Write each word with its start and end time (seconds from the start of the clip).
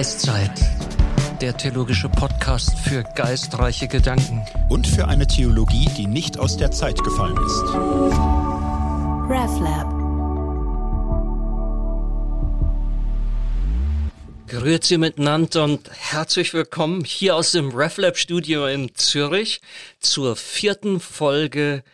Geistzeit, 0.00 0.58
der 1.42 1.54
theologische 1.54 2.08
Podcast 2.08 2.70
für 2.78 3.02
geistreiche 3.02 3.86
Gedanken. 3.86 4.40
Und 4.70 4.86
für 4.86 5.06
eine 5.06 5.26
Theologie, 5.26 5.90
die 5.94 6.06
nicht 6.06 6.38
aus 6.38 6.56
der 6.56 6.70
Zeit 6.70 7.04
gefallen 7.04 7.36
ist. 7.36 7.60
RefLab. 9.28 9.90
Grüezi 14.46 14.96
miteinander 14.96 15.64
und 15.64 15.90
herzlich 15.92 16.54
willkommen 16.54 17.04
hier 17.04 17.36
aus 17.36 17.52
dem 17.52 17.68
RefLab 17.68 18.16
Studio 18.16 18.68
in 18.68 18.94
Zürich 18.94 19.60
zur 19.98 20.34
vierten 20.34 20.98
Folge 20.98 21.84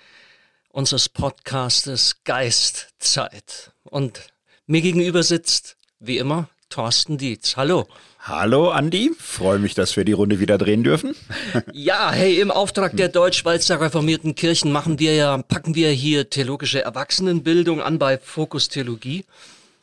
unseres 0.70 1.08
Podcastes 1.08 2.22
Geistzeit. 2.22 3.72
Und 3.82 4.32
mir 4.68 4.80
gegenüber 4.80 5.24
sitzt, 5.24 5.76
wie 5.98 6.18
immer, 6.18 6.48
Thorsten 6.68 7.18
Dietz. 7.18 7.56
Hallo. 7.56 7.86
Hallo 8.20 8.70
Andi, 8.70 9.12
freue 9.18 9.58
mich, 9.58 9.74
dass 9.74 9.96
wir 9.96 10.04
die 10.04 10.12
Runde 10.12 10.40
wieder 10.40 10.58
drehen 10.58 10.82
dürfen. 10.82 11.14
ja, 11.72 12.10
hey, 12.10 12.40
im 12.40 12.50
Auftrag 12.50 12.96
der 12.96 13.08
Deutsch-Schweizer 13.08 13.80
Reformierten 13.80 14.34
Kirchen 14.34 14.72
machen 14.72 14.98
wir 14.98 15.14
ja, 15.14 15.38
packen 15.38 15.74
wir 15.76 15.90
hier 15.90 16.28
theologische 16.28 16.82
Erwachsenenbildung 16.82 17.80
an 17.80 17.98
bei 17.98 18.18
Fokus 18.18 18.68
Theologie. 18.68 19.24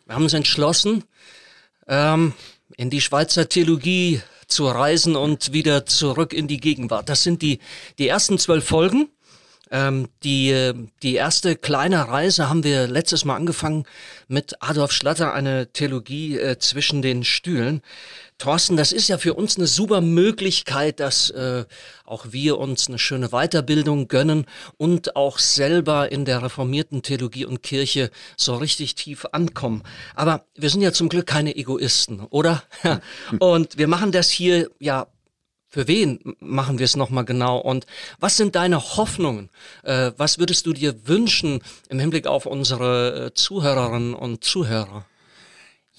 Wir 0.05 0.15
haben 0.15 0.23
uns 0.23 0.33
entschlossen, 0.33 1.05
ähm, 1.87 2.33
in 2.75 2.89
die 2.89 3.01
Schweizer 3.01 3.47
Theologie 3.47 4.21
zu 4.47 4.67
reisen 4.67 5.15
und 5.15 5.53
wieder 5.53 5.85
zurück 5.85 6.33
in 6.33 6.47
die 6.47 6.59
Gegenwart. 6.59 7.07
Das 7.07 7.23
sind 7.23 7.41
die, 7.41 7.59
die 7.97 8.07
ersten 8.07 8.37
zwölf 8.37 8.65
Folgen. 8.65 9.07
Ähm, 9.73 10.07
die, 10.23 10.71
die 11.01 11.15
erste 11.15 11.55
kleine 11.55 12.07
Reise 12.07 12.47
haben 12.47 12.63
wir 12.63 12.85
letztes 12.85 13.25
Mal 13.25 13.35
angefangen 13.35 13.85
mit 14.27 14.61
Adolf 14.61 14.91
Schlatter, 14.91 15.33
eine 15.33 15.73
Theologie 15.73 16.37
äh, 16.37 16.59
zwischen 16.59 17.01
den 17.01 17.23
Stühlen. 17.23 17.81
Thorsten, 18.37 18.77
das 18.77 18.91
ist 18.91 19.07
ja 19.07 19.17
für 19.17 19.33
uns 19.33 19.57
eine 19.57 19.65
super 19.65 20.01
Möglichkeit, 20.01 20.99
dass 20.99 21.31
äh, 21.31 21.65
auch 22.05 22.27
wir 22.29 22.59
uns 22.59 22.87
eine 22.87 22.99
schöne 22.99 23.29
Weiterbildung 23.29 24.07
gönnen 24.07 24.45
und 24.77 25.15
auch 25.15 25.39
selber 25.39 26.11
in 26.11 26.25
der 26.25 26.43
reformierten 26.43 27.01
Theologie 27.01 27.45
und 27.45 27.63
Kirche 27.63 28.11
so 28.37 28.55
richtig 28.55 28.93
tief 28.93 29.25
ankommen. 29.31 29.81
Aber 30.13 30.45
wir 30.55 30.69
sind 30.69 30.81
ja 30.81 30.91
zum 30.91 31.09
Glück 31.09 31.25
keine 31.25 31.55
Egoisten, 31.55 32.19
oder? 32.29 32.61
und 33.39 33.77
wir 33.79 33.87
machen 33.87 34.11
das 34.11 34.29
hier 34.29 34.69
ja 34.79 35.07
für 35.73 35.87
wen 35.87 36.19
machen 36.39 36.77
wir 36.77 36.85
es 36.85 36.95
nochmal 36.95 37.25
genau? 37.25 37.57
Und 37.57 37.87
was 38.19 38.37
sind 38.37 38.53
deine 38.53 38.79
Hoffnungen? 38.95 39.49
Äh, 39.81 40.11
was 40.17 40.37
würdest 40.37 40.67
du 40.67 40.73
dir 40.73 41.07
wünschen 41.07 41.63
im 41.89 41.97
Hinblick 41.97 42.27
auf 42.27 42.45
unsere 42.45 43.25
äh, 43.25 43.33
Zuhörerinnen 43.33 44.13
und 44.13 44.43
Zuhörer? 44.43 45.05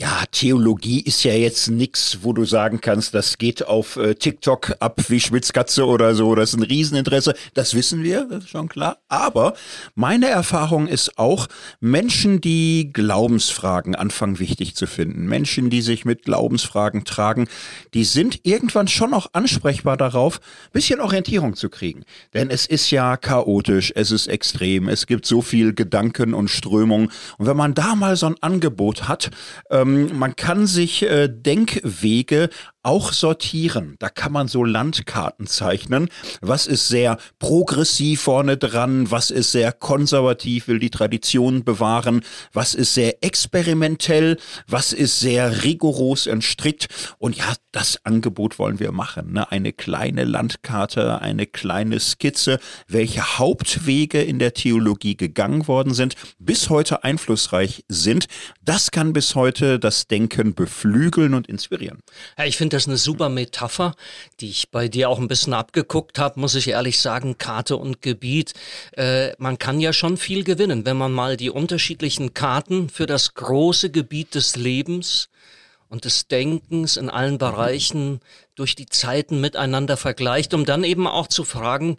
Ja, 0.04 0.24
Theologie 0.30 1.00
ist 1.00 1.24
ja 1.24 1.32
jetzt 1.32 1.70
nix, 1.70 2.18
wo 2.20 2.34
du 2.34 2.44
sagen 2.44 2.82
kannst, 2.82 3.14
das 3.14 3.38
geht 3.38 3.66
auf 3.66 3.96
äh, 3.96 4.14
TikTok 4.14 4.76
ab 4.78 5.00
wie 5.08 5.18
Schwitzkatze 5.18 5.86
oder 5.86 6.14
so. 6.14 6.34
Das 6.34 6.50
ist 6.50 6.60
ein 6.60 6.62
Rieseninteresse. 6.62 7.32
Das 7.54 7.72
wissen 7.72 8.02
wir, 8.02 8.26
das 8.28 8.44
ist 8.44 8.50
schon 8.50 8.68
klar. 8.68 8.98
Aber 9.08 9.54
meine 9.94 10.28
Erfahrung 10.28 10.88
ist 10.88 11.18
auch, 11.18 11.46
Menschen, 11.80 12.42
die 12.42 12.90
Glaubensfragen 12.92 13.94
anfangen 13.94 14.38
wichtig 14.38 14.74
zu 14.74 14.86
finden, 14.86 15.24
Menschen, 15.24 15.70
die 15.70 15.80
sich 15.80 16.04
mit 16.04 16.24
Glaubensfragen 16.24 17.04
tragen, 17.04 17.48
die 17.94 18.04
sind 18.04 18.40
irgendwann 18.42 18.88
schon 18.88 19.14
auch 19.14 19.28
ansprechbar 19.32 19.96
darauf, 19.96 20.38
bisschen 20.74 21.00
Orientierung 21.00 21.56
zu 21.56 21.70
kriegen. 21.70 22.04
Denn 22.34 22.50
es 22.50 22.66
ist 22.66 22.90
ja 22.90 23.16
chaotisch, 23.16 23.90
es 23.94 24.10
ist 24.10 24.26
extrem, 24.26 24.90
es 24.90 25.06
gibt 25.06 25.24
so 25.24 25.40
viel 25.40 25.72
Gedanken 25.72 26.34
und 26.34 26.48
Strömungen. 26.48 27.10
Und 27.38 27.46
wenn 27.46 27.56
man 27.56 27.72
da 27.72 27.94
mal 27.94 28.16
so 28.16 28.26
ein 28.26 28.36
Angebot 28.42 29.08
hat, 29.08 29.30
äh, 29.70 29.84
ähm, 29.84 29.93
man 29.94 30.36
kann 30.36 30.66
sich 30.66 31.02
äh, 31.02 31.28
Denkwege 31.28 32.48
auch 32.84 33.12
sortieren. 33.12 33.96
Da 33.98 34.08
kann 34.08 34.32
man 34.32 34.48
so 34.48 34.62
Landkarten 34.64 35.46
zeichnen. 35.46 36.08
Was 36.40 36.66
ist 36.66 36.88
sehr 36.88 37.18
progressiv 37.38 38.20
vorne 38.22 38.56
dran? 38.56 39.10
Was 39.10 39.30
ist 39.30 39.52
sehr 39.52 39.72
konservativ, 39.72 40.68
will 40.68 40.78
die 40.78 40.90
Tradition 40.90 41.64
bewahren? 41.64 42.22
Was 42.52 42.74
ist 42.74 42.94
sehr 42.94 43.22
experimentell? 43.22 44.38
Was 44.66 44.92
ist 44.92 45.20
sehr 45.20 45.64
rigoros 45.64 46.26
und 46.26 46.44
strikt? 46.44 46.88
Und 47.18 47.36
ja, 47.36 47.54
das 47.72 47.98
Angebot 48.04 48.58
wollen 48.58 48.78
wir 48.78 48.92
machen. 48.92 49.32
Ne? 49.32 49.50
Eine 49.50 49.72
kleine 49.72 50.24
Landkarte, 50.24 51.20
eine 51.20 51.46
kleine 51.46 51.98
Skizze, 51.98 52.60
welche 52.86 53.38
Hauptwege 53.38 54.22
in 54.22 54.38
der 54.38 54.54
Theologie 54.54 55.16
gegangen 55.16 55.66
worden 55.66 55.94
sind, 55.94 56.14
bis 56.38 56.70
heute 56.70 57.02
einflussreich 57.02 57.84
sind. 57.88 58.26
Das 58.62 58.90
kann 58.90 59.12
bis 59.12 59.34
heute 59.34 59.78
das 59.78 60.06
Denken 60.06 60.54
beflügeln 60.54 61.34
und 61.34 61.48
inspirieren. 61.48 61.98
Ja, 62.38 62.44
ich 62.44 62.56
finde 62.56 62.73
das 62.74 62.86
eine 62.86 62.96
super 62.96 63.28
Metapher, 63.28 63.94
die 64.40 64.50
ich 64.50 64.70
bei 64.70 64.88
dir 64.88 65.08
auch 65.08 65.18
ein 65.18 65.28
bisschen 65.28 65.54
abgeguckt 65.54 66.18
habe, 66.18 66.40
muss 66.40 66.54
ich 66.54 66.68
ehrlich 66.68 66.98
sagen, 66.98 67.38
Karte 67.38 67.76
und 67.76 68.02
Gebiet. 68.02 68.52
Äh, 68.96 69.32
man 69.38 69.58
kann 69.58 69.80
ja 69.80 69.92
schon 69.92 70.16
viel 70.16 70.44
gewinnen, 70.44 70.84
wenn 70.84 70.96
man 70.96 71.12
mal 71.12 71.36
die 71.36 71.50
unterschiedlichen 71.50 72.34
Karten 72.34 72.90
für 72.90 73.06
das 73.06 73.34
große 73.34 73.90
Gebiet 73.90 74.34
des 74.34 74.56
Lebens 74.56 75.28
und 75.88 76.04
des 76.04 76.26
Denkens 76.26 76.96
in 76.96 77.08
allen 77.08 77.38
Bereichen 77.38 78.20
durch 78.54 78.74
die 78.74 78.86
Zeiten 78.86 79.40
miteinander 79.40 79.96
vergleicht, 79.96 80.52
um 80.52 80.64
dann 80.64 80.84
eben 80.84 81.06
auch 81.06 81.28
zu 81.28 81.44
fragen, 81.44 81.98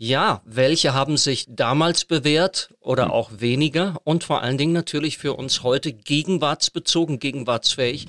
ja, 0.00 0.42
welche 0.44 0.94
haben 0.94 1.16
sich 1.16 1.46
damals 1.48 2.04
bewährt 2.04 2.74
oder 2.80 3.06
hm. 3.06 3.10
auch 3.10 3.30
weniger 3.38 4.00
und 4.04 4.24
vor 4.24 4.42
allen 4.42 4.58
Dingen 4.58 4.72
natürlich 4.72 5.18
für 5.18 5.34
uns 5.34 5.62
heute 5.62 5.92
gegenwartsbezogen, 5.92 7.18
gegenwartsfähig 7.18 8.06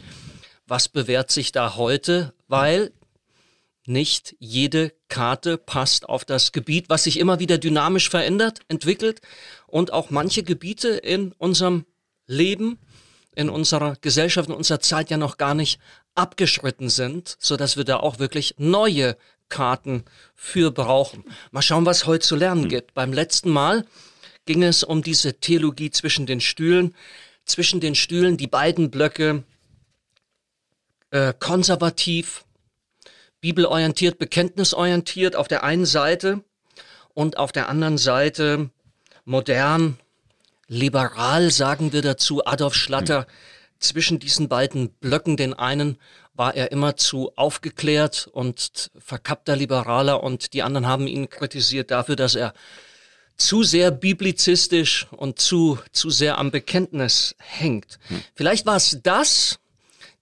was 0.70 0.88
bewährt 0.88 1.32
sich 1.32 1.52
da 1.52 1.76
heute, 1.76 2.34
weil 2.48 2.92
nicht 3.86 4.36
jede 4.40 4.94
Karte 5.08 5.58
passt 5.58 6.08
auf 6.08 6.24
das 6.24 6.52
Gebiet, 6.52 6.90
was 6.90 7.06
sich 7.06 7.20
immer 7.20 7.40
wieder 7.40 7.58
dynamisch 7.58 8.10
verändert, 8.10 8.60
entwickelt 8.68 9.22
und 9.68 9.92
auch 9.92 10.12
manche 10.12 10.44
Gebiete 10.44 10.90
in 10.90 11.32
unserem 11.34 11.86
Leben, 12.28 12.78
in 13.36 13.50
unserer 13.50 13.96
Gesellschaft, 14.02 14.50
in 14.50 14.56
unserer 14.56 14.80
Zeit 14.80 15.10
ja 15.10 15.18
noch 15.18 15.38
gar 15.38 15.56
nicht 15.56 15.80
abgeschritten 16.14 16.90
sind, 16.90 17.36
so 17.40 17.58
dass 17.58 17.78
wir 17.78 17.84
da 17.84 17.98
auch 17.98 18.20
wirklich 18.20 18.56
neue 18.58 19.18
Karten 19.50 20.04
für 20.36 20.72
brauchen. 20.72 21.24
Mal 21.52 21.64
schauen, 21.64 21.86
was 21.86 22.06
heute 22.06 22.26
zu 22.26 22.36
lernen 22.36 22.64
hm. 22.64 22.70
gibt. 22.70 22.94
Beim 22.94 23.12
letzten 23.12 23.50
Mal 23.50 23.86
ging 24.46 24.64
es 24.64 24.84
um 24.84 25.02
diese 25.02 25.40
Theologie 25.40 25.90
zwischen 25.90 26.28
den 26.28 26.42
Stühlen. 26.42 26.96
Zwischen 27.46 27.80
den 27.80 27.96
Stühlen 27.96 28.38
die 28.38 28.48
beiden 28.48 28.92
Blöcke 28.92 29.44
äh, 31.12 31.34
konservativ, 31.38 32.46
bibelorientiert, 33.42 34.20
bekenntnisorientiert 34.20 35.36
auf 35.36 35.48
der 35.48 35.64
einen 35.64 35.86
Seite 35.86 36.44
und 37.14 37.38
auf 37.38 37.52
der 37.52 37.70
anderen 37.70 37.98
Seite 37.98 38.70
modern, 39.26 39.98
liberal, 40.68 41.52
sagen 41.52 41.94
wir 41.94 42.02
dazu, 42.02 42.46
Adolf 42.46 42.76
Schlatter. 42.76 43.22
Hm. 43.22 43.26
Zwischen 43.80 44.20
diesen 44.20 44.50
beiden 44.50 44.90
Blöcken, 44.90 45.38
den 45.38 45.54
einen 45.54 45.98
war 46.34 46.54
er 46.54 46.72
immer 46.72 46.98
zu 46.98 47.32
aufgeklärt 47.38 48.28
und 48.32 48.92
verkappter 48.98 49.56
Liberaler 49.56 50.22
und 50.22 50.54
die 50.54 50.64
anderen 50.64 50.86
haben 50.86 51.08
ihn 51.08 51.30
kritisiert 51.30 51.90
dafür, 51.92 52.18
dass 52.18 52.36
er 52.36 52.54
zu 53.38 53.64
sehr 53.64 53.92
biblizistisch 53.92 55.08
und 55.12 55.40
zu, 55.40 55.80
zu 55.94 56.10
sehr 56.10 56.38
am 56.38 56.52
Bekenntnis 56.52 57.36
hängt. 57.40 58.00
Hm. 58.08 58.22
Vielleicht 58.36 58.66
war 58.66 58.76
es 58.76 59.00
das, 59.02 59.59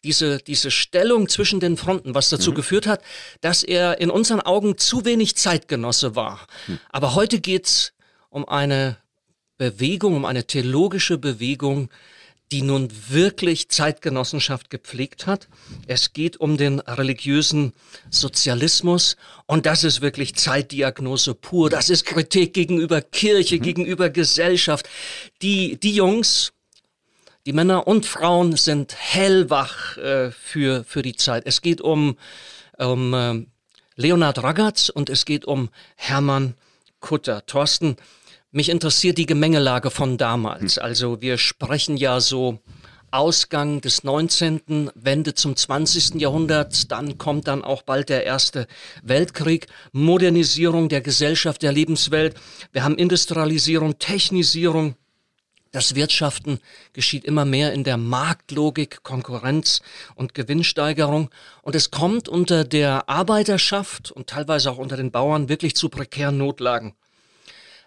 diese, 0.07 0.37
diese 0.37 0.71
Stellung 0.71 1.27
zwischen 1.27 1.59
den 1.59 1.75
Fronten, 1.75 2.15
was 2.15 2.29
dazu 2.29 2.51
mhm. 2.51 2.55
geführt 2.55 2.87
hat, 2.87 3.01
dass 3.41 3.61
er 3.61 3.99
in 3.99 4.09
unseren 4.09 4.39
Augen 4.39 4.77
zu 4.77 5.03
wenig 5.03 5.35
Zeitgenosse 5.35 6.15
war. 6.15 6.47
Mhm. 6.67 6.79
Aber 6.89 7.13
heute 7.13 7.41
geht's 7.41 7.91
um 8.29 8.47
eine 8.47 8.97
Bewegung, 9.57 10.15
um 10.15 10.23
eine 10.23 10.47
theologische 10.47 11.17
Bewegung, 11.17 11.89
die 12.53 12.61
nun 12.61 12.87
wirklich 13.09 13.67
Zeitgenossenschaft 13.67 14.69
gepflegt 14.69 15.27
hat. 15.27 15.49
Es 15.87 16.13
geht 16.13 16.37
um 16.37 16.55
den 16.55 16.79
religiösen 16.79 17.73
Sozialismus 18.09 19.17
und 19.45 19.65
das 19.65 19.83
ist 19.83 19.99
wirklich 19.99 20.35
Zeitdiagnose 20.35 21.33
pur. 21.33 21.69
Das 21.69 21.89
ist 21.89 22.05
Kritik 22.05 22.53
gegenüber 22.53 23.01
Kirche, 23.01 23.57
mhm. 23.57 23.61
gegenüber 23.61 24.09
Gesellschaft. 24.09 24.87
Die, 25.41 25.77
die 25.77 25.95
Jungs, 25.95 26.53
die 27.47 27.53
Männer 27.53 27.87
und 27.87 28.05
Frauen 28.05 28.57
sind 28.57 28.93
hellwach 28.97 29.97
äh, 29.97 30.31
für, 30.31 30.83
für 30.83 31.01
die 31.01 31.15
Zeit. 31.15 31.43
Es 31.45 31.61
geht 31.61 31.79
um, 31.79 32.17
um 32.77 33.13
äh, 33.13 33.45
Leonhard 33.95 34.43
Ragaz 34.43 34.89
und 34.89 35.09
es 35.09 35.23
geht 35.23 35.45
um 35.45 35.69
Hermann 35.95 36.55
Kutter. 36.99 37.45
Thorsten, 37.45 37.95
mich 38.51 38.67
interessiert 38.67 39.17
die 39.17 39.25
Gemengelage 39.25 39.91
von 39.91 40.17
damals. 40.17 40.75
Hm. 40.75 40.83
Also 40.83 41.21
wir 41.21 41.37
sprechen 41.37 41.95
ja 41.95 42.19
so 42.19 42.59
Ausgang 43.11 43.79
des 43.79 44.03
19., 44.03 44.91
Wende 44.95 45.33
zum 45.33 45.55
20. 45.55 46.15
Jahrhundert, 46.15 46.91
dann 46.91 47.17
kommt 47.17 47.47
dann 47.47 47.63
auch 47.63 47.81
bald 47.81 48.09
der 48.09 48.25
Erste 48.25 48.67
Weltkrieg, 49.03 49.67
Modernisierung 49.93 50.89
der 50.89 50.99
Gesellschaft, 50.99 51.61
der 51.61 51.71
Lebenswelt. 51.71 52.35
Wir 52.73 52.83
haben 52.83 52.97
Industrialisierung, 52.97 53.99
Technisierung, 53.99 54.95
Das 55.71 55.95
Wirtschaften 55.95 56.59
geschieht 56.93 57.25
immer 57.25 57.45
mehr 57.45 57.73
in 57.73 57.83
der 57.83 57.97
Marktlogik, 57.97 59.03
Konkurrenz 59.03 59.81
und 60.15 60.33
Gewinnsteigerung. 60.33 61.29
Und 61.61 61.75
es 61.75 61.91
kommt 61.91 62.29
unter 62.29 62.63
der 62.63 63.09
Arbeiterschaft 63.09 64.11
und 64.11 64.27
teilweise 64.27 64.71
auch 64.71 64.77
unter 64.77 64.97
den 64.97 65.11
Bauern 65.11 65.49
wirklich 65.49 65.75
zu 65.75 65.89
prekären 65.89 66.37
Notlagen. 66.37 66.95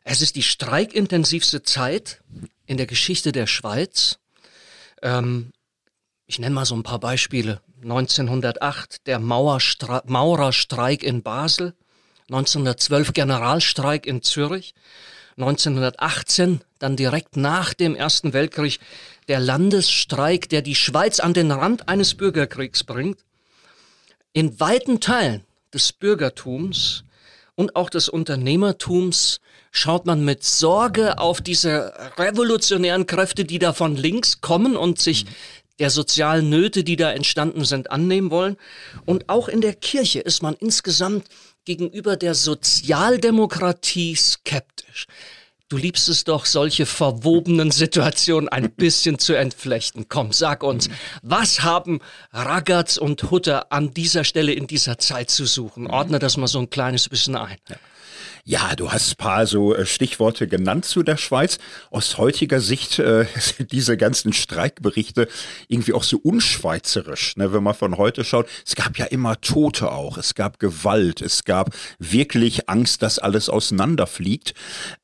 Es 0.05 0.23
ist 0.23 0.37
die 0.37 0.43
streikintensivste 0.43 1.63
Zeit 1.63 2.23
in 2.67 2.77
der 2.77 2.87
Geschichte 2.87 3.33
der 3.33 3.47
Schweiz. 3.47 4.19
Ähm, 5.03 5.53
ich 6.27 6.39
nenne 6.39 6.55
mal 6.55 6.65
so 6.65 6.75
ein 6.75 6.83
paar 6.83 7.01
Beispiele. 7.01 7.61
1908 7.83 9.07
der 9.07 9.19
Maurerstreik 9.19 11.03
in 11.03 11.23
Basel, 11.23 11.75
1912 12.29 13.13
Generalstreik 13.13 14.07
in 14.07 14.23
Zürich, 14.23 14.75
1918 15.37 16.61
dann 16.81 16.97
direkt 16.97 17.37
nach 17.37 17.73
dem 17.73 17.95
Ersten 17.95 18.33
Weltkrieg 18.33 18.81
der 19.29 19.39
Landesstreik, 19.39 20.49
der 20.49 20.63
die 20.63 20.75
Schweiz 20.75 21.21
an 21.21 21.35
den 21.35 21.53
Rand 21.53 21.89
eines 21.89 22.15
Bürgerkriegs 22.15 22.83
bringt. 22.83 23.21
In 24.33 24.59
weiten 24.59 25.01
Teilen 25.01 25.45
des 25.73 25.93
Bürgertums 25.93 27.05
und 27.55 27.77
auch 27.77 27.91
des 27.91 28.09
Unternehmertums 28.09 29.41
schaut 29.71 30.07
man 30.07 30.25
mit 30.25 30.43
Sorge 30.43 31.19
auf 31.19 31.41
diese 31.41 31.93
revolutionären 32.17 33.07
Kräfte, 33.07 33.45
die 33.45 33.59
da 33.59 33.73
von 33.73 33.97
links 33.97 34.41
kommen 34.41 34.77
und 34.77 34.99
sich 34.99 35.27
der 35.79 35.91
sozialen 35.91 36.49
Nöte, 36.49 36.85
die 36.85 36.97
da 36.97 37.13
entstanden 37.13 37.65
sind, 37.65 37.91
annehmen 37.91 38.31
wollen. 38.31 38.57
Und 39.07 39.29
auch 39.29 39.49
in 39.49 39.61
der 39.61 39.75
Kirche 39.75 40.21
ist 40.21 40.43
man 40.43 40.55
insgesamt 40.55 41.27
gegenüber 41.65 42.17
der 42.17 42.35
Sozialdemokratie 42.35 44.15
skeptisch. 44.15 45.07
Du 45.71 45.77
liebst 45.77 46.09
es 46.09 46.25
doch, 46.25 46.47
solche 46.47 46.85
verwobenen 46.85 47.71
Situationen 47.71 48.49
ein 48.49 48.73
bisschen 48.73 49.21
zu 49.21 49.35
entflechten. 49.35 50.07
Komm, 50.09 50.33
sag 50.33 50.65
uns, 50.65 50.91
was 51.23 51.63
haben 51.63 52.01
Ragaz 52.33 52.97
und 52.97 53.31
Hutter 53.31 53.71
an 53.71 53.95
dieser 53.95 54.25
Stelle 54.25 54.53
in 54.53 54.67
dieser 54.67 54.99
Zeit 54.99 55.31
zu 55.31 55.47
suchen? 55.47 55.87
Ordne 55.87 56.19
das 56.19 56.37
mal 56.37 56.49
so 56.49 56.59
ein 56.59 56.71
kleines 56.71 57.09
bisschen 57.09 57.37
ein. 57.37 57.57
Ja. 57.69 57.77
Ja, 58.45 58.75
du 58.75 58.91
hast 58.91 59.19
paar 59.19 59.47
so 59.47 59.75
äh, 59.75 59.85
Stichworte 59.85 60.49
genannt 60.49 60.85
zu 60.85 61.03
der 61.03 61.17
Schweiz. 61.17 61.59
Aus 61.91 62.17
heutiger 62.17 62.61
Sicht 62.61 62.99
äh, 62.99 63.27
sind 63.37 63.73
diese 63.73 63.97
ganzen 63.97 64.33
Streikberichte 64.33 65.29
irgendwie 65.69 65.93
auch 65.93 66.03
so 66.03 66.19
unschweizerisch. 66.19 67.37
Ne? 67.37 67.53
Wenn 67.53 67.63
man 67.63 67.75
von 67.75 67.99
heute 67.99 68.25
schaut, 68.25 68.49
es 68.67 68.75
gab 68.77 68.99
ja 68.99 69.07
immer 69.07 69.41
Tote 69.41 69.93
auch, 69.93 70.17
es 70.17 70.35
gab 70.35 70.59
Gewalt, 70.59 71.21
es 71.21 71.45
gab 71.45 71.75
wirklich 71.99 72.69
Angst, 72.69 73.03
dass 73.03 73.19
alles 73.19 73.49
auseinanderfliegt. 73.49 74.55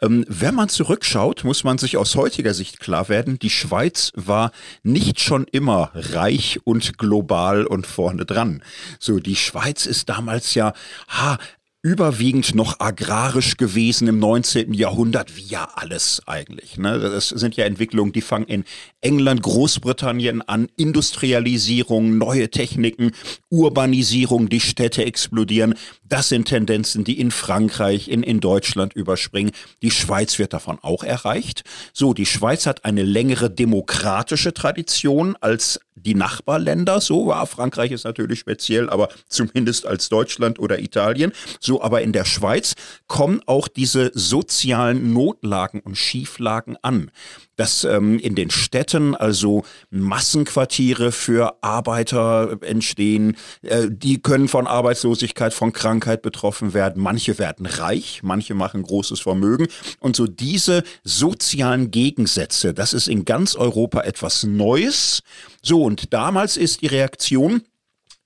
Ähm, 0.01 0.25
wenn 0.29 0.55
man 0.55 0.69
zurückschaut, 0.69 1.45
muss 1.45 1.63
man 1.63 1.79
sich 1.79 1.97
aus 1.97 2.17
heutiger 2.17 2.55
Sicht 2.55 2.81
klar 2.81 3.09
werden, 3.09 3.39
die 3.39 3.51
Schweiz 3.51 4.13
war 4.15 4.51
nicht 4.83 5.21
schon 5.21 5.45
immer 5.45 5.91
reich 5.95 6.61
und 6.65 6.97
global 6.99 7.67
und 7.67 7.87
vorne 7.87 8.25
dran. 8.25 8.63
So, 8.99 9.21
die 9.21 9.37
Schweiz 9.37 9.87
ist 9.87 10.09
damals 10.09 10.55
ja 10.55 10.73
ha, 11.09 11.39
überwiegend 11.83 12.55
noch 12.55 12.81
agrarisch 12.81 13.57
gewesen 13.57 14.09
im 14.09 14.19
19. 14.19 14.73
Jahrhundert, 14.73 15.37
wie 15.37 15.45
ja 15.45 15.69
alles 15.75 16.21
eigentlich. 16.27 16.79
Ne? 16.79 16.99
Das 16.99 17.29
sind 17.29 17.57
ja 17.57 17.65
Entwicklungen, 17.65 18.13
die 18.13 18.23
fangen 18.23 18.47
in 18.47 18.65
England, 19.01 19.43
Großbritannien 19.43 20.43
an, 20.43 20.69
Industrialisierung, 20.77 22.19
neue 22.19 22.51
Techniken, 22.51 23.13
Urbanisierung, 23.51 24.49
die 24.49 24.61
Städte 24.61 25.05
explodieren. 25.05 25.75
Das 26.03 26.29
sind 26.29 26.49
Tendenzen, 26.49 27.05
die 27.05 27.21
in 27.21 27.31
Frankreich, 27.31 28.09
in, 28.09 28.23
in 28.23 28.41
Deutschland 28.41 28.93
überspringen. 28.95 29.53
Die 29.83 29.91
Schweiz 29.91 30.39
wird 30.39 30.53
davon 30.53 30.79
auch 30.83 31.05
erreicht. 31.05 31.63
So, 31.93 32.15
die 32.15 32.27
Schweiz 32.27 32.67
hat 32.67 32.85
eine 32.85 33.03
längere 33.03 33.51
demokratische 33.51 34.53
Tradition 34.53 35.37
als 35.41 35.81
die 35.95 36.15
Nachbarländer. 36.15 37.01
So, 37.01 37.31
ja, 37.31 37.47
Frankreich 37.47 37.91
ist 37.91 38.05
natürlich 38.05 38.39
speziell, 38.39 38.91
aber 38.91 39.09
zumindest 39.29 39.87
als 39.87 40.09
Deutschland 40.09 40.59
oder 40.59 40.79
Italien. 40.79 41.33
So, 41.61 41.76
aber 41.83 42.03
in 42.03 42.13
der 42.13 42.25
Schweiz 42.25 42.75
kommen 43.07 43.41
auch 43.47 43.69
diese 43.69 44.11
sozialen 44.15 45.13
Notlagen 45.13 45.81
und 45.81 45.97
Schieflagen 45.97 46.77
an 46.83 47.11
dass 47.57 47.85
ähm, 47.85 48.19
in 48.19 48.35
den 48.35 48.51
Städten 48.51 49.15
also 49.15 49.65
Massenquartiere 49.91 51.11
für 51.11 51.57
Arbeiter 51.63 52.59
entstehen. 52.61 53.37
Äh, 53.63 53.89
die 53.91 54.21
können 54.21 54.49
von 54.49 54.67
Arbeitslosigkeit, 54.67 55.55
von 55.55 55.73
Krankheit 55.73 56.23
betroffen 56.23 56.75
werden. 56.75 57.03
Manche 57.03 57.39
werden 57.39 57.67
reich, 57.67 58.21
manche 58.23 58.55
machen 58.55 58.83
großes 58.83 59.21
Vermögen. 59.21 59.67
Und 60.01 60.17
so 60.17 60.27
diese 60.27 60.85
sozialen 61.03 61.91
Gegensätze, 61.91 62.75
das 62.75 62.93
ist 62.93 63.09
in 63.09 63.25
ganz 63.25 63.57
Europa 63.57 64.03
etwas 64.03 64.45
Neues. 64.45 65.23
So, 65.63 65.83
und 65.83 66.13
damals 66.13 66.57
ist 66.57 66.83
die 66.83 66.87
Reaktion, 66.87 67.63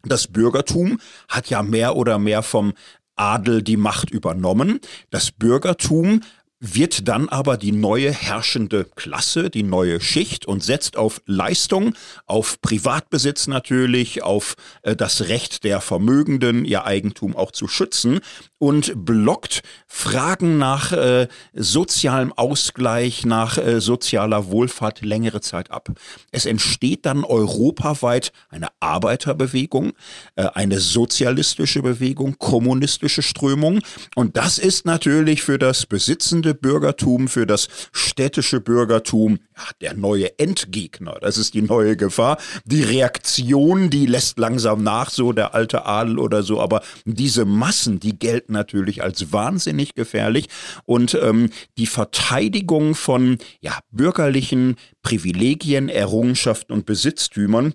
das 0.02 0.28
Bürgertum 0.28 0.98
hat 1.28 1.50
ja 1.50 1.62
mehr 1.62 1.94
oder 1.94 2.18
mehr 2.18 2.42
vom 2.42 2.72
Adel 3.20 3.62
die 3.62 3.76
Macht 3.76 4.10
übernommen. 4.10 4.80
Das 5.10 5.30
Bürgertum 5.30 6.22
wird 6.60 7.08
dann 7.08 7.28
aber 7.28 7.56
die 7.56 7.72
neue 7.72 8.12
herrschende 8.12 8.84
Klasse, 8.84 9.48
die 9.48 9.62
neue 9.62 10.00
Schicht 10.00 10.46
und 10.46 10.62
setzt 10.62 10.96
auf 10.96 11.22
Leistung, 11.24 11.94
auf 12.26 12.60
Privatbesitz 12.60 13.46
natürlich, 13.46 14.22
auf 14.22 14.56
äh, 14.82 14.94
das 14.94 15.28
Recht 15.28 15.64
der 15.64 15.80
Vermögenden, 15.80 16.64
ihr 16.64 16.84
Eigentum 16.84 17.34
auch 17.34 17.50
zu 17.50 17.66
schützen 17.66 18.20
und 18.60 18.92
blockt 19.06 19.62
Fragen 19.86 20.58
nach 20.58 20.92
äh, 20.92 21.28
sozialem 21.54 22.32
Ausgleich, 22.34 23.24
nach 23.24 23.56
äh, 23.56 23.80
sozialer 23.80 24.50
Wohlfahrt 24.50 25.00
längere 25.00 25.40
Zeit 25.40 25.70
ab. 25.70 25.88
Es 26.30 26.44
entsteht 26.44 27.06
dann 27.06 27.24
europaweit 27.24 28.32
eine 28.50 28.68
Arbeiterbewegung, 28.78 29.94
äh, 30.36 30.44
eine 30.52 30.78
sozialistische 30.78 31.80
Bewegung, 31.80 32.36
kommunistische 32.38 33.22
Strömung 33.22 33.80
und 34.14 34.36
das 34.36 34.58
ist 34.58 34.84
natürlich 34.84 35.42
für 35.42 35.58
das 35.58 35.86
besitzende 35.86 36.54
Bürgertum, 36.54 37.28
für 37.28 37.46
das 37.46 37.68
städtische 37.92 38.60
Bürgertum 38.60 39.38
ja, 39.60 39.72
der 39.80 39.94
neue 39.94 40.38
Endgegner. 40.38 41.18
Das 41.20 41.38
ist 41.38 41.54
die 41.54 41.62
neue 41.62 41.96
Gefahr. 41.96 42.38
Die 42.64 42.82
Reaktion, 42.82 43.90
die 43.90 44.06
lässt 44.06 44.38
langsam 44.38 44.82
nach, 44.82 45.10
so 45.10 45.32
der 45.32 45.54
alte 45.54 45.86
Adel 45.86 46.18
oder 46.18 46.42
so, 46.42 46.60
aber 46.60 46.82
diese 47.04 47.44
Massen, 47.44 48.00
die 48.00 48.18
gelten 48.18 48.52
natürlich 48.52 49.02
als 49.02 49.32
wahnsinnig 49.32 49.94
gefährlich 49.94 50.48
und 50.84 51.14
ähm, 51.14 51.50
die 51.78 51.86
Verteidigung 51.86 52.94
von 52.94 53.38
ja, 53.60 53.78
bürgerlichen 53.90 54.76
Privilegien, 55.02 55.88
Errungenschaften 55.88 56.72
und 56.72 56.86
Besitztümern, 56.86 57.74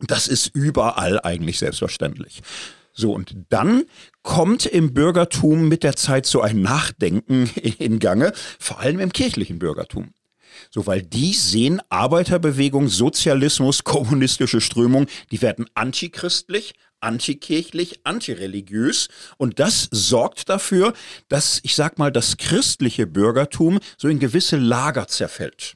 das 0.00 0.28
ist 0.28 0.50
überall 0.54 1.20
eigentlich 1.20 1.58
selbstverständlich. 1.58 2.42
So, 2.92 3.12
und 3.12 3.36
dann 3.50 3.84
kommt 4.22 4.64
im 4.64 4.94
Bürgertum 4.94 5.68
mit 5.68 5.82
der 5.82 5.96
Zeit 5.96 6.24
so 6.24 6.40
ein 6.40 6.62
Nachdenken 6.62 7.50
in 7.78 7.98
Gange, 7.98 8.32
vor 8.58 8.80
allem 8.80 9.00
im 9.00 9.12
kirchlichen 9.12 9.58
Bürgertum. 9.58 10.12
So, 10.70 10.86
weil 10.86 11.02
die 11.02 11.32
sehen 11.32 11.80
Arbeiterbewegung, 11.88 12.88
Sozialismus, 12.88 13.84
kommunistische 13.84 14.60
Strömung, 14.60 15.06
die 15.30 15.42
werden 15.42 15.66
antichristlich, 15.74 16.74
antikirchlich, 17.00 18.00
antireligiös 18.04 19.08
und 19.36 19.58
das 19.58 19.88
sorgt 19.90 20.48
dafür, 20.48 20.92
dass 21.28 21.60
ich 21.62 21.74
sag 21.74 21.98
mal 21.98 22.10
das 22.10 22.36
christliche 22.36 23.06
Bürgertum 23.06 23.80
so 23.96 24.08
in 24.08 24.18
gewisse 24.18 24.56
Lager 24.56 25.06
zerfällt. 25.06 25.74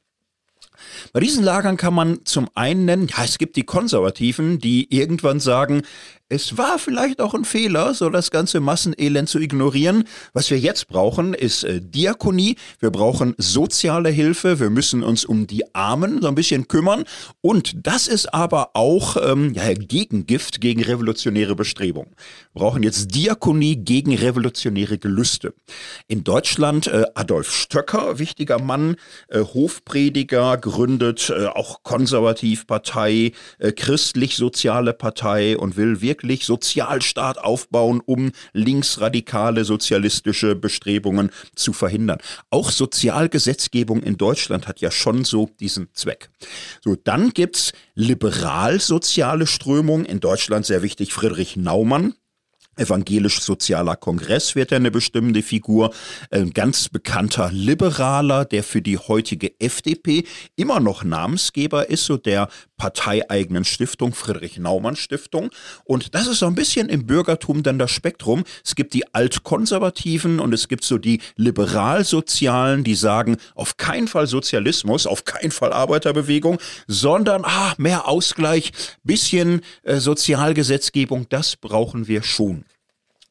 Bei 1.13 1.21
diesen 1.21 1.45
Lagern 1.45 1.77
kann 1.77 1.95
man 1.95 2.25
zum 2.25 2.49
einen 2.55 2.85
nennen, 2.85 3.09
ja, 3.09 3.25
es 3.25 3.39
gibt 3.39 3.57
die 3.57 3.65
Konservativen, 3.65 4.59
die 4.59 4.93
irgendwann 4.95 5.41
sagen, 5.41 5.83
es 6.31 6.57
war 6.57 6.79
vielleicht 6.79 7.21
auch 7.21 7.35
ein 7.35 7.45
Fehler, 7.45 7.93
so 7.93 8.09
das 8.09 8.31
ganze 8.31 8.61
Massenelend 8.61 9.29
zu 9.29 9.41
ignorieren. 9.41 10.05
Was 10.33 10.49
wir 10.49 10.61
jetzt 10.61 10.87
brauchen, 10.87 11.35
ist 11.35 11.65
äh, 11.65 11.81
Diakonie. 11.81 12.55
Wir 12.79 12.91
brauchen 12.91 13.35
soziale 13.37 14.11
Hilfe. 14.11 14.61
Wir 14.61 14.71
müssen 14.71 15.03
uns 15.03 15.25
um 15.25 15.49
die 15.49 15.75
Armen 15.75 16.23
so 16.23 16.29
ein 16.29 16.37
bisschen 16.37 16.69
kümmern. 16.69 17.03
Und 17.41 17.85
das 17.85 18.07
ist 18.07 18.33
aber 18.33 18.71
auch 18.75 19.17
ähm, 19.21 19.55
ja, 19.55 19.75
Gegengift 19.75 20.61
gegen 20.61 20.85
revolutionäre 20.85 21.57
Bestrebungen. 21.57 22.13
Wir 22.53 22.61
brauchen 22.61 22.85
jetzt 22.85 23.13
Diakonie 23.13 23.75
gegen 23.75 24.15
revolutionäre 24.15 24.99
Gelüste. 24.99 25.53
In 26.07 26.23
Deutschland 26.23 26.87
äh, 26.87 27.07
Adolf 27.17 27.53
Stöcker, 27.53 28.21
wichtiger 28.21 28.61
Mann, 28.61 28.95
äh, 29.29 29.41
Hofprediger, 29.41 30.59
gründet 30.59 31.29
äh, 31.37 31.47
auch 31.47 31.83
Konservativpartei, 31.83 33.33
äh, 33.59 33.73
christlich-soziale 33.73 34.93
Partei 34.93 35.59
und 35.59 35.77
will 35.77 36.01
wirklich 36.01 36.20
wirklich 36.21 36.45
Sozialstaat 36.45 37.39
aufbauen, 37.39 38.03
um 38.05 38.33
linksradikale 38.53 39.65
sozialistische 39.65 40.55
Bestrebungen 40.55 41.31
zu 41.55 41.73
verhindern. 41.73 42.19
Auch 42.51 42.71
Sozialgesetzgebung 42.71 44.03
in 44.03 44.19
Deutschland 44.19 44.69
hat 44.69 44.83
ja 44.83 44.91
schon 44.91 45.25
so 45.25 45.49
diesen 45.61 45.89
Zweck. 45.95 46.29
So, 46.85 46.95
dann 46.95 47.31
gibt's 47.31 47.73
liberal-soziale 47.95 49.47
Strömungen, 49.47 50.05
in 50.05 50.21
Deutschland 50.21 50.67
sehr 50.67 50.83
wichtig 50.83 51.15
Friedrich 51.15 51.57
Naumann, 51.57 52.15
Evangelisch-Sozialer 52.81 53.97
Kongress 53.97 54.57
wird 54.57 54.73
er 54.73 54.77
eine 54.77 54.91
bestimmende 54.91 55.43
Figur, 55.43 55.93
ein 56.31 56.51
ganz 56.51 56.89
bekannter 56.89 57.51
Liberaler, 57.53 58.45
der 58.45 58.65
für 58.65 58.83
die 58.83 58.99
heutige 58.99 59.61
FDP 59.61 60.25
immer 60.57 60.81
noch 60.81 61.05
Namensgeber 61.05 61.89
ist, 61.91 62.05
so 62.05 62.17
der 62.17 62.49
parteieigenen 62.81 63.67
Stiftung, 63.67 64.15
Friedrich 64.15 64.59
Naumann 64.59 64.97
Stiftung. 64.97 65.51
Und 65.85 66.15
das 66.15 66.27
ist 66.27 66.39
so 66.39 66.47
ein 66.47 66.55
bisschen 66.55 66.89
im 66.89 67.05
Bürgertum 67.05 67.63
dann 67.63 67.79
das 67.79 67.91
Spektrum. 67.91 68.45
Es 68.65 68.75
gibt 68.75 68.95
die 68.95 69.15
Altkonservativen 69.15 70.41
und 70.41 70.55
es 70.55 70.67
gibt 70.67 70.85
so 70.85 70.97
die 70.97 71.21
Liberalsozialen, 71.37 72.83
die 72.83 72.95
sagen, 72.95 73.37
auf 73.55 73.77
keinen 73.77 74.09
Fall 74.09 74.27
Sozialismus, 74.27 75.07
auf 75.07 75.27
keinen 75.27 75.51
Fall 75.51 75.75
Arbeiterbewegung, 75.75 76.59
sondern 76.87 77.45
ah, 77.45 77.75
mehr 77.77 78.09
Ausgleich, 78.09 78.73
bisschen 79.05 79.61
äh, 79.83 79.99
Sozialgesetzgebung, 79.99 81.27
das 81.29 81.57
brauchen 81.57 82.09
wir 82.09 82.23
schon. 82.23 82.65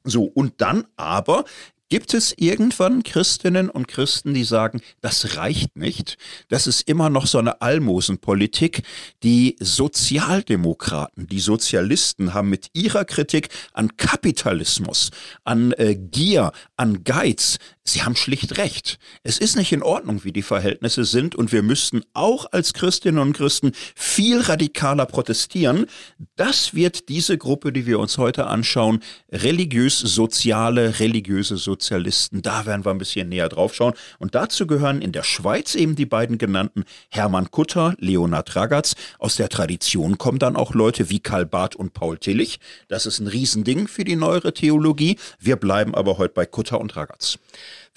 So, 0.10 0.24
und 0.24 0.62
dann 0.62 0.86
aber 0.96 1.46
Gibt 1.90 2.14
es 2.14 2.36
irgendwann 2.38 3.02
Christinnen 3.02 3.68
und 3.68 3.88
Christen, 3.88 4.36
die 4.36 4.44
sagen, 4.44 4.80
das 5.02 5.38
reicht 5.38 5.76
nicht? 5.76 6.20
Das 6.48 6.68
ist 6.68 6.88
immer 6.88 7.10
noch 7.10 7.26
so 7.26 7.40
eine 7.40 7.62
Almosenpolitik. 7.64 8.84
Die 9.24 9.56
Sozialdemokraten, 9.60 11.26
die 11.26 11.40
Sozialisten 11.40 12.36
haben 12.36 12.52
mit 12.52 12.68
ihrer 12.74 13.06
Kritik 13.06 13.50
an 13.74 13.98
Kapitalismus, 13.98 15.10
an 15.44 15.72
äh, 15.74 15.96
Gier, 15.96 16.52
an 16.78 17.04
Geiz, 17.04 17.58
Sie 17.90 18.04
haben 18.04 18.16
schlicht 18.16 18.58
recht. 18.58 19.00
Es 19.24 19.40
ist 19.40 19.56
nicht 19.56 19.72
in 19.72 19.82
Ordnung, 19.82 20.24
wie 20.24 20.32
die 20.32 20.44
Verhältnisse 20.44 21.06
sind 21.06 21.36
und 21.36 21.52
wir 21.52 21.64
müssten 21.64 22.04
auch 22.14 22.46
als 22.52 22.74
Christinnen 22.74 23.20
und 23.20 23.34
Christen 23.34 23.72
viel 23.96 24.40
radikaler 24.42 25.08
protestieren. 25.08 25.88
Das 26.36 26.76
wird 26.76 27.10
diese 27.10 27.38
Gruppe, 27.38 27.74
die 27.74 27.88
wir 27.88 28.00
uns 28.00 28.20
heute 28.20 28.46
anschauen, 28.46 29.00
religiös-soziale, 29.32 31.00
religiöse 31.00 31.58
Sozialisten. 31.80 32.42
Da 32.42 32.66
werden 32.66 32.86
wir 32.86 32.92
ein 32.92 32.98
bisschen 32.98 33.30
näher 33.30 33.48
drauf 33.48 33.74
schauen. 33.74 33.94
Und 34.20 34.36
dazu 34.36 34.68
gehören 34.68 35.02
in 35.02 35.14
der 35.14 35.24
Schweiz 35.24 35.76
eben 35.76 35.96
die 35.96 36.06
beiden 36.06 36.38
genannten 36.38 36.84
Hermann 37.10 37.52
Kutter, 37.52 37.96
Leonhard 38.00 38.56
Ragatz. 38.56 38.96
Aus 39.18 39.38
der 39.38 39.48
Tradition 39.48 40.18
kommen 40.18 40.40
dann 40.40 40.58
auch 40.58 40.74
Leute 40.74 41.10
wie 41.10 41.22
Karl 41.22 41.46
Barth 41.46 41.76
und 41.76 41.94
Paul 41.94 42.18
Tillich. 42.18 42.60
Das 42.90 43.06
ist 43.06 43.20
ein 43.20 43.28
Riesending 43.28 43.88
für 43.88 44.04
die 44.04 44.18
neuere 44.18 44.54
Theologie. 44.54 45.18
Wir 45.40 45.56
bleiben 45.56 45.96
aber 45.96 46.18
heute 46.18 46.34
bei 46.34 46.46
Kutter 46.46 46.82
und 46.82 46.96
Ragatz. 46.98 47.40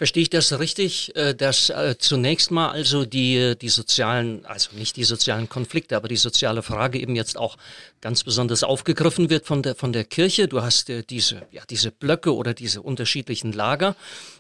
Verstehe 0.03 0.25
ich 0.25 0.31
das 0.31 0.59
richtig, 0.59 1.15
äh, 1.15 1.33
dass 1.33 1.71
äh, 1.71 1.95
zunächst 1.97 2.51
mal 2.51 2.73
also 2.73 3.05
die, 3.05 3.37
äh, 3.37 3.55
die 3.55 3.69
sozialen, 3.69 4.45
also 4.47 4.71
nicht 4.75 4.97
die 4.97 5.05
sozialen 5.05 5.49
Konflikte, 5.49 5.95
aber 5.95 6.09
die 6.09 6.17
soziale 6.17 6.65
Frage 6.65 6.99
eben 6.99 7.15
jetzt 7.15 7.39
auch 7.39 7.57
ganz 8.01 8.25
besonders 8.25 8.65
aufgegriffen 8.65 9.31
wird 9.31 9.47
von 9.47 9.63
der, 9.63 9.77
von 9.77 9.93
der 9.93 10.03
Kirche. 10.03 10.49
Du 10.49 10.61
hast 10.61 10.91
diese, 11.09 11.43
ja, 11.53 11.63
diese 11.71 11.93
Blöcke 11.93 12.35
oder 12.35 12.53
diese 12.53 12.83
unterschiedlichen 12.83 13.53
Lager. 13.53 13.95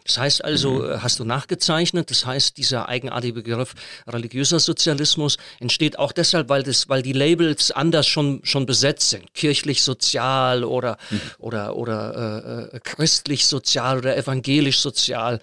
Das 0.04 0.18
heißt 0.18 0.44
also, 0.44 0.74
mhm. 0.74 1.02
hast 1.02 1.18
du 1.18 1.24
nachgezeichnet, 1.24 2.10
das 2.10 2.26
heißt, 2.26 2.56
dieser 2.56 2.88
eigenartige 2.88 3.34
Begriff 3.34 3.74
religiöser 4.06 4.60
Sozialismus 4.60 5.38
entsteht 5.60 5.98
auch 5.98 6.12
deshalb, 6.12 6.48
weil 6.48 6.62
das, 6.62 6.88
weil 6.88 7.02
die 7.02 7.12
Labels 7.12 7.70
anders 7.70 8.06
schon, 8.06 8.40
schon 8.44 8.66
besetzt 8.66 9.10
sind. 9.10 9.32
Kirchlich 9.34 9.82
sozial 9.82 10.64
oder, 10.64 10.98
mhm. 11.10 11.20
oder, 11.38 11.76
oder 11.76 12.70
äh, 12.72 12.80
christlich 12.80 13.46
sozial 13.46 13.98
oder 13.98 14.16
evangelisch 14.16 14.80
sozial. 14.80 15.40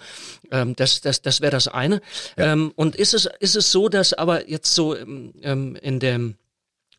Ähm, 0.51 0.75
das 0.75 1.01
das, 1.01 1.21
das 1.21 1.41
wäre 1.41 1.51
das 1.51 1.67
eine. 1.67 2.01
Ja. 2.37 2.53
Ähm, 2.53 2.71
und 2.75 2.95
ist 2.95 3.13
es, 3.13 3.27
ist 3.39 3.55
es 3.55 3.71
so, 3.71 3.89
dass 3.89 4.13
aber 4.13 4.49
jetzt 4.49 4.73
so 4.73 4.95
ähm, 4.95 5.75
in 5.81 5.99
dem 5.99 6.35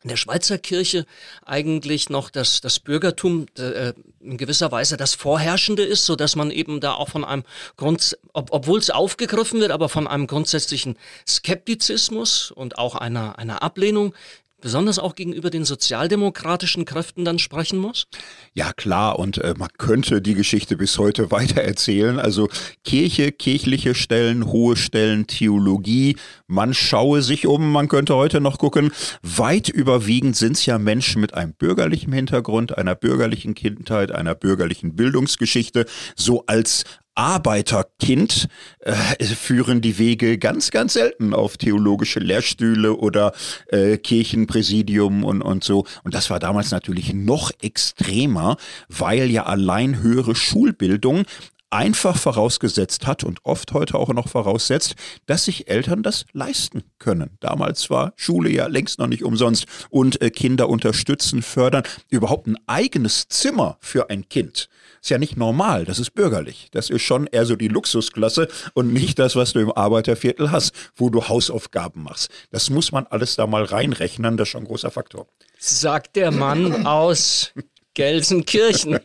in 0.02 0.08
der 0.08 0.16
Schweizer 0.16 0.58
Kirche 0.58 1.04
eigentlich 1.44 2.08
noch 2.08 2.30
das, 2.30 2.60
das 2.60 2.80
Bürgertum 2.80 3.46
äh, 3.58 3.92
in 4.20 4.38
gewisser 4.38 4.72
Weise 4.72 4.96
das 4.96 5.14
Vorherrschende 5.14 5.82
ist, 5.82 6.06
so 6.06 6.16
dass 6.16 6.36
man 6.36 6.50
eben 6.50 6.80
da 6.80 6.94
auch 6.94 7.10
von 7.10 7.24
einem 7.24 7.44
Grund, 7.76 8.18
ob, 8.32 8.50
obwohl 8.52 8.78
es 8.78 8.90
aufgegriffen 8.90 9.60
wird, 9.60 9.70
aber 9.72 9.88
von 9.88 10.06
einem 10.06 10.26
grundsätzlichen 10.26 10.96
Skeptizismus 11.28 12.50
und 12.50 12.78
auch 12.78 12.94
einer, 12.94 13.38
einer 13.38 13.62
Ablehnung 13.62 14.14
besonders 14.60 14.98
auch 14.98 15.14
gegenüber 15.14 15.50
den 15.50 15.64
sozialdemokratischen 15.64 16.84
Kräften 16.84 17.24
dann 17.24 17.38
sprechen 17.38 17.78
muss? 17.78 18.06
Ja, 18.54 18.72
klar. 18.72 19.18
Und 19.18 19.38
äh, 19.38 19.54
man 19.56 19.68
könnte 19.78 20.22
die 20.22 20.34
Geschichte 20.34 20.76
bis 20.76 20.98
heute 20.98 21.30
weiter 21.30 21.62
erzählen. 21.62 22.18
Also 22.18 22.48
Kirche, 22.84 23.32
kirchliche 23.32 23.94
Stellen, 23.94 24.46
hohe 24.46 24.76
Stellen, 24.76 25.26
Theologie. 25.26 26.16
Man 26.46 26.74
schaue 26.74 27.22
sich 27.22 27.46
um. 27.46 27.72
Man 27.72 27.88
könnte 27.88 28.14
heute 28.14 28.40
noch 28.40 28.58
gucken. 28.58 28.90
Weit 29.22 29.68
überwiegend 29.68 30.36
sind 30.36 30.52
es 30.52 30.66
ja 30.66 30.78
Menschen 30.78 31.20
mit 31.20 31.34
einem 31.34 31.52
bürgerlichen 31.54 32.12
Hintergrund, 32.12 32.76
einer 32.76 32.94
bürgerlichen 32.94 33.54
Kindheit, 33.54 34.12
einer 34.12 34.34
bürgerlichen 34.34 34.94
Bildungsgeschichte, 34.94 35.86
so 36.16 36.44
als 36.46 36.84
Arbeiterkind 37.14 38.48
äh, 38.80 39.24
führen 39.24 39.80
die 39.80 39.98
Wege 39.98 40.38
ganz, 40.38 40.70
ganz 40.70 40.94
selten 40.94 41.34
auf 41.34 41.56
theologische 41.56 42.20
Lehrstühle 42.20 42.94
oder 42.96 43.32
äh, 43.68 43.98
Kirchenpräsidium 43.98 45.24
und, 45.24 45.42
und 45.42 45.64
so. 45.64 45.84
Und 46.04 46.14
das 46.14 46.30
war 46.30 46.38
damals 46.38 46.70
natürlich 46.70 47.12
noch 47.12 47.50
extremer, 47.60 48.56
weil 48.88 49.30
ja 49.30 49.44
allein 49.44 50.02
höhere 50.02 50.34
Schulbildung 50.34 51.24
einfach 51.70 52.16
vorausgesetzt 52.16 53.06
hat 53.06 53.24
und 53.24 53.44
oft 53.44 53.72
heute 53.72 53.94
auch 53.96 54.08
noch 54.08 54.28
voraussetzt, 54.28 54.94
dass 55.26 55.44
sich 55.44 55.68
Eltern 55.68 56.02
das 56.02 56.26
leisten 56.32 56.82
können. 56.98 57.36
Damals 57.40 57.90
war 57.90 58.12
Schule 58.16 58.50
ja 58.50 58.66
längst 58.66 58.98
noch 58.98 59.06
nicht 59.06 59.24
umsonst 59.24 59.66
und 59.88 60.20
äh, 60.20 60.30
Kinder 60.30 60.68
unterstützen, 60.68 61.42
fördern. 61.42 61.84
Überhaupt 62.08 62.46
ein 62.46 62.58
eigenes 62.66 63.28
Zimmer 63.28 63.78
für 63.80 64.10
ein 64.10 64.28
Kind 64.28 64.68
ist 65.02 65.10
ja 65.10 65.18
nicht 65.18 65.36
normal, 65.36 65.84
das 65.84 65.98
ist 65.98 66.14
bürgerlich. 66.14 66.68
Das 66.72 66.90
ist 66.90 67.02
schon 67.02 67.26
eher 67.26 67.46
so 67.46 67.56
die 67.56 67.68
Luxusklasse 67.68 68.48
und 68.74 68.92
nicht 68.92 69.18
das, 69.18 69.34
was 69.34 69.52
du 69.52 69.60
im 69.60 69.72
Arbeiterviertel 69.72 70.50
hast, 70.50 70.74
wo 70.94 71.08
du 71.08 71.28
Hausaufgaben 71.28 72.02
machst. 72.02 72.30
Das 72.50 72.70
muss 72.70 72.92
man 72.92 73.06
alles 73.06 73.36
da 73.36 73.46
mal 73.46 73.64
reinrechnen, 73.64 74.36
das 74.36 74.48
ist 74.48 74.52
schon 74.52 74.64
ein 74.64 74.66
großer 74.66 74.90
Faktor. 74.90 75.26
Sagt 75.58 76.16
der 76.16 76.30
Mann 76.30 76.86
aus 76.86 77.52
Gelsenkirchen. 77.94 79.00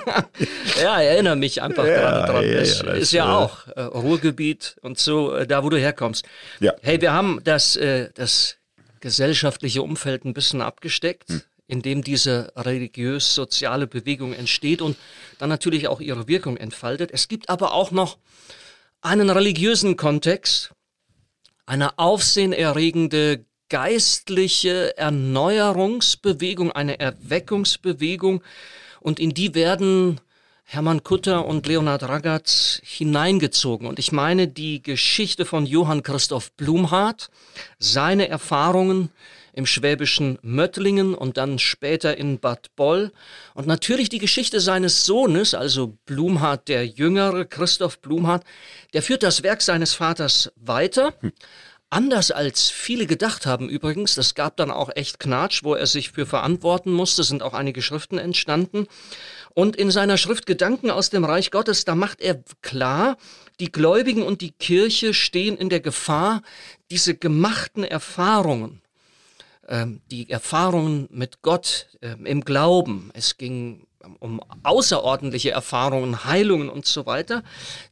ja, 0.82 1.00
erinnere 1.00 1.36
mich 1.36 1.62
einfach 1.62 1.86
ja, 1.86 2.26
dran. 2.26 2.44
Ja, 2.44 2.58
ist, 2.58 2.82
ja, 2.82 2.92
ist 2.92 3.12
ja 3.12 3.24
äh, 3.24 3.44
auch 3.44 3.66
äh, 3.68 3.80
Ruhrgebiet 3.80 4.76
und 4.82 4.98
so, 4.98 5.34
äh, 5.34 5.46
da 5.46 5.64
wo 5.64 5.70
du 5.70 5.78
herkommst. 5.78 6.26
Ja. 6.60 6.74
Hey, 6.82 7.00
wir 7.00 7.12
haben 7.12 7.40
das, 7.44 7.76
äh, 7.76 8.10
das 8.14 8.56
gesellschaftliche 9.00 9.82
Umfeld 9.82 10.24
ein 10.24 10.34
bisschen 10.34 10.60
abgesteckt. 10.60 11.28
Hm 11.28 11.42
in 11.68 11.82
dem 11.82 12.02
diese 12.02 12.50
religiös-soziale 12.56 13.86
Bewegung 13.86 14.32
entsteht 14.32 14.80
und 14.80 14.96
dann 15.38 15.50
natürlich 15.50 15.86
auch 15.86 16.00
ihre 16.00 16.26
Wirkung 16.26 16.56
entfaltet. 16.56 17.10
Es 17.12 17.28
gibt 17.28 17.50
aber 17.50 17.72
auch 17.72 17.90
noch 17.90 18.16
einen 19.02 19.30
religiösen 19.30 19.96
Kontext, 19.96 20.72
eine 21.66 21.98
aufsehenerregende 21.98 23.44
geistliche 23.68 24.96
Erneuerungsbewegung, 24.96 26.72
eine 26.72 26.98
Erweckungsbewegung 27.00 28.42
und 29.00 29.20
in 29.20 29.34
die 29.34 29.54
werden 29.54 30.20
Hermann 30.64 31.02
Kutter 31.02 31.46
und 31.46 31.66
Leonhard 31.66 32.02
Ragatz 32.02 32.82
hineingezogen. 32.84 33.86
Und 33.86 33.98
ich 33.98 34.12
meine 34.12 34.48
die 34.48 34.82
Geschichte 34.82 35.46
von 35.46 35.64
Johann 35.64 36.02
Christoph 36.02 36.52
Blumhardt, 36.52 37.30
seine 37.78 38.28
Erfahrungen 38.28 39.10
im 39.54 39.64
schwäbischen 39.64 40.38
Möttlingen 40.42 41.14
und 41.14 41.36
dann 41.36 41.58
später 41.58 42.16
in 42.16 42.38
Bad 42.38 42.76
Boll. 42.76 43.12
Und 43.54 43.66
natürlich 43.66 44.08
die 44.08 44.18
Geschichte 44.18 44.60
seines 44.60 45.04
Sohnes, 45.04 45.54
also 45.54 45.96
Blumhardt 46.06 46.68
der 46.68 46.86
Jüngere, 46.86 47.44
Christoph 47.44 47.98
Blumhardt, 48.00 48.44
der 48.92 49.02
führt 49.02 49.22
das 49.22 49.42
Werk 49.42 49.62
seines 49.62 49.94
Vaters 49.94 50.52
weiter. 50.56 51.14
Hm. 51.20 51.32
Anders 51.90 52.30
als 52.30 52.68
viele 52.68 53.06
gedacht 53.06 53.46
haben 53.46 53.70
übrigens, 53.70 54.14
das 54.14 54.34
gab 54.34 54.58
dann 54.58 54.70
auch 54.70 54.90
echt 54.94 55.18
Knatsch, 55.18 55.64
wo 55.64 55.74
er 55.74 55.86
sich 55.86 56.10
für 56.10 56.26
verantworten 56.26 56.92
musste, 56.92 57.24
sind 57.24 57.42
auch 57.42 57.54
einige 57.54 57.80
Schriften 57.80 58.18
entstanden. 58.18 58.86
Und 59.54 59.74
in 59.74 59.90
seiner 59.90 60.18
Schrift 60.18 60.44
Gedanken 60.44 60.90
aus 60.90 61.08
dem 61.08 61.24
Reich 61.24 61.50
Gottes, 61.50 61.86
da 61.86 61.94
macht 61.94 62.20
er 62.20 62.42
klar, 62.60 63.16
die 63.58 63.72
Gläubigen 63.72 64.22
und 64.22 64.42
die 64.42 64.52
Kirche 64.52 65.14
stehen 65.14 65.56
in 65.56 65.70
der 65.70 65.80
Gefahr, 65.80 66.42
diese 66.90 67.16
gemachten 67.16 67.84
Erfahrungen, 67.84 68.82
ähm, 69.66 70.02
die 70.10 70.28
Erfahrungen 70.28 71.08
mit 71.10 71.40
Gott 71.40 71.88
ähm, 72.02 72.26
im 72.26 72.44
Glauben, 72.44 73.10
es 73.14 73.38
ging 73.38 73.87
um 74.18 74.40
außerordentliche 74.62 75.50
Erfahrungen, 75.50 76.24
Heilungen 76.24 76.68
und 76.68 76.86
so 76.86 77.06
weiter, 77.06 77.42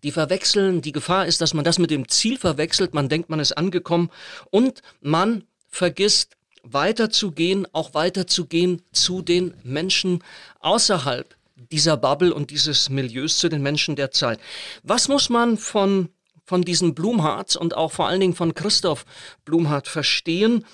die 0.03 0.13
verwechseln, 0.13 0.83
die 0.83 0.93
Gefahr 0.93 1.27
ist, 1.27 1.41
dass 1.41 1.55
man 1.55 1.65
das 1.65 1.79
mit 1.79 1.91
dem 1.91 2.09
Ziel 2.09 2.39
verwechselt, 2.39 2.95
man 2.95 3.09
denkt, 3.09 3.31
man 3.31 3.41
ist 3.41 3.53
angekommen 3.53 4.11
und 4.51 4.83
man 5.01 5.45
vergisst 5.69 6.37
weiterzugehen, 6.63 7.67
auch 7.73 7.95
weiterzugehen 7.95 8.83
zu 8.93 9.23
den 9.23 9.55
Menschen 9.63 10.23
außerhalb 10.61 11.35
dieser 11.71 11.97
Bubble 11.97 12.35
und 12.35 12.51
dieses 12.51 12.91
Milieus, 12.91 13.39
zu 13.39 13.49
den 13.49 13.63
Menschen 13.63 13.97
der 13.97 14.11
Zeit. 14.11 14.41
Was 14.83 15.09
muss 15.09 15.31
man 15.31 15.57
von, 15.57 16.11
von 16.45 16.63
diesen 16.63 16.95
Blumhardt 16.95 17.57
und 17.57 17.77
auch 17.77 17.93
vor 17.93 18.09
allen 18.09 18.21
Dingen 18.21 18.35
von 18.35 18.55
Christoph 18.55 19.05
Blumhardt 19.45 19.89
verstehen, 19.89 20.65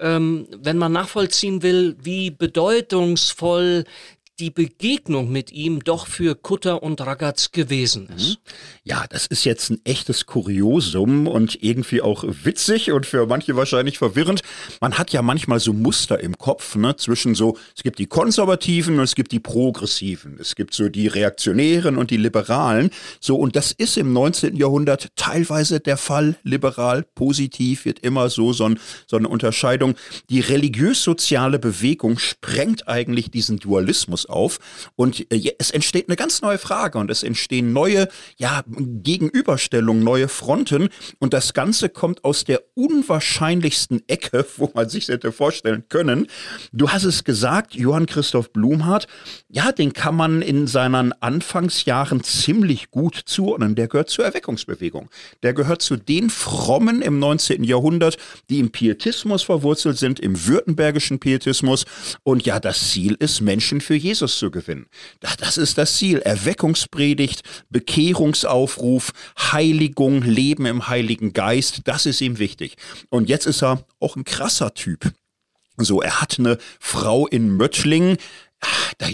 ähm, 0.00 0.46
wenn 0.56 0.78
man 0.78 0.92
nachvollziehen 0.92 1.62
will, 1.62 1.96
wie 2.00 2.30
bedeutungsvoll 2.30 3.84
die 4.40 4.50
Begegnung 4.50 5.32
mit 5.32 5.50
ihm 5.50 5.82
doch 5.82 6.06
für 6.06 6.36
Kutter 6.36 6.82
und 6.82 7.00
Ragaz 7.00 7.50
gewesen 7.50 8.08
ist. 8.16 8.30
Mhm. 8.30 8.36
Ja, 8.84 9.04
das 9.10 9.26
ist 9.26 9.44
jetzt 9.44 9.70
ein 9.70 9.80
echtes 9.84 10.26
Kuriosum 10.26 11.26
und 11.26 11.62
irgendwie 11.62 12.00
auch 12.00 12.24
witzig 12.26 12.92
und 12.92 13.04
für 13.04 13.26
manche 13.26 13.56
wahrscheinlich 13.56 13.98
verwirrend. 13.98 14.42
Man 14.80 14.96
hat 14.96 15.12
ja 15.12 15.22
manchmal 15.22 15.58
so 15.58 15.72
Muster 15.72 16.20
im 16.20 16.38
Kopf, 16.38 16.76
ne, 16.76 16.96
zwischen 16.96 17.34
so, 17.34 17.58
es 17.76 17.82
gibt 17.82 17.98
die 17.98 18.06
Konservativen 18.06 18.98
und 18.98 19.04
es 19.04 19.16
gibt 19.16 19.32
die 19.32 19.40
Progressiven. 19.40 20.38
Es 20.40 20.54
gibt 20.54 20.72
so 20.72 20.88
die 20.88 21.08
Reaktionären 21.08 21.96
und 21.96 22.10
die 22.10 22.16
Liberalen. 22.16 22.90
So, 23.20 23.36
und 23.36 23.56
das 23.56 23.72
ist 23.72 23.96
im 23.96 24.12
19. 24.12 24.56
Jahrhundert 24.56 25.08
teilweise 25.16 25.80
der 25.80 25.96
Fall. 25.96 26.36
Liberal, 26.44 27.04
positiv 27.14 27.84
wird 27.84 27.98
immer 28.00 28.30
so, 28.30 28.52
so, 28.52 28.66
ein, 28.66 28.78
so 29.06 29.16
eine 29.16 29.28
Unterscheidung. 29.28 29.96
Die 30.30 30.40
religiös-soziale 30.40 31.58
Bewegung 31.58 32.18
sprengt 32.18 32.86
eigentlich 32.86 33.30
diesen 33.30 33.58
Dualismus 33.58 34.27
auf. 34.28 34.58
Und 34.96 35.30
äh, 35.32 35.54
es 35.58 35.70
entsteht 35.70 36.08
eine 36.08 36.16
ganz 36.16 36.42
neue 36.42 36.58
Frage 36.58 36.98
und 36.98 37.10
es 37.10 37.22
entstehen 37.22 37.72
neue 37.72 38.08
ja, 38.36 38.62
Gegenüberstellungen, 38.68 40.02
neue 40.02 40.28
Fronten. 40.28 40.88
Und 41.18 41.32
das 41.32 41.54
Ganze 41.54 41.88
kommt 41.88 42.24
aus 42.24 42.44
der 42.44 42.62
unwahrscheinlichsten 42.74 44.02
Ecke, 44.08 44.46
wo 44.56 44.70
man 44.74 44.88
sich 44.88 45.08
hätte 45.08 45.32
vorstellen 45.32 45.84
können. 45.88 46.26
Du 46.72 46.90
hast 46.90 47.04
es 47.04 47.24
gesagt, 47.24 47.74
Johann 47.74 48.06
Christoph 48.06 48.52
Blumhardt, 48.52 49.06
ja, 49.48 49.72
den 49.72 49.92
kann 49.92 50.14
man 50.14 50.42
in 50.42 50.66
seinen 50.66 51.12
Anfangsjahren 51.20 52.22
ziemlich 52.22 52.90
gut 52.90 53.20
zuordnen. 53.24 53.74
Der 53.74 53.88
gehört 53.88 54.10
zur 54.10 54.24
Erweckungsbewegung. 54.24 55.08
Der 55.42 55.54
gehört 55.54 55.82
zu 55.82 55.96
den 55.96 56.30
Frommen 56.30 57.02
im 57.02 57.18
19. 57.18 57.64
Jahrhundert, 57.64 58.16
die 58.50 58.58
im 58.58 58.70
Pietismus 58.70 59.42
verwurzelt 59.42 59.98
sind, 59.98 60.20
im 60.20 60.46
württembergischen 60.46 61.18
Pietismus. 61.18 61.84
Und 62.22 62.44
ja, 62.46 62.60
das 62.60 62.90
Ziel 62.90 63.16
ist, 63.18 63.40
Menschen 63.40 63.80
für 63.80 63.94
Jesus 63.94 64.17
Jesus 64.18 64.38
zu 64.38 64.50
gewinnen. 64.50 64.86
Das 65.20 65.56
ist 65.56 65.78
das 65.78 65.96
Ziel. 65.96 66.18
Erweckungspredigt, 66.18 67.42
Bekehrungsaufruf, 67.70 69.12
Heiligung, 69.38 70.22
Leben 70.22 70.66
im 70.66 70.88
Heiligen 70.88 71.32
Geist, 71.32 71.82
das 71.84 72.04
ist 72.04 72.20
ihm 72.20 72.38
wichtig. 72.40 72.76
Und 73.10 73.28
jetzt 73.28 73.46
ist 73.46 73.62
er 73.62 73.84
auch 74.00 74.16
ein 74.16 74.24
krasser 74.24 74.74
Typ. 74.74 75.12
So, 75.76 76.02
er 76.02 76.20
hat 76.20 76.40
eine 76.40 76.58
Frau 76.80 77.28
in 77.28 77.56
Möttlingen, 77.56 78.16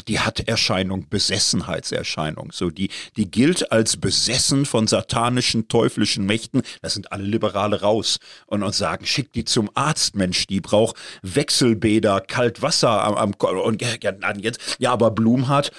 die 0.09 0.21
hat 0.21 0.41
Erscheinung, 0.49 1.09
Besessenheitserscheinung. 1.09 2.53
So, 2.53 2.71
die, 2.71 2.91
die 3.17 3.31
gilt 3.31 3.71
als 3.73 3.97
besessen 3.97 4.67
von 4.67 4.87
satanischen, 4.87 5.69
teuflischen 5.69 6.27
Mächten. 6.27 6.63
Das 6.83 6.95
sind 6.95 7.13
alle 7.13 7.25
Liberale 7.25 7.81
raus 7.81 8.19
und 8.47 8.63
uns 8.63 8.79
sagen, 8.79 9.07
schick 9.07 9.33
die 9.33 9.45
zum 9.45 9.71
Arzt, 9.75 10.17
Mensch, 10.17 10.47
die 10.47 10.61
braucht 10.61 10.97
Wechselbäder, 11.23 12.21
Kaltwasser 12.21 13.05
am, 13.05 13.15
am 13.15 13.35
und 13.35 13.83
jetzt, 14.41 14.77
ja, 14.79 14.93
aber 14.93 15.11
Blumhardt 15.11 15.71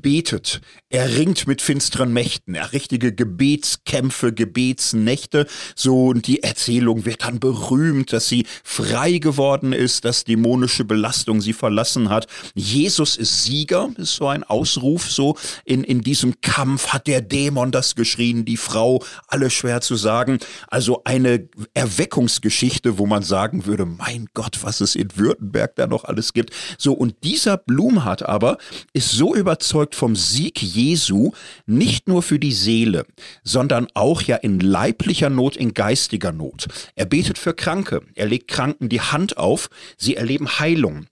betet, 0.00 0.60
er 0.88 1.16
ringt 1.16 1.46
mit 1.46 1.62
finsteren 1.62 2.12
Mächten, 2.12 2.54
er 2.54 2.72
richtige 2.72 3.12
Gebetskämpfe, 3.14 4.32
Gebetsnächte, 4.32 5.46
so 5.74 6.06
und 6.06 6.26
die 6.26 6.42
Erzählung 6.42 7.04
wird 7.04 7.24
dann 7.24 7.40
berühmt, 7.40 8.12
dass 8.12 8.28
sie 8.28 8.46
frei 8.64 9.18
geworden 9.18 9.72
ist, 9.72 10.04
dass 10.04 10.24
dämonische 10.24 10.84
Belastung 10.84 11.40
sie 11.40 11.52
verlassen 11.52 12.08
hat. 12.08 12.26
Jesus 12.54 13.16
ist 13.16 13.44
Sieger, 13.44 13.90
ist 13.96 14.16
so 14.16 14.28
ein 14.28 14.44
Ausruf, 14.44 15.10
so 15.10 15.36
in, 15.64 15.84
in 15.84 16.00
diesem 16.00 16.40
Kampf 16.40 16.88
hat 16.88 17.06
der 17.06 17.20
Dämon 17.20 17.70
das 17.70 17.94
geschrien, 17.94 18.44
die 18.44 18.56
Frau, 18.56 19.02
alle 19.28 19.50
schwer 19.50 19.80
zu 19.80 19.96
sagen. 19.96 20.38
Also 20.68 21.02
eine 21.04 21.48
Erweckungsgeschichte, 21.74 22.98
wo 22.98 23.06
man 23.06 23.22
sagen 23.22 23.66
würde, 23.66 23.86
mein 23.86 24.26
Gott, 24.34 24.58
was 24.62 24.80
es 24.80 24.94
in 24.94 25.16
Württemberg 25.16 25.76
da 25.76 25.86
noch 25.86 26.04
alles 26.04 26.32
gibt. 26.32 26.52
So, 26.78 26.92
und 26.92 27.16
dieser 27.24 27.56
Blumhardt 27.56 28.22
aber 28.22 28.58
ist 28.92 29.10
so 29.10 29.34
überzeugt, 29.34 29.81
überzeugt 29.82 29.94
vom 29.96 30.14
Sieg 30.16 30.62
Jesu 30.62 31.32
nicht 31.66 32.08
nur 32.08 32.22
für 32.22 32.38
die 32.38 32.52
Seele, 32.52 33.04
sondern 33.42 33.88
auch 33.94 34.22
ja 34.22 34.36
in 34.36 34.60
leiblicher 34.60 35.28
Not, 35.28 35.56
in 35.56 35.74
geistiger 35.74 36.32
Not. 36.32 36.68
Er 36.94 37.06
betet 37.06 37.38
für 37.38 37.54
Kranke, 37.54 38.02
er 38.14 38.26
legt 38.26 38.48
Kranken 38.48 38.88
die 38.88 39.00
Hand 39.00 39.36
auf, 39.36 39.68
sie 39.96 40.16
erleben 40.16 40.58
Heilung. 40.58 41.06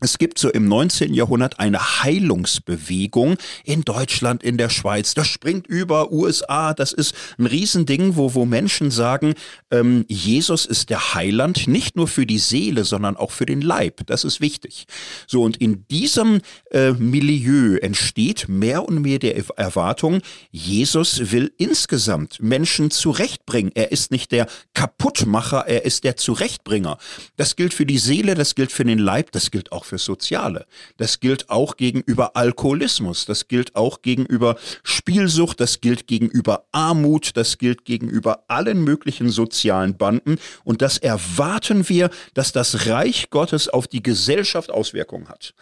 Es 0.00 0.18
gibt 0.18 0.38
so 0.38 0.50
im 0.50 0.68
19. 0.68 1.14
Jahrhundert 1.14 1.58
eine 1.58 2.02
Heilungsbewegung 2.02 3.38
in 3.64 3.80
Deutschland, 3.80 4.42
in 4.42 4.58
der 4.58 4.68
Schweiz. 4.68 5.14
Das 5.14 5.26
springt 5.26 5.66
über 5.66 6.12
USA. 6.12 6.74
Das 6.74 6.92
ist 6.92 7.14
ein 7.38 7.46
Riesending, 7.46 8.16
wo, 8.16 8.34
wo 8.34 8.44
Menschen 8.44 8.90
sagen, 8.90 9.34
ähm, 9.70 10.04
Jesus 10.08 10.66
ist 10.66 10.90
der 10.90 11.14
Heiland, 11.14 11.66
nicht 11.66 11.96
nur 11.96 12.08
für 12.08 12.26
die 12.26 12.38
Seele, 12.38 12.84
sondern 12.84 13.16
auch 13.16 13.30
für 13.30 13.46
den 13.46 13.62
Leib. 13.62 14.02
Das 14.06 14.24
ist 14.24 14.42
wichtig. 14.42 14.84
So, 15.26 15.42
und 15.42 15.56
in 15.56 15.86
diesem 15.88 16.42
äh, 16.72 16.92
Milieu 16.92 17.78
entsteht 17.78 18.50
mehr 18.50 18.86
und 18.86 19.00
mehr 19.00 19.18
der 19.18 19.34
Erwartung, 19.56 20.20
Jesus 20.50 21.32
will 21.32 21.54
insgesamt 21.56 22.42
Menschen 22.42 22.90
zurechtbringen. 22.90 23.72
Er 23.74 23.92
ist 23.92 24.10
nicht 24.10 24.30
der 24.32 24.46
Kaputtmacher, 24.74 25.66
er 25.66 25.86
ist 25.86 26.04
der 26.04 26.16
Zurechtbringer. 26.16 26.98
Das 27.36 27.56
gilt 27.56 27.72
für 27.72 27.86
die 27.86 27.98
Seele, 27.98 28.34
das 28.34 28.54
gilt 28.54 28.72
für 28.72 28.84
den 28.84 28.98
Leib, 28.98 29.32
das 29.32 29.50
gilt 29.50 29.72
auch 29.72 29.85
fürs 29.86 30.04
Soziale. 30.04 30.66
Das 30.96 31.20
gilt 31.20 31.48
auch 31.48 31.76
gegenüber 31.76 32.36
Alkoholismus, 32.36 33.24
das 33.24 33.48
gilt 33.48 33.74
auch 33.74 34.02
gegenüber 34.02 34.56
Spielsucht, 34.82 35.60
das 35.60 35.80
gilt 35.80 36.06
gegenüber 36.06 36.66
Armut, 36.72 37.36
das 37.36 37.58
gilt 37.58 37.84
gegenüber 37.84 38.44
allen 38.48 38.84
möglichen 38.84 39.30
sozialen 39.30 39.96
Banden. 39.96 40.38
Und 40.64 40.82
das 40.82 40.98
erwarten 40.98 41.88
wir, 41.88 42.10
dass 42.34 42.52
das 42.52 42.86
Reich 42.86 43.30
Gottes 43.30 43.68
auf 43.68 43.86
die 43.86 44.02
Gesellschaft 44.02 44.70
Auswirkungen 44.70 45.28
hat. 45.28 45.54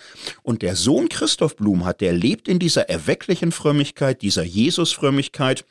Und 0.43 0.63
der 0.63 0.77
Sohn 0.77 1.09
Christoph 1.09 1.57
Blum 1.57 1.85
hat, 1.85 2.01
der 2.01 2.13
lebt 2.13 2.49
in 2.49 2.59
dieser 2.59 2.89
erwecklichen 2.89 3.53
Frömmigkeit, 3.53 4.23
dieser 4.23 4.45
Jesus-Frömmigkeit, 4.45 5.65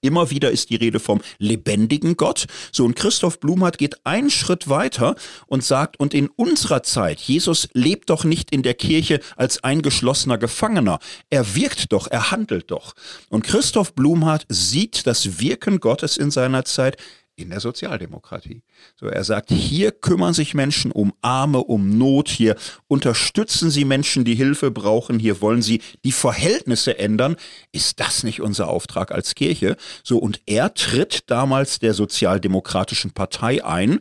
Immer 0.00 0.30
wieder 0.30 0.52
ist 0.52 0.70
die 0.70 0.76
Rede 0.76 1.00
vom 1.00 1.20
lebendigen 1.38 2.16
Gott. 2.16 2.46
So, 2.70 2.84
und 2.84 2.94
Christoph 2.94 3.40
Blumhardt 3.40 3.78
geht 3.78 4.06
einen 4.06 4.30
Schritt 4.30 4.68
weiter 4.68 5.16
und 5.46 5.64
sagt, 5.64 5.98
und 5.98 6.14
in 6.14 6.28
unserer 6.28 6.84
Zeit, 6.84 7.18
Jesus 7.18 7.68
lebt 7.72 8.08
doch 8.10 8.22
nicht 8.22 8.52
in 8.52 8.62
der 8.62 8.74
Kirche 8.74 9.18
als 9.36 9.64
eingeschlossener 9.64 10.38
Gefangener. 10.38 11.00
Er 11.30 11.56
wirkt 11.56 11.92
doch, 11.92 12.06
er 12.08 12.30
handelt 12.30 12.70
doch. 12.70 12.94
Und 13.28 13.42
Christoph 13.42 13.94
Blumhardt 13.94 14.46
sieht 14.48 15.06
das 15.06 15.40
Wirken 15.40 15.80
Gottes 15.80 16.16
in 16.16 16.30
seiner 16.30 16.64
Zeit 16.64 16.96
in 17.38 17.50
der 17.50 17.60
Sozialdemokratie. 17.60 18.62
So, 18.96 19.06
er 19.06 19.22
sagt, 19.24 19.50
hier 19.50 19.92
kümmern 19.92 20.34
sich 20.34 20.54
Menschen 20.54 20.90
um 20.90 21.12
Arme, 21.22 21.58
um 21.58 21.96
Not, 21.96 22.28
hier 22.28 22.56
unterstützen 22.88 23.70
sie 23.70 23.84
Menschen, 23.84 24.24
die 24.24 24.34
Hilfe 24.34 24.70
brauchen, 24.70 25.18
hier 25.18 25.40
wollen 25.40 25.62
sie 25.62 25.80
die 26.04 26.12
Verhältnisse 26.12 26.98
ändern. 26.98 27.36
Ist 27.72 28.00
das 28.00 28.24
nicht 28.24 28.40
unser 28.40 28.68
Auftrag 28.68 29.12
als 29.12 29.34
Kirche? 29.34 29.76
So, 30.02 30.18
und 30.18 30.40
er 30.46 30.74
tritt 30.74 31.30
damals 31.30 31.78
der 31.78 31.94
Sozialdemokratischen 31.94 33.12
Partei 33.12 33.64
ein. 33.64 34.00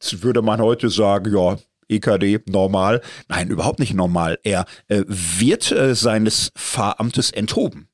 Jetzt 0.00 0.22
würde 0.22 0.42
man 0.42 0.60
heute 0.60 0.90
sagen, 0.90 1.34
ja, 1.34 1.56
EKD 1.88 2.40
normal. 2.46 3.00
Nein, 3.28 3.48
überhaupt 3.48 3.78
nicht 3.78 3.94
normal. 3.94 4.38
Er 4.42 4.66
äh, 4.88 5.04
wird 5.06 5.72
äh, 5.72 5.94
seines 5.94 6.50
Pfarramtes 6.56 7.30
enthoben. 7.30 7.88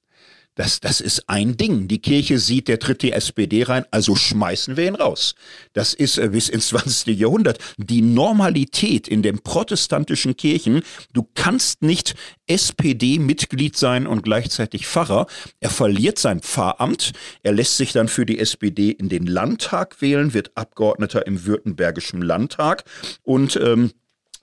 Das, 0.57 0.81
das 0.81 1.01
ist 1.01 1.29
ein 1.29 1.57
Ding. 1.57 1.87
Die 1.87 2.01
Kirche 2.01 2.39
sieht, 2.39 2.69
der 2.69 2.81
tritt 2.81 3.03
die 3.03 3.13
SPD 3.13 3.63
rein, 3.63 3.85
also 3.93 4.17
schmeißen 4.17 4.77
wir 4.77 4.89
ihn 4.89 4.97
raus. 4.97 5.35
Das 5.73 5.95
ist 5.95 6.19
äh, 6.19 6.29
bis 6.29 6.49
ins 6.49 6.69
20. 6.71 7.19
Jahrhundert 7.19 7.59
die 7.77 8.03
Normalität 8.03 9.07
in 9.07 9.23
den 9.23 9.39
protestantischen 9.39 10.37
Kirchen. 10.37 10.83
Du 11.13 11.27
kannst 11.35 11.83
nicht 11.83 12.15
SPD-Mitglied 12.47 13.77
sein 13.77 14.07
und 14.07 14.23
gleichzeitig 14.23 14.87
Pfarrer. 14.87 15.27
Er 15.61 15.71
verliert 15.71 16.19
sein 16.19 16.41
Pfarramt. 16.41 17.13
Er 17.43 17.53
lässt 17.53 17.77
sich 17.77 17.93
dann 17.93 18.09
für 18.09 18.27
die 18.27 18.41
SPD 18.41 18.91
in 18.91 19.09
den 19.09 19.27
Landtag 19.27 20.03
wählen, 20.03 20.35
wird 20.35 20.57
Abgeordneter 20.57 21.27
im 21.27 21.47
Württembergischen 21.47 22.23
Landtag 22.23 22.85
und 23.23 23.57
ähm, 23.57 23.93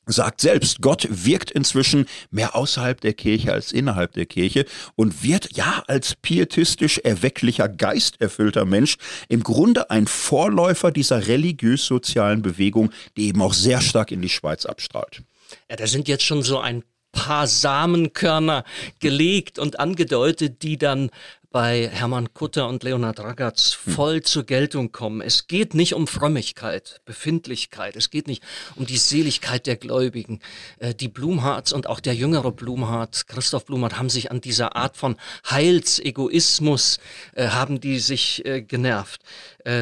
sagt 0.08 0.42
selbst, 0.42 0.82
Gott 0.82 1.08
wirkt 1.10 1.52
inzwischen 1.52 2.06
mehr 2.32 2.56
außerhalb 2.56 3.00
der 3.02 3.14
Kirche 3.14 3.54
als 3.54 3.72
innerhalb 3.72 4.14
der 4.14 4.26
Kirche 4.26 4.66
und 4.96 5.24
wird 5.24 5.56
ja 5.56 5.84
als 5.88 6.16
pietistisch 6.16 6.98
erwecklicher, 7.00 7.70
geisterfüllter 7.70 8.66
Mensch 8.66 8.98
im 9.30 9.44
Grunde 9.44 9.90
ein 9.90 10.08
Vorläufer 10.08 10.92
dieser 10.92 11.28
religiös-sozialen 11.28 12.42
Bewegung, 12.42 12.92
die 13.16 13.28
eben 13.28 13.42
auch 13.42 13.54
sehr 13.54 13.82
stark 13.82 14.12
in 14.12 14.22
die 14.22 14.30
Schweiz 14.30 14.66
abstrahlt. 14.66 15.24
Ja, 15.70 15.76
da 15.76 15.88
sind 15.88 16.08
jetzt 16.08 16.24
schon 16.24 16.44
so 16.44 16.60
ein 16.60 16.84
paar 17.12 17.48
Samenkörner 17.48 18.64
gelegt 19.00 19.60
und 19.60 19.80
angedeutet, 19.80 20.62
die 20.62 20.78
dann 20.78 21.10
bei 21.52 21.88
Hermann 21.88 22.34
Kutter 22.34 22.68
und 22.68 22.84
Leonhard 22.84 23.20
Ragaz 23.20 23.78
hm. 23.84 23.94
voll 23.94 24.22
zur 24.22 24.44
Geltung 24.44 24.92
kommen. 24.92 25.22
Es 25.22 25.48
geht 25.48 25.74
nicht 25.74 25.94
um 25.94 26.08
Frömmigkeit, 26.08 27.02
Befindlichkeit, 27.06 27.96
es 27.96 28.10
geht 28.10 28.28
nicht 28.28 28.44
um 28.76 28.86
die 28.86 28.98
Seligkeit 28.98 29.66
der 29.66 29.78
Gläubigen. 29.78 30.40
Äh, 30.80 30.94
die 30.94 31.08
Blumhards 31.08 31.74
und 31.74 31.88
auch 31.88 32.00
der 32.00 32.16
jüngere 32.16 32.52
Blumhardt, 32.52 33.28
Christoph 33.28 33.66
Blumhardt, 33.66 33.98
haben 33.98 34.10
sich 34.10 34.32
an 34.32 34.42
dieser 34.42 34.76
Art 34.76 34.98
von 34.98 35.16
Heilsegoismus, 35.50 37.00
äh, 37.34 37.48
haben 37.48 37.80
die 37.80 38.00
sich 38.00 38.46
äh, 38.46 38.62
genervt, 38.62 39.22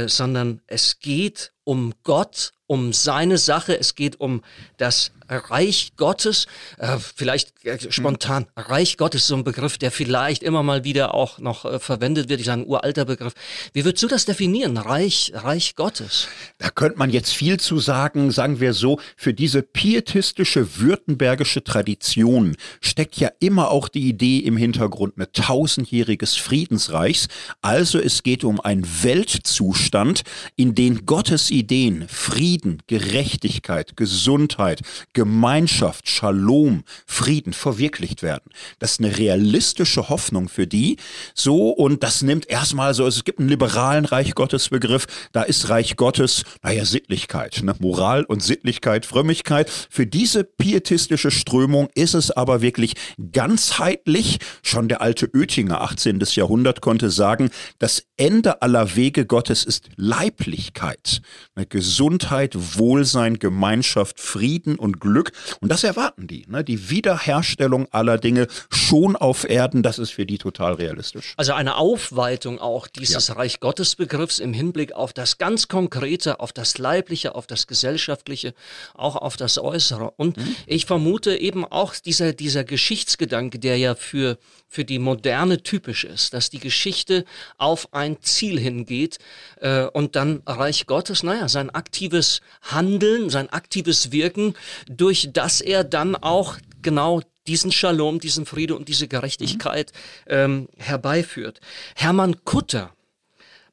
sondern 0.08 0.62
es 0.65 0.99
geht 0.99 1.51
um 1.63 1.93
Gott, 2.01 2.54
um 2.65 2.91
seine 2.91 3.38
Sache, 3.38 3.78
es 3.78 3.93
geht 3.93 4.19
um 4.19 4.41
das 4.78 5.12
Reich 5.30 5.94
Gottes, 5.98 6.48
äh, 6.78 6.98
vielleicht 6.98 7.66
äh, 7.66 7.92
spontan, 7.92 8.48
mhm. 8.56 8.62
Reich 8.64 8.98
Gottes, 8.98 9.28
so 9.28 9.36
ein 9.36 9.44
Begriff, 9.44 9.78
der 9.78 9.92
vielleicht 9.92 10.44
immer 10.44 10.64
mal 10.64 10.84
wieder 10.84 11.14
auch 11.14 11.40
noch 11.40 11.66
äh, 11.66 11.80
verwendet 11.80 12.30
wird, 12.30 12.40
ich 12.40 12.46
sage 12.46 12.62
ein 12.62 12.68
uralter 12.68 13.06
Begriff. 13.06 13.34
Wie 13.74 13.86
würdest 13.86 14.04
du 14.04 14.08
das 14.08 14.26
definieren, 14.26 14.78
Reich, 14.78 15.32
Reich 15.34 15.76
Gottes? 15.76 16.28
Da 16.58 16.70
könnte 16.70 16.98
man 16.98 17.10
jetzt 17.10 17.32
viel 17.32 17.60
zu 17.60 17.80
sagen, 17.80 18.32
sagen 18.32 18.60
wir 18.60 18.74
so, 18.74 19.00
für 19.16 19.34
diese 19.34 19.62
pietistische 19.62 20.80
württembergische 20.80 21.64
Tradition 21.64 22.56
steckt 22.82 23.18
ja 23.18 23.30
immer 23.40 23.72
auch 23.72 23.88
die 23.88 24.08
Idee 24.08 24.40
im 24.40 24.58
Hintergrund 24.58 25.14
eine 25.18 25.32
tausendjähriges 25.32 26.36
Friedensreichs. 26.36 27.28
Also 27.62 28.00
es 28.00 28.24
geht 28.24 28.44
um 28.44 28.60
einen 28.60 28.86
Weltzustand, 29.04 30.24
in 30.56 30.76
den 30.76 31.06
Gottes 31.06 31.52
Ideen 31.52 32.08
Frieden, 32.08 32.82
Gerechtigkeit, 32.88 33.98
Gesundheit, 33.98 34.82
Gemeinschaft, 35.15 36.08
Shalom, 36.10 36.84
Frieden 37.08 37.54
verwirklicht 37.54 38.21
werden. 38.21 38.51
Das 38.80 38.91
ist 38.91 38.99
eine 38.99 39.17
realistische 39.17 40.10
Hoffnung 40.10 40.49
für 40.49 40.67
die. 40.67 40.97
So, 41.34 41.69
und 41.69 42.04
das 42.04 42.21
nimmt 42.21 42.47
erstmal 42.47 42.93
so, 42.93 43.08
es 43.08 43.23
gibt 43.23 43.39
einen 43.39 43.49
liberalen 43.49 44.06
Reich 44.06 44.36
Gottes 44.36 44.69
Begriff, 44.69 45.08
da 45.32 45.41
ist 45.41 45.69
Reich 45.69 45.95
Gottes, 45.95 46.43
naja, 46.62 46.86
Sittlichkeit, 46.86 47.62
ne? 47.63 47.73
Moral 47.80 48.25
und 48.25 48.43
Sittlichkeit, 48.43 49.06
Frömmigkeit. 49.06 49.69
Für 49.89 50.06
diese 50.06 50.43
pietistische 50.43 51.32
Strömung 51.32 51.88
ist 51.95 52.13
es 52.13 52.30
aber 52.30 52.62
wirklich 52.62 52.95
ganzheitlich. 53.32 54.39
Schon 54.63 54.89
der 54.89 55.01
alte 55.01 55.30
Oettinger, 55.34 55.80
18. 55.82 56.19
Jahrhundert, 56.34 56.82
konnte 56.82 57.10
sagen, 57.10 57.51
das 57.80 58.04
Ende 58.17 58.62
aller 58.62 58.95
Wege 58.95 59.25
Gottes 59.25 59.65
ist 59.65 59.89
Leiblichkeit. 59.97 61.21
Ne? 61.56 61.65
Gesundheit, 61.65 62.56
Wohlsein, 62.56 63.39
Gemeinschaft, 63.39 64.19
Frieden 64.19 64.78
und 64.78 65.01
Glück. 65.01 65.32
Und 65.60 65.69
das 65.69 65.84
erwarten 65.84 66.28
die. 66.28 66.45
Ne? 66.47 66.63
Die 66.63 66.89
Wiederherstellung 66.89 67.88
aller 67.91 68.17
Dinge 68.17 68.47
schon 68.69 69.15
auf 69.15 69.49
Erden, 69.49 69.84
das 69.84 69.99
ist 69.99 70.12
für 70.12 70.25
die 70.25 70.38
total 70.38 70.73
realistisch. 70.73 71.34
Also 71.36 71.54
eine 71.54 71.75
Aufweitung 71.75 72.60
auch 72.60 72.88
dieses 72.88 73.28
ja. 73.28 73.36
Reich 73.36 73.60
Gottes 73.60 73.95
Begriffs 73.95 74.39
im 74.39 74.54
Hinblick 74.54 74.93
auf 74.93 75.12
das 75.12 75.38
ganz 75.38 75.67
Konkrete, 75.67 76.39
auf 76.39 76.54
das 76.54 76.78
Leibliche, 76.78 77.36
auf 77.36 77.47
das 77.47 77.67
Gesellschaftliche, 77.67 78.54
auch 78.93 79.17
auf 79.17 79.36
das 79.36 79.58
Äußere. 79.58 80.12
Und 80.12 80.38
mhm. 80.38 80.56
ich 80.67 80.86
vermute 80.86 81.36
eben 81.36 81.65
auch 81.65 81.93
dieser, 81.95 82.32
dieser 82.32 82.63
Geschichtsgedanke, 82.63 83.60
der 83.60 83.78
ja 83.78 83.95
für, 83.95 84.38
für 84.76 84.84
die 84.84 85.00
Moderne 85.00 85.64
typisch 85.64 86.04
ist, 86.04 86.34
dass 86.34 86.50
die 86.50 86.60
Geschichte 86.60 87.24
auf 87.58 87.94
ein 87.94 88.22
Ziel 88.22 88.60
hingeht 88.60 89.20
äh, 89.62 89.86
und 89.86 90.18
dann 90.18 90.44
Reich 90.46 90.86
Gottes, 90.86 91.24
naja, 91.24 91.48
sein 91.48 91.70
aktives 91.70 92.42
Handeln, 92.62 93.30
sein 93.30 93.50
aktives 93.50 94.12
Wirken, 94.12 94.54
durch 94.88 95.30
das 95.32 95.62
er 95.62 95.86
dann 95.86 96.18
auch 96.18 96.58
genau 96.82 97.22
diesen 97.48 97.72
Shalom, 97.72 98.20
diesen 98.20 98.46
Friede 98.46 98.76
und 98.76 98.90
diese 98.90 99.08
Gerechtigkeit 99.08 99.94
ähm, 100.28 100.68
herbeiführt. 100.78 101.62
Hermann 101.96 102.44
Kutter 102.44 102.94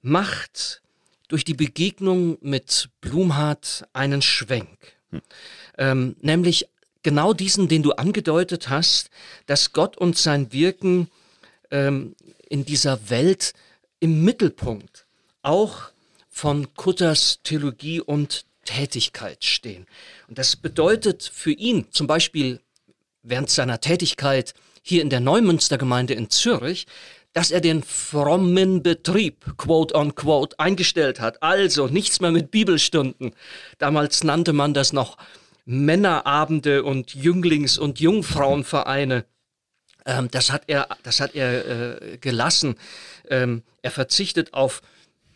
macht 0.03 0.83
durch 1.27 1.45
die 1.45 1.55
Begegnung 1.55 2.39
mit 2.43 2.91
Blumhardt 3.01 3.89
einen 3.93 4.23
Schwenk. 4.23 4.79
Hm. 5.11 5.23
Ähm, 5.79 6.17
nämlich 6.21 6.69
genau 7.03 7.33
diesen, 7.33 7.69
den 7.69 7.83
du 7.83 7.93
angedeutet 7.93 8.69
hast, 8.69 9.11
dass 9.47 9.73
Gott 9.73 9.97
und 9.97 10.17
sein 10.17 10.53
Wirken 10.53 11.09
ähm, 11.71 12.15
in 12.49 12.65
dieser 12.65 13.11
Welt 13.11 13.55
im 14.01 14.25
Mittelpunkt 14.25 15.07
auch 15.43 15.91
von 16.29 16.75
Kutters 16.75 17.41
Theologie 17.43 18.01
und 18.01 18.45
Tätigkeit 18.65 19.45
stehen. 19.45 19.87
Und 20.29 20.39
das 20.39 20.57
bedeutet 20.57 21.31
für 21.33 21.53
ihn 21.53 21.87
zum 21.91 22.07
Beispiel 22.07 22.61
während 23.23 23.51
seiner 23.51 23.81
Tätigkeit 23.81 24.55
hier 24.83 25.03
in 25.03 25.11
der 25.11 25.21
Neumünstergemeinde 25.21 26.15
in 26.15 26.31
Zürich, 26.31 26.87
dass 27.33 27.51
er 27.51 27.61
den 27.61 27.83
frommen 27.83 28.83
Betrieb, 28.83 29.57
quote 29.57 29.95
on 29.95 30.15
quote, 30.15 30.59
eingestellt 30.59 31.21
hat. 31.21 31.43
Also 31.43 31.87
nichts 31.87 32.21
mehr 32.21 32.31
mit 32.31 32.51
Bibelstunden. 32.51 33.35
Damals 33.79 34.23
nannte 34.23 34.53
man 34.53 34.75
das 34.75 34.93
noch 34.93 35.17
Männerabende 35.65 36.83
und 36.83 37.15
Jünglings- 37.15 37.79
und 37.79 38.01
Jungfrauenvereine. 38.01 39.25
Ähm, 40.07 40.29
das 40.31 40.51
hat 40.51 40.65
er, 40.67 40.89
das 41.03 41.21
hat 41.21 41.35
er 41.35 42.03
äh, 42.03 42.19
gelassen. 42.19 42.77
Ähm, 43.29 43.63
er 43.83 43.91
verzichtet 43.91 44.55
auf 44.55 44.83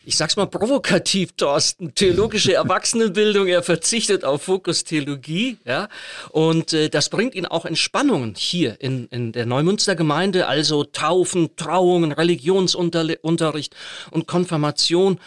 ich 0.06 0.16
sag's 0.16 0.36
mal 0.36 0.46
provokativ, 0.46 1.32
Thorsten, 1.32 1.92
theologische 1.94 2.54
Erwachsenenbildung, 2.54 3.48
er 3.48 3.64
verzichtet 3.64 4.24
auf 4.24 4.44
Fokus 4.44 4.84
Theologie, 4.84 5.58
ja, 5.64 5.88
und 6.30 6.72
äh, 6.72 6.88
das 6.88 7.08
bringt 7.08 7.34
ihn 7.34 7.44
auch 7.44 7.66
in 7.66 7.74
Spannungen 7.74 8.34
hier 8.36 8.80
in, 8.80 9.08
in 9.08 9.32
der 9.32 9.46
Neumünstergemeinde, 9.46 10.46
also 10.46 10.84
Taufen, 10.84 11.56
Trauungen, 11.56 12.12
Religionsunterricht 12.12 13.74
und 14.12 14.28
Konfirmation 14.28 15.18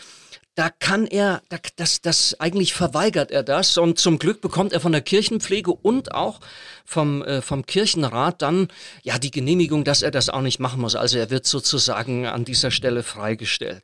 da 0.55 0.69
kann 0.69 1.07
er, 1.07 1.41
das, 1.77 2.01
das 2.01 2.39
eigentlich 2.39 2.73
verweigert 2.73 3.31
er 3.31 3.43
das 3.43 3.77
und 3.77 3.97
zum 3.97 4.19
Glück 4.19 4.41
bekommt 4.41 4.73
er 4.73 4.81
von 4.81 4.91
der 4.91 5.01
Kirchenpflege 5.01 5.71
und 5.71 6.13
auch 6.13 6.41
vom, 6.83 7.23
äh, 7.23 7.41
vom 7.41 7.65
Kirchenrat 7.65 8.41
dann 8.41 8.67
ja 9.03 9.17
die 9.19 9.31
Genehmigung, 9.31 9.83
dass 9.83 10.01
er 10.01 10.11
das 10.11 10.29
auch 10.29 10.41
nicht 10.41 10.59
machen 10.59 10.81
muss. 10.81 10.95
Also 10.95 11.17
er 11.17 11.29
wird 11.29 11.45
sozusagen 11.45 12.25
an 12.25 12.43
dieser 12.43 12.71
Stelle 12.71 13.03
freigestellt. 13.03 13.83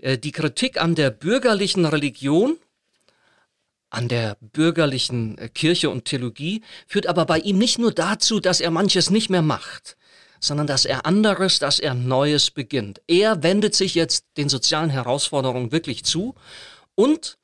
Äh, 0.00 0.18
die 0.18 0.32
Kritik 0.32 0.80
an 0.80 0.94
der 0.94 1.10
bürgerlichen 1.10 1.86
Religion 1.86 2.58
an 3.90 4.08
der 4.08 4.36
bürgerlichen 4.40 5.36
äh, 5.38 5.48
Kirche 5.48 5.90
und 5.90 6.04
Theologie 6.04 6.62
führt 6.86 7.06
aber 7.06 7.26
bei 7.26 7.38
ihm 7.38 7.58
nicht 7.58 7.78
nur 7.78 7.92
dazu, 7.92 8.40
dass 8.40 8.60
er 8.60 8.70
manches 8.70 9.10
nicht 9.10 9.30
mehr 9.30 9.42
macht, 9.42 9.96
sondern 10.40 10.66
dass 10.66 10.84
er 10.84 11.06
anderes, 11.06 11.58
dass 11.58 11.78
er 11.78 11.94
Neues 11.94 12.50
beginnt. 12.50 13.00
Er 13.06 13.42
wendet 13.42 13.74
sich 13.74 13.94
jetzt 13.94 14.24
den 14.36 14.48
sozialen 14.48 14.90
Herausforderungen 14.90 15.70
wirklich 15.70 16.04
zu 16.04 16.34
und 16.94 17.38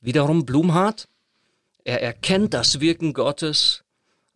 wiederum 0.00 0.46
Blumhardt, 0.46 1.08
er 1.84 2.02
erkennt 2.02 2.54
das 2.54 2.80
Wirken 2.80 3.12
Gottes 3.12 3.84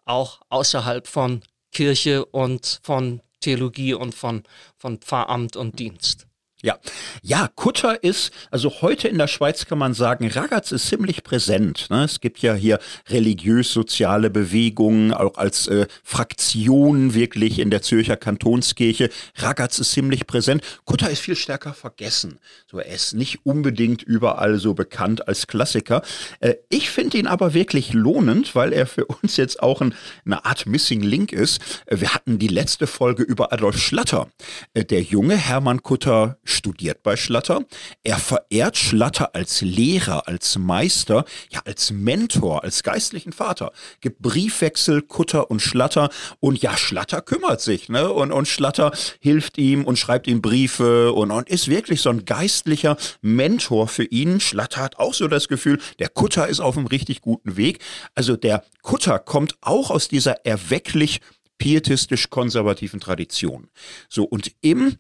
auch 0.05 0.41
außerhalb 0.49 1.07
von 1.07 1.43
Kirche 1.71 2.25
und 2.25 2.81
von 2.83 3.23
Theologie 3.41 3.95
und 3.95 4.15
von, 4.15 4.43
von 4.77 4.99
Pfarramt 4.99 5.57
und 5.57 5.79
Dienst. 5.79 6.27
Ja, 6.65 6.79
ja, 7.23 7.49
Kutter 7.57 8.05
ist, 8.05 8.31
also 8.53 8.83
heute 8.83 9.09
in 9.09 9.19
der 9.19 9.27
Schweiz 9.27 9.67
kann 9.67 9.79
man 9.79 9.95
sagen, 9.95 10.29
Ragaz 10.29 10.71
ist 10.71 10.87
ziemlich 10.87 11.25
präsent. 11.25 11.89
Ne? 11.91 12.05
Es 12.05 12.21
gibt 12.21 12.39
ja 12.39 12.55
hier 12.55 12.79
religiös-soziale 13.09 14.31
Bewegungen, 14.31 15.13
auch 15.13 15.39
als 15.39 15.67
äh, 15.67 15.89
Fraktion 16.05 17.15
wirklich 17.15 17.59
in 17.59 17.71
der 17.71 17.83
Zürcher 17.83 18.17
Kantonskirche. 18.17 19.11
Ragaz 19.35 19.81
ist 19.81 19.91
ziemlich 19.91 20.29
präsent. 20.29 20.63
Kutter 20.85 21.11
ist 21.11 21.19
viel 21.19 21.35
stärker 21.35 21.75
vergessen. 21.75 22.39
So, 22.71 22.79
er 22.79 22.95
ist 22.95 23.15
nicht 23.15 23.45
unbedingt 23.45 24.05
überall 24.05 24.59
so 24.59 24.73
bekannt 24.73 25.27
als 25.27 25.49
Klassiker. 25.49 26.03
Äh, 26.39 26.55
ich 26.69 26.91
finde 26.91 27.19
ihn 27.19 27.27
aber 27.27 27.55
wirklich 27.55 27.93
lohnend, 27.93 28.55
weil 28.55 28.73
er 28.73 28.87
für 28.87 29.07
uns 29.07 29.37
jetzt 29.37 29.61
auch 29.61 29.81
ein, 29.81 29.97
eine 30.25 30.45
Art 30.45 30.67
Missing 30.67 31.03
Link 31.03 31.33
ist. 31.33 31.61
Äh, 31.87 31.99
wir 31.99 32.15
hatten 32.15 32.39
die 32.39 32.47
letzte 32.47 32.87
Folge 32.87 33.25
über 33.25 33.53
Adolf 33.53 33.79
Schlatter. 33.79 34.29
Äh, 34.75 34.85
der 34.85 35.03
junge 35.03 35.37
Hermann 35.37 35.83
Kutter 35.83 36.39
studiert 36.53 37.03
bei 37.03 37.17
Schlatter. 37.17 37.65
Er 38.03 38.19
verehrt 38.19 38.77
Schlatter 38.77 39.35
als 39.35 39.61
Lehrer, 39.61 40.29
als 40.29 40.59
Meister, 40.59 41.25
ja 41.51 41.61
als 41.65 41.91
Mentor, 41.91 42.63
als 42.65 42.83
geistlichen 42.83 43.33
Vater. 43.33 43.73
Gibt 44.01 44.21
Briefwechsel, 44.21 45.03
Kutter 45.03 45.51
und 45.51 45.61
Schlatter 45.61 46.11
und 46.41 46.61
ja, 46.63 46.77
Schlatter 46.77 47.23
kümmert 47.23 47.61
sich, 47.61 47.89
ne? 47.89 48.13
Und, 48.13 48.33
und 48.33 48.49
Schlatter 48.49 48.93
hilft 49.21 49.59
ihm 49.59 49.85
und 49.85 49.99
schreibt 49.99 50.27
ihm 50.27 50.43
Briefe 50.43 51.13
und, 51.13 51.31
und 51.31 51.49
ist 51.49 51.69
wirklich 51.69 52.01
so 52.01 52.11
ein 52.11 52.25
geistlicher 52.25 52.97
Mentor 53.21 53.89
für 53.89 54.05
ihn. 54.05 54.41
Schlatter 54.41 54.83
hat 54.83 54.99
auch 54.99 55.15
so 55.15 55.29
das 55.29 55.49
Gefühl, 55.49 55.81
der 55.99 56.09
Kutter 56.09 56.49
ist 56.49 56.61
auf 56.61 56.77
einem 56.77 56.87
richtig 56.87 57.21
guten 57.21 57.57
Weg. 57.57 57.81
Also 58.15 58.37
der 58.37 58.65
Kutter 58.83 59.19
kommt 59.19 59.57
auch 59.61 59.91
aus 59.91 60.09
dieser 60.09 60.45
erwecklich 60.45 61.21
pietistisch-konservativen 61.59 62.99
Tradition. 62.99 63.69
So, 64.09 64.25
und 64.25 64.53
im 64.63 64.97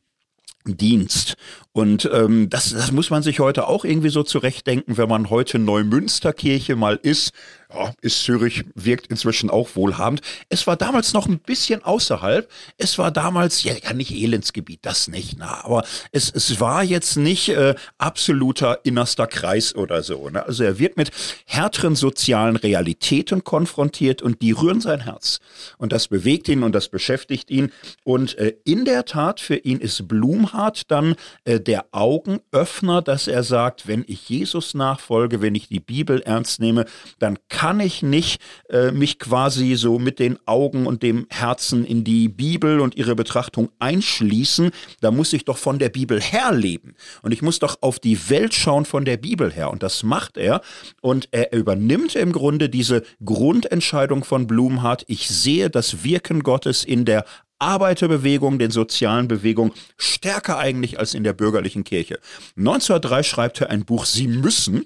Dienst. 0.64 1.36
Und 1.72 2.08
ähm, 2.12 2.50
das, 2.50 2.70
das 2.70 2.92
muss 2.92 3.10
man 3.10 3.22
sich 3.22 3.40
heute 3.40 3.66
auch 3.66 3.84
irgendwie 3.84 4.10
so 4.10 4.22
zurechtdenken, 4.22 4.96
wenn 4.96 5.08
man 5.08 5.30
heute 5.30 5.58
Neumünsterkirche 5.58 6.76
mal 6.76 6.98
ist 7.02 7.32
ja, 7.74 7.94
ist 8.00 8.22
Zürich, 8.22 8.64
wirkt 8.74 9.06
inzwischen 9.08 9.50
auch 9.50 9.70
wohlhabend. 9.74 10.20
Es 10.48 10.66
war 10.66 10.76
damals 10.76 11.12
noch 11.12 11.26
ein 11.26 11.38
bisschen 11.38 11.82
außerhalb. 11.82 12.50
Es 12.78 12.98
war 12.98 13.10
damals, 13.10 13.62
ja, 13.62 13.74
ja 13.82 13.92
nicht 13.92 14.12
Elendsgebiet, 14.12 14.80
das 14.82 15.08
nicht, 15.08 15.36
na, 15.38 15.64
aber 15.64 15.84
es, 16.10 16.30
es 16.30 16.60
war 16.60 16.82
jetzt 16.82 17.16
nicht 17.16 17.48
äh, 17.48 17.74
absoluter 17.98 18.80
innerster 18.84 19.26
Kreis 19.26 19.74
oder 19.74 20.02
so. 20.02 20.28
Ne? 20.28 20.44
Also 20.44 20.64
er 20.64 20.78
wird 20.78 20.96
mit 20.96 21.10
härteren 21.46 21.96
sozialen 21.96 22.56
Realitäten 22.56 23.44
konfrontiert 23.44 24.22
und 24.22 24.42
die 24.42 24.52
rühren 24.52 24.80
sein 24.80 25.00
Herz. 25.00 25.40
Und 25.78 25.92
das 25.92 26.08
bewegt 26.08 26.48
ihn 26.48 26.62
und 26.62 26.74
das 26.74 26.88
beschäftigt 26.88 27.50
ihn. 27.50 27.72
Und 28.04 28.36
äh, 28.38 28.54
in 28.64 28.84
der 28.84 29.04
Tat, 29.04 29.40
für 29.40 29.56
ihn 29.56 29.78
ist 29.78 30.08
Blumhardt 30.08 30.90
dann 30.90 31.14
äh, 31.44 31.60
der 31.60 31.86
Augenöffner, 31.92 33.02
dass 33.02 33.28
er 33.28 33.42
sagt, 33.42 33.86
wenn 33.86 34.04
ich 34.06 34.28
Jesus 34.28 34.74
nachfolge, 34.74 35.40
wenn 35.40 35.54
ich 35.54 35.68
die 35.68 35.80
Bibel 35.80 36.20
ernst 36.22 36.60
nehme, 36.60 36.86
dann 37.18 37.38
kann 37.48 37.61
kann 37.62 37.78
ich 37.78 38.02
nicht 38.02 38.42
äh, 38.70 38.90
mich 38.90 39.20
quasi 39.20 39.76
so 39.76 40.00
mit 40.00 40.18
den 40.18 40.36
Augen 40.46 40.84
und 40.84 41.04
dem 41.04 41.28
Herzen 41.30 41.84
in 41.84 42.02
die 42.02 42.28
Bibel 42.28 42.80
und 42.80 42.96
ihre 42.96 43.14
Betrachtung 43.14 43.70
einschließen. 43.78 44.72
Da 45.00 45.12
muss 45.12 45.32
ich 45.32 45.44
doch 45.44 45.58
von 45.58 45.78
der 45.78 45.88
Bibel 45.88 46.20
her 46.20 46.50
leben. 46.50 46.96
Und 47.22 47.30
ich 47.30 47.40
muss 47.40 47.60
doch 47.60 47.76
auf 47.80 48.00
die 48.00 48.28
Welt 48.30 48.52
schauen 48.52 48.84
von 48.84 49.04
der 49.04 49.16
Bibel 49.16 49.52
her. 49.52 49.70
Und 49.70 49.84
das 49.84 50.02
macht 50.02 50.38
er. 50.38 50.60
Und 51.02 51.28
er 51.30 51.52
übernimmt 51.52 52.16
im 52.16 52.32
Grunde 52.32 52.68
diese 52.68 53.04
Grundentscheidung 53.24 54.24
von 54.24 54.48
Blumhardt. 54.48 55.04
Ich 55.06 55.28
sehe 55.28 55.70
das 55.70 56.02
Wirken 56.02 56.42
Gottes 56.42 56.82
in 56.82 57.04
der 57.04 57.24
Arbeiterbewegung, 57.60 58.58
den 58.58 58.72
sozialen 58.72 59.28
Bewegungen, 59.28 59.70
stärker 59.96 60.58
eigentlich 60.58 60.98
als 60.98 61.14
in 61.14 61.22
der 61.22 61.32
bürgerlichen 61.32 61.84
Kirche. 61.84 62.18
1903 62.56 63.22
schreibt 63.22 63.60
er 63.60 63.70
ein 63.70 63.84
Buch 63.84 64.04
Sie 64.04 64.26
müssen, 64.26 64.84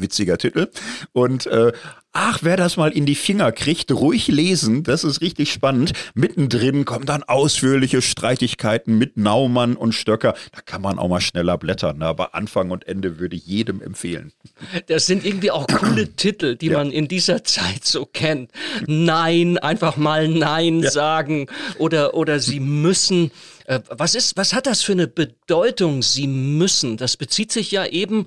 witziger 0.00 0.38
Titel. 0.38 0.68
Und 1.12 1.46
äh, 1.46 1.72
ach, 2.12 2.40
wer 2.42 2.56
das 2.56 2.76
mal 2.76 2.90
in 2.90 3.06
die 3.06 3.14
Finger 3.14 3.52
kriegt, 3.52 3.92
ruhig 3.92 4.28
lesen, 4.28 4.82
das 4.82 5.04
ist 5.04 5.20
richtig 5.20 5.52
spannend. 5.52 5.92
Mittendrin 6.14 6.84
kommen 6.84 7.06
dann 7.06 7.22
ausführliche 7.22 8.02
Streitigkeiten 8.02 8.98
mit 8.98 9.16
Naumann 9.16 9.76
und 9.76 9.92
Stöcker. 9.92 10.34
Da 10.52 10.60
kann 10.60 10.82
man 10.82 10.98
auch 10.98 11.08
mal 11.08 11.20
schneller 11.20 11.58
blättern, 11.58 11.98
ne? 11.98 12.06
aber 12.06 12.34
Anfang 12.34 12.70
und 12.70 12.86
Ende 12.86 13.18
würde 13.18 13.36
ich 13.36 13.46
jedem 13.46 13.80
empfehlen. 13.80 14.32
Das 14.86 15.06
sind 15.06 15.24
irgendwie 15.24 15.50
auch 15.50 15.66
coole 15.66 16.08
Titel, 16.16 16.56
die 16.56 16.66
ja. 16.66 16.78
man 16.78 16.90
in 16.90 17.08
dieser 17.08 17.44
Zeit 17.44 17.84
so 17.84 18.04
kennt. 18.04 18.50
Nein, 18.86 19.58
einfach 19.58 19.96
mal 19.96 20.28
Nein 20.28 20.80
ja. 20.80 20.90
sagen 20.90 21.46
oder, 21.78 22.14
oder 22.14 22.40
sie 22.40 22.60
müssen. 22.60 23.30
Äh, 23.66 23.80
was 23.90 24.14
ist, 24.14 24.36
was 24.36 24.54
hat 24.54 24.66
das 24.66 24.82
für 24.82 24.92
eine 24.92 25.06
Bedeutung? 25.06 26.02
Sie 26.02 26.26
müssen. 26.26 26.96
Das 26.96 27.16
bezieht 27.16 27.52
sich 27.52 27.70
ja 27.70 27.86
eben 27.86 28.26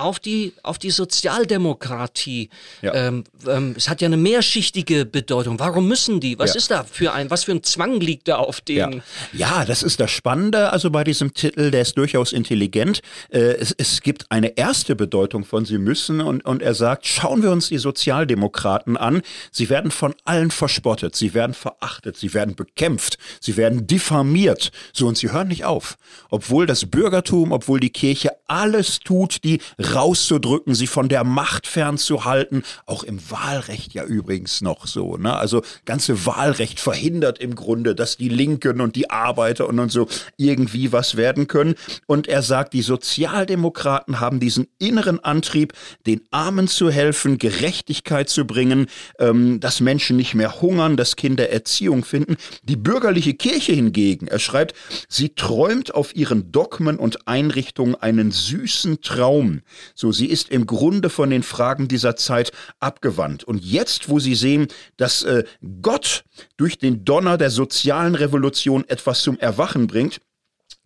auf 0.00 0.18
die, 0.18 0.52
auf 0.62 0.78
die 0.78 0.90
Sozialdemokratie. 0.90 2.50
Ja. 2.82 2.94
Ähm, 2.94 3.24
ähm, 3.46 3.74
es 3.76 3.88
hat 3.88 4.00
ja 4.00 4.06
eine 4.06 4.16
mehrschichtige 4.16 5.04
Bedeutung. 5.04 5.58
Warum 5.58 5.88
müssen 5.88 6.20
die? 6.20 6.38
Was 6.38 6.50
ja. 6.50 6.56
ist 6.56 6.70
da 6.70 6.84
für 6.84 7.12
ein, 7.12 7.30
was 7.30 7.44
für 7.44 7.52
ein 7.52 7.62
Zwang 7.62 8.00
liegt 8.00 8.28
da 8.28 8.36
auf 8.36 8.60
denen? 8.60 9.02
Ja. 9.32 9.58
ja. 9.58 9.64
das 9.64 9.82
ist 9.82 10.00
das 10.00 10.10
Spannende. 10.10 10.72
Also 10.72 10.90
bei 10.90 11.04
diesem 11.04 11.34
Titel, 11.34 11.70
der 11.70 11.82
ist 11.82 11.96
durchaus 11.96 12.32
intelligent. 12.32 13.00
Äh, 13.30 13.38
es, 13.38 13.74
es 13.76 14.00
gibt 14.00 14.30
eine 14.30 14.56
erste 14.56 14.96
Bedeutung 14.96 15.44
von 15.44 15.64
sie 15.64 15.78
müssen 15.78 16.20
und, 16.20 16.44
und 16.44 16.62
er 16.62 16.74
sagt, 16.74 17.06
schauen 17.06 17.42
wir 17.42 17.50
uns 17.50 17.68
die 17.68 17.78
Sozialdemokraten 17.78 18.96
an. 18.96 19.22
Sie 19.50 19.70
werden 19.70 19.90
von 19.90 20.14
allen 20.24 20.50
verspottet, 20.50 21.16
sie 21.16 21.34
werden 21.34 21.54
verachtet, 21.54 22.16
sie 22.16 22.34
werden 22.34 22.54
bekämpft, 22.54 23.18
sie 23.40 23.56
werden 23.56 23.86
diffamiert. 23.86 24.70
So, 24.92 25.06
und 25.06 25.18
sie 25.18 25.32
hören 25.32 25.48
nicht 25.48 25.64
auf. 25.64 25.96
Obwohl 26.30 26.66
das 26.66 26.86
Bürgertum, 26.86 27.52
obwohl 27.52 27.80
die 27.80 27.90
Kirche 27.90 28.30
alles 28.46 29.00
tut, 29.00 29.44
die 29.44 29.60
rauszudrücken, 29.94 30.74
sie 30.74 30.86
von 30.86 31.08
der 31.08 31.24
Macht 31.24 31.66
fernzuhalten. 31.66 32.62
Auch 32.86 33.02
im 33.02 33.18
Wahlrecht 33.30 33.94
ja 33.94 34.04
übrigens 34.04 34.60
noch 34.60 34.86
so. 34.86 35.16
Ne? 35.16 35.36
Also 35.36 35.62
ganze 35.84 36.26
Wahlrecht 36.26 36.80
verhindert 36.80 37.38
im 37.38 37.54
Grunde, 37.54 37.94
dass 37.94 38.16
die 38.16 38.28
Linken 38.28 38.80
und 38.80 38.96
die 38.96 39.10
Arbeiter 39.10 39.68
und, 39.68 39.78
und 39.78 39.90
so 39.90 40.08
irgendwie 40.36 40.92
was 40.92 41.16
werden 41.16 41.46
können. 41.46 41.74
Und 42.06 42.28
er 42.28 42.42
sagt, 42.42 42.72
die 42.74 42.82
Sozialdemokraten 42.82 44.20
haben 44.20 44.40
diesen 44.40 44.66
inneren 44.78 45.20
Antrieb, 45.20 45.72
den 46.06 46.22
Armen 46.30 46.68
zu 46.68 46.90
helfen, 46.90 47.38
Gerechtigkeit 47.38 48.28
zu 48.28 48.46
bringen, 48.46 48.86
ähm, 49.18 49.60
dass 49.60 49.80
Menschen 49.80 50.16
nicht 50.16 50.34
mehr 50.34 50.60
hungern, 50.60 50.96
dass 50.96 51.16
Kinder 51.16 51.50
Erziehung 51.50 52.04
finden. 52.04 52.36
Die 52.62 52.76
bürgerliche 52.76 53.34
Kirche 53.34 53.72
hingegen, 53.72 54.26
er 54.26 54.38
schreibt, 54.38 54.74
sie 55.08 55.30
träumt 55.30 55.94
auf 55.94 56.14
ihren 56.14 56.52
Dogmen 56.52 56.96
und 56.96 57.26
Einrichtungen 57.26 57.94
einen 57.94 58.30
süßen 58.30 59.00
Traum, 59.00 59.62
so, 59.94 60.12
sie 60.12 60.26
ist 60.26 60.50
im 60.50 60.66
Grunde 60.66 61.10
von 61.10 61.30
den 61.30 61.42
Fragen 61.42 61.88
dieser 61.88 62.16
Zeit 62.16 62.52
abgewandt. 62.78 63.44
Und 63.44 63.64
jetzt, 63.64 64.08
wo 64.08 64.18
sie 64.18 64.34
sehen, 64.34 64.68
dass 64.96 65.22
äh, 65.22 65.44
Gott 65.82 66.24
durch 66.56 66.78
den 66.78 67.04
Donner 67.04 67.38
der 67.38 67.50
sozialen 67.50 68.14
Revolution 68.14 68.84
etwas 68.88 69.22
zum 69.22 69.38
Erwachen 69.38 69.86
bringt, 69.86 70.20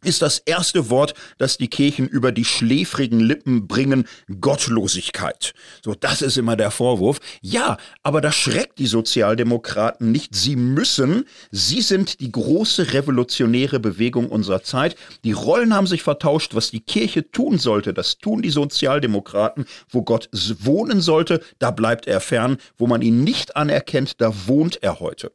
ist 0.04 0.22
das 0.22 0.38
erste 0.38 0.90
Wort, 0.90 1.14
das 1.38 1.58
die 1.58 1.68
Kirchen 1.68 2.06
über 2.06 2.32
die 2.32 2.44
schläfrigen 2.44 3.20
Lippen 3.20 3.66
bringen, 3.66 4.06
Gottlosigkeit. 4.40 5.54
So, 5.84 5.94
das 5.94 6.22
ist 6.22 6.36
immer 6.36 6.56
der 6.56 6.70
Vorwurf. 6.70 7.20
Ja, 7.40 7.76
aber 8.02 8.20
das 8.20 8.34
schreckt 8.34 8.78
die 8.78 8.86
Sozialdemokraten 8.86 10.12
nicht. 10.12 10.34
Sie 10.34 10.56
müssen, 10.56 11.24
sie 11.50 11.80
sind 11.80 12.20
die 12.20 12.32
große 12.32 12.92
revolutionäre 12.92 13.80
Bewegung 13.80 14.28
unserer 14.28 14.62
Zeit. 14.62 14.96
Die 15.24 15.32
Rollen 15.32 15.74
haben 15.74 15.86
sich 15.86 16.02
vertauscht. 16.02 16.54
Was 16.54 16.70
die 16.70 16.80
Kirche 16.80 17.30
tun 17.30 17.58
sollte, 17.58 17.94
das 17.94 18.18
tun 18.18 18.42
die 18.42 18.50
Sozialdemokraten. 18.50 19.64
Wo 19.88 20.02
Gott 20.02 20.28
wohnen 20.32 21.00
sollte, 21.00 21.40
da 21.58 21.70
bleibt 21.70 22.06
er 22.06 22.20
fern. 22.20 22.58
Wo 22.76 22.86
man 22.86 23.02
ihn 23.02 23.24
nicht 23.24 23.56
anerkennt, 23.56 24.20
da 24.20 24.32
wohnt 24.46 24.82
er 24.82 25.00
heute. 25.00 25.32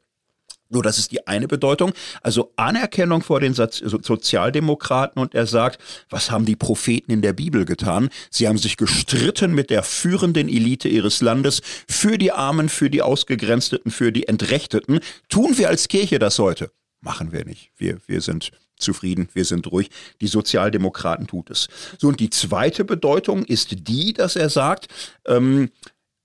So, 0.71 0.83
das 0.83 0.99
ist 0.99 1.11
die 1.11 1.25
eine 1.25 1.47
Bedeutung. 1.47 1.93
Also 2.21 2.53
Anerkennung 2.55 3.23
vor 3.23 3.39
den 3.39 3.55
Sozialdemokraten 3.55 5.19
und 5.19 5.33
er 5.33 5.47
sagt, 5.47 5.81
was 6.09 6.29
haben 6.29 6.45
die 6.45 6.55
Propheten 6.55 7.11
in 7.11 7.23
der 7.23 7.33
Bibel 7.33 7.65
getan? 7.65 8.09
Sie 8.29 8.47
haben 8.47 8.59
sich 8.59 8.77
gestritten 8.77 9.53
mit 9.53 9.71
der 9.71 9.81
führenden 9.81 10.47
Elite 10.47 10.87
ihres 10.87 11.21
Landes 11.21 11.61
für 11.87 12.19
die 12.19 12.31
Armen, 12.31 12.69
für 12.69 12.91
die 12.91 13.01
Ausgegrenzten, 13.01 13.89
für 13.89 14.11
die 14.11 14.27
Entrechteten. 14.27 14.99
Tun 15.27 15.57
wir 15.57 15.69
als 15.69 15.87
Kirche 15.87 16.19
das 16.19 16.37
heute? 16.37 16.71
Machen 17.01 17.31
wir 17.31 17.45
nicht. 17.45 17.71
Wir, 17.77 17.97
wir 18.05 18.21
sind 18.21 18.51
zufrieden, 18.77 19.29
wir 19.33 19.45
sind 19.45 19.71
ruhig. 19.71 19.89
Die 20.21 20.27
Sozialdemokraten 20.27 21.27
tut 21.27 21.49
es. 21.49 21.67
So, 21.97 22.09
und 22.09 22.19
die 22.19 22.29
zweite 22.29 22.85
Bedeutung 22.85 23.43
ist 23.43 23.87
die, 23.87 24.13
dass 24.13 24.35
er 24.35 24.49
sagt, 24.49 24.87
ähm, 25.25 25.71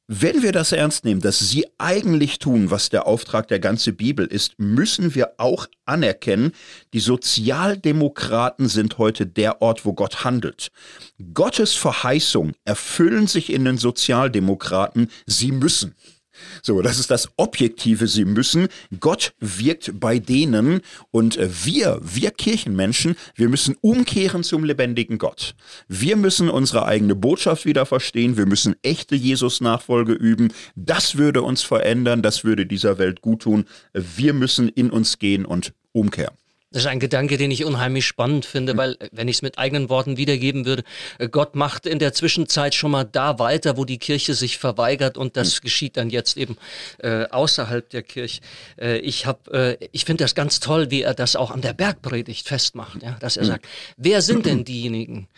wenn 0.07 0.43
wir 0.43 0.53
das 0.53 0.73
ernst 0.73 1.05
nehmen, 1.05 1.23
dass 1.23 1.39
sie 1.39 1.67
eigentlich 1.79 2.39
tun, 2.39 2.71
was 2.71 2.91
der 2.91 3.07
Auftrag 3.07 3.49
der 3.49 3.59
ganzen 3.59 3.97
Bibel 3.97 4.27
ist, 4.27 4.59
müssen 4.59 5.15
wir 5.15 5.33
auch 5.39 5.67
anerkennen, 5.87 6.53
die 6.93 7.01
Sozialdemokraten 7.01 8.69
sind 8.69 8.99
heute 8.99 9.27
der 9.27 9.63
Ort, 9.63 9.87
wo 9.87 9.95
Gott 9.95 10.25
handelt. 10.25 10.71
Gottes 11.33 11.73
Verheißung 11.73 12.53
erfüllen 12.65 13.27
sich 13.27 13.51
in 13.51 13.65
den 13.65 13.79
Sozialdemokraten, 13.79 15.11
sie 15.27 15.53
müssen. 15.53 15.95
So, 16.63 16.83
das 16.83 16.99
ist 16.99 17.11
das 17.11 17.29
Objektive. 17.37 18.07
Sie 18.07 18.25
müssen. 18.25 18.69
Gott 19.01 19.35
wirkt 19.41 19.99
bei 19.99 20.19
denen 20.19 20.81
und 21.11 21.37
äh, 21.37 21.49
wir, 21.65 22.01
wir 22.03 22.31
Kirchenmenschen, 22.31 23.17
wir 23.35 23.49
müssen 23.49 23.77
umkehren 23.81 24.43
zum 24.43 24.65
lebendigen 24.65 25.19
Gott. 25.19 25.55
Wir 25.89 26.17
müssen 26.17 26.49
unsere 26.49 26.87
eigene 26.87 27.15
Botschaft 27.15 27.65
wieder 27.65 27.87
verstehen. 27.87 28.37
Wir 28.37 28.47
müssen 28.47 28.77
echte 28.83 29.15
Jesus-Nachfolge 29.15 30.13
üben. 30.13 30.53
Das 30.77 31.17
würde 31.17 31.43
uns 31.43 31.63
verändern. 31.63 32.23
Das 32.23 32.45
würde 32.45 32.67
dieser 32.67 32.99
Welt 32.99 33.21
gut 33.21 33.43
tun. 33.43 33.65
Wir 33.93 34.33
müssen 34.33 34.69
in 34.69 34.91
uns 34.91 35.19
gehen 35.19 35.45
und 35.45 35.73
umkehren. 35.93 36.35
Das 36.75 36.83
ist 36.83 36.89
ein 36.89 36.99
Gedanke, 36.99 37.37
den 37.37 37.53
ich 37.53 37.65
unheimlich 37.65 38.05
spannend 38.05 38.45
finde, 38.45 38.73
hm. 38.73 38.79
weil, 38.79 38.97
wenn 39.13 39.29
ich 39.29 39.37
es 39.37 39.43
mit 39.43 39.61
eigenen 39.61 39.89
Worten 39.89 40.17
wiedergeben 40.17 40.67
würde, 40.67 40.83
äh, 41.19 41.29
Gott 41.29 41.55
macht 41.55 41.87
in 41.87 42.01
der 42.01 42.13
Zwischenzeit 42.13 42.75
schon 42.75 42.91
mal 42.91 43.05
da 43.05 43.39
weiter, 43.39 43.77
wo 43.77 43.85
die 43.85 43.99
Kirche 43.99 44.35
sich 44.35 44.59
verweigert 44.59 45.17
und 45.17 45.37
das 45.37 45.55
hm. 45.55 45.61
geschieht 45.63 45.97
dann 45.97 46.11
jetzt 46.11 46.37
eben 46.37 46.57
äh, 46.99 47.27
außerhalb 47.27 47.89
der 47.91 48.03
Kirche. 48.03 48.41
Äh, 48.77 48.99
ich 48.99 49.25
hab, 49.25 49.47
äh, 49.55 49.79
ich 49.93 50.05
finde 50.05 50.25
das 50.25 50.35
ganz 50.35 50.59
toll, 50.59 50.91
wie 50.91 51.03
er 51.03 51.15
das 51.15 51.37
auch 51.37 51.53
an 51.53 51.61
der 51.61 51.75
Bergpredigt 51.75 52.49
festmacht, 52.49 53.05
ja, 53.05 53.17
dass 53.21 53.37
er 53.37 53.45
hm. 53.45 53.51
sagt, 53.51 53.67
wer 53.97 54.21
sind 54.21 54.45
denn 54.45 54.65
diejenigen, 54.65 55.29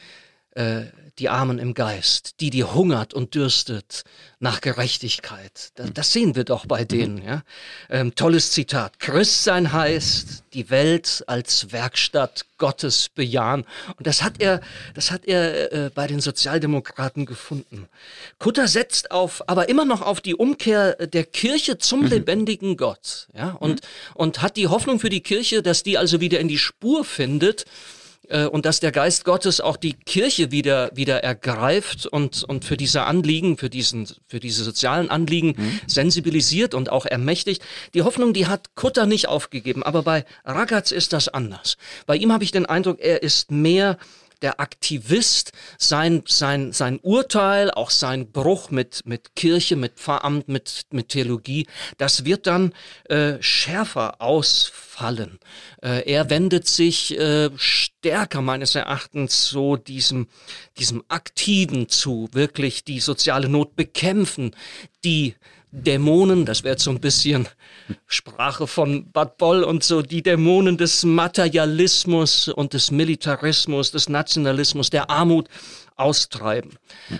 äh, 0.52 0.84
die 1.18 1.28
Armen 1.30 1.58
im 1.58 1.72
Geist, 1.72 2.40
die, 2.40 2.50
die 2.50 2.64
hungert 2.64 3.14
und 3.14 3.34
dürstet 3.34 4.04
nach 4.38 4.60
Gerechtigkeit. 4.60 5.70
Das, 5.76 5.92
das 5.94 6.12
sehen 6.12 6.36
wir 6.36 6.44
doch 6.44 6.66
bei 6.66 6.84
denen. 6.84 7.22
Ja? 7.22 7.42
Ähm, 7.88 8.14
tolles 8.14 8.52
Zitat. 8.52 8.98
Christsein 9.00 9.72
heißt, 9.72 10.44
die 10.52 10.68
Welt 10.68 11.24
als 11.26 11.72
Werkstatt 11.72 12.44
Gottes 12.58 13.08
bejahen. 13.08 13.64
Und 13.96 14.06
das 14.06 14.22
hat 14.22 14.40
er, 14.40 14.60
das 14.94 15.10
hat 15.10 15.24
er 15.26 15.72
äh, 15.72 15.90
bei 15.94 16.06
den 16.06 16.20
Sozialdemokraten 16.20 17.24
gefunden. 17.24 17.88
Kutter 18.38 18.68
setzt 18.68 19.10
auf, 19.10 19.48
aber 19.48 19.70
immer 19.70 19.86
noch 19.86 20.02
auf 20.02 20.20
die 20.20 20.34
Umkehr 20.34 20.94
der 21.06 21.24
Kirche 21.24 21.78
zum 21.78 22.00
mhm. 22.00 22.08
lebendigen 22.08 22.76
Gott. 22.76 23.28
Ja? 23.34 23.52
Und, 23.52 23.80
mhm. 23.82 23.86
und 24.14 24.42
hat 24.42 24.56
die 24.56 24.68
Hoffnung 24.68 25.00
für 25.00 25.10
die 25.10 25.22
Kirche, 25.22 25.62
dass 25.62 25.82
die 25.82 25.96
also 25.96 26.20
wieder 26.20 26.40
in 26.40 26.48
die 26.48 26.58
Spur 26.58 27.04
findet 27.04 27.64
äh, 28.28 28.46
und 28.46 28.66
dass 28.66 28.80
der 28.80 28.92
Geist 28.92 29.24
Gottes 29.24 29.60
auch 29.60 29.76
die 29.76 29.94
Kirche 29.94 30.50
wieder, 30.50 30.90
wieder 30.94 31.22
ergreift 31.22 32.06
und, 32.06 32.44
und 32.44 32.64
für 32.64 32.76
diese 32.76 33.02
Anliegen, 33.02 33.56
für, 33.56 33.70
diesen, 33.70 34.08
für 34.26 34.40
diese 34.40 34.64
sozialen 34.64 35.10
Anliegen 35.10 35.54
mhm. 35.56 35.80
sensibilisiert 35.86 36.74
und 36.74 36.90
auch 36.90 37.06
ermächtigt. 37.06 37.62
Die 37.94 38.02
Hoffnung, 38.02 38.32
die 38.32 38.46
hat 38.46 38.74
Kutter 38.74 39.06
nicht 39.06 39.28
aufgegeben, 39.28 39.82
aber 39.82 40.02
bei 40.02 40.24
Ragaz 40.44 40.90
ist 40.90 41.12
das 41.12 41.28
anders. 41.28 41.76
Bei 42.06 42.16
ihm 42.16 42.32
habe 42.32 42.44
ich 42.44 42.52
den 42.52 42.66
Eindruck, 42.66 43.00
er 43.00 43.22
ist 43.22 43.50
mehr 43.50 43.98
der 44.42 44.60
Aktivist 44.60 45.52
sein, 45.78 46.22
sein, 46.26 46.72
sein 46.72 46.98
Urteil, 47.00 47.70
auch 47.70 47.90
sein 47.90 48.30
Bruch 48.30 48.70
mit, 48.70 49.02
mit 49.06 49.34
Kirche, 49.34 49.76
mit 49.76 49.94
Pfarramt, 49.94 50.48
mit, 50.48 50.86
mit 50.90 51.08
Theologie, 51.08 51.66
das 51.98 52.24
wird 52.24 52.46
dann 52.46 52.72
äh, 53.08 53.34
schärfer 53.40 54.20
ausfallen. 54.20 55.38
Äh, 55.82 56.10
er 56.10 56.30
wendet 56.30 56.66
sich 56.66 57.18
äh, 57.18 57.50
stärker 57.56 58.42
meines 58.42 58.74
Erachtens 58.74 59.48
so 59.48 59.76
diesem, 59.76 60.28
diesem 60.78 61.02
Aktiven 61.08 61.88
zu, 61.88 62.28
wirklich 62.32 62.84
die 62.84 63.00
soziale 63.00 63.48
Not 63.48 63.76
bekämpfen, 63.76 64.54
die 65.04 65.34
Dämonen, 65.76 66.46
das 66.46 66.64
wäre 66.64 66.78
so 66.78 66.90
ein 66.90 67.00
bisschen 67.00 67.46
Sprache 68.06 68.66
von 68.66 69.12
Bad 69.12 69.36
Boll 69.36 69.62
und 69.62 69.84
so, 69.84 70.00
die 70.00 70.22
Dämonen 70.22 70.78
des 70.78 71.04
Materialismus 71.04 72.48
und 72.48 72.72
des 72.72 72.90
Militarismus, 72.90 73.90
des 73.90 74.08
Nationalismus, 74.08 74.88
der 74.88 75.10
Armut 75.10 75.48
austreiben. 75.94 76.78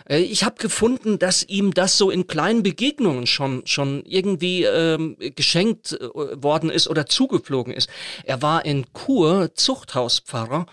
Äh, 0.09 0.21
ich 0.21 0.43
habe 0.43 0.57
gefunden, 0.57 1.19
dass 1.19 1.43
ihm 1.43 1.75
das 1.75 1.99
so 1.99 2.11
in 2.11 2.27
kleinen 2.27 2.63
Begegnungen 2.63 3.27
schon, 3.27 3.67
schon 3.67 4.03
irgendwie 4.07 4.65
ähm, 4.65 5.17
geschenkt 5.19 5.93
äh, 5.93 6.09
worden 6.43 6.71
ist 6.71 6.89
oder 6.89 7.05
zugeflogen 7.05 7.75
ist. 7.75 7.91
Er 8.25 8.41
war 8.41 8.65
in 8.65 8.87
Chur 8.95 9.55
Zuchthauspfarrer 9.55 10.65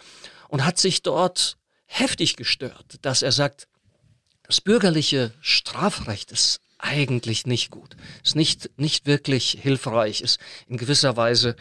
und 0.47 0.65
hat 0.65 0.77
sich 0.77 1.03
dort 1.03 1.57
heftig 1.85 2.37
gestört, 2.37 2.99
dass 3.01 3.23
er 3.23 3.33
sagt, 3.33 3.67
das 4.43 4.61
bürgerliche 4.61 5.33
Strafrecht 5.41 6.31
ist 6.31 6.61
eigentlich 6.83 7.47
nicht 7.47 7.71
gut, 7.71 7.95
ist 8.23 8.35
nicht, 8.35 8.69
nicht 8.77 9.05
wirklich 9.05 9.57
hilfreich, 9.61 10.21
ist 10.21 10.39
in 10.67 10.77
gewisser 10.77 11.17
Weise 11.17 11.55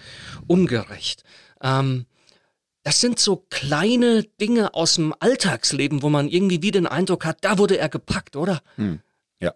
ungerecht. 0.46 1.22
Ähm, 1.62 2.06
das 2.82 3.00
sind 3.00 3.20
so 3.20 3.46
kleine 3.48 4.24
Dinge 4.24 4.74
aus 4.74 4.96
dem 4.96 5.14
Alltagsleben, 5.20 6.02
wo 6.02 6.08
man 6.08 6.28
irgendwie 6.28 6.62
wie 6.62 6.72
den 6.72 6.88
Eindruck 6.88 7.24
hat, 7.24 7.38
da 7.42 7.58
wurde 7.58 7.78
er 7.78 7.88
gepackt, 7.88 8.34
oder? 8.36 8.60
Hm. 8.74 9.00
Ja. 9.42 9.52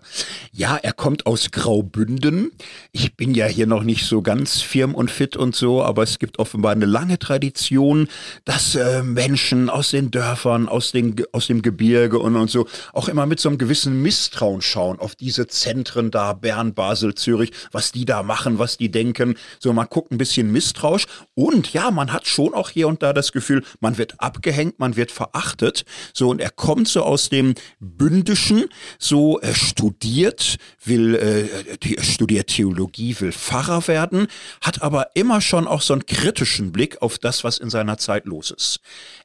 ja, 0.51 0.77
er 0.77 0.93
kommt 0.93 1.27
aus 1.27 1.53
Graubünden. 1.53 2.51
Ich 2.91 3.15
bin 3.17 3.37
ja 3.37 3.47
hier 3.47 3.69
noch 3.69 3.85
nicht 3.85 4.05
so 4.05 4.21
ganz 4.21 4.61
firm 4.61 4.97
und 4.97 5.13
fit 5.13 5.37
und 5.37 5.55
so, 5.55 5.81
aber 5.81 6.03
es 6.03 6.19
gibt 6.19 6.41
offenbar 6.41 6.73
eine 6.73 6.87
lange 6.87 7.21
Tradition, 7.21 8.09
dass 8.45 8.75
äh, 8.75 9.05
Menschen 9.05 9.71
aus 9.71 9.93
den 9.93 10.11
Dörfern, 10.11 10.69
aus, 10.69 10.91
den, 10.91 11.15
aus 11.31 11.47
dem 11.47 11.63
Gebirge 11.63 12.19
und, 12.19 12.35
und 12.35 12.51
so 12.51 12.67
auch 12.95 13.09
immer 13.09 13.27
mit 13.27 13.39
so 13.39 13.49
einem 13.49 13.59
gewissen 13.59 14.03
Misstrauen 14.03 14.61
schauen 14.61 14.99
auf 14.99 15.15
diese 15.15 15.47
Zentren 15.47 16.11
da, 16.11 16.33
Bern, 16.33 16.75
Basel, 16.75 17.15
Zürich, 17.15 17.53
was 17.71 17.93
die 17.93 18.05
da 18.05 18.25
machen, 18.25 18.59
was 18.59 18.79
die 18.79 18.91
denken. 18.91 19.37
So, 19.61 19.73
man 19.73 19.87
guckt 19.89 20.11
ein 20.11 20.19
bisschen 20.19 20.51
misstrauisch 20.51 21.07
und 21.35 21.73
ja, 21.73 21.93
man 21.93 22.13
hat 22.13 22.27
schon 22.27 22.55
auch 22.55 22.71
hier 22.71 22.89
und 22.89 23.05
da 23.05 23.13
das 23.13 23.31
Gefühl, 23.31 23.63
man 23.79 23.99
wird 23.99 24.21
abgehängt, 24.21 24.81
man 24.81 24.97
wird 24.97 25.13
verachtet. 25.13 25.85
So, 26.13 26.31
und 26.31 26.41
er 26.41 26.51
kommt 26.51 26.89
so 26.89 27.05
aus 27.05 27.29
dem 27.29 27.55
Bündischen, 27.79 28.65
so 28.99 29.41
äh, 29.43 29.55
studiert, 29.77 30.57
will 30.85 31.15
äh, 31.15 32.03
studiert 32.03 32.49
Theologie, 32.49 33.15
will 33.21 33.33
Pfarrer 33.33 33.87
werden, 33.89 34.27
hat 34.63 34.81
aber 34.81 35.11
immer 35.15 35.43
schon 35.43 35.69
auch 35.69 35.83
so 35.83 35.93
einen 35.93 36.07
kritischen 36.07 36.73
Blick 36.73 37.03
auf 37.03 37.19
das, 37.19 37.45
was 37.45 37.59
in 37.59 37.69
seiner 37.69 37.99
Zeit 37.99 38.25
los 38.25 38.51
ist. 38.51 38.81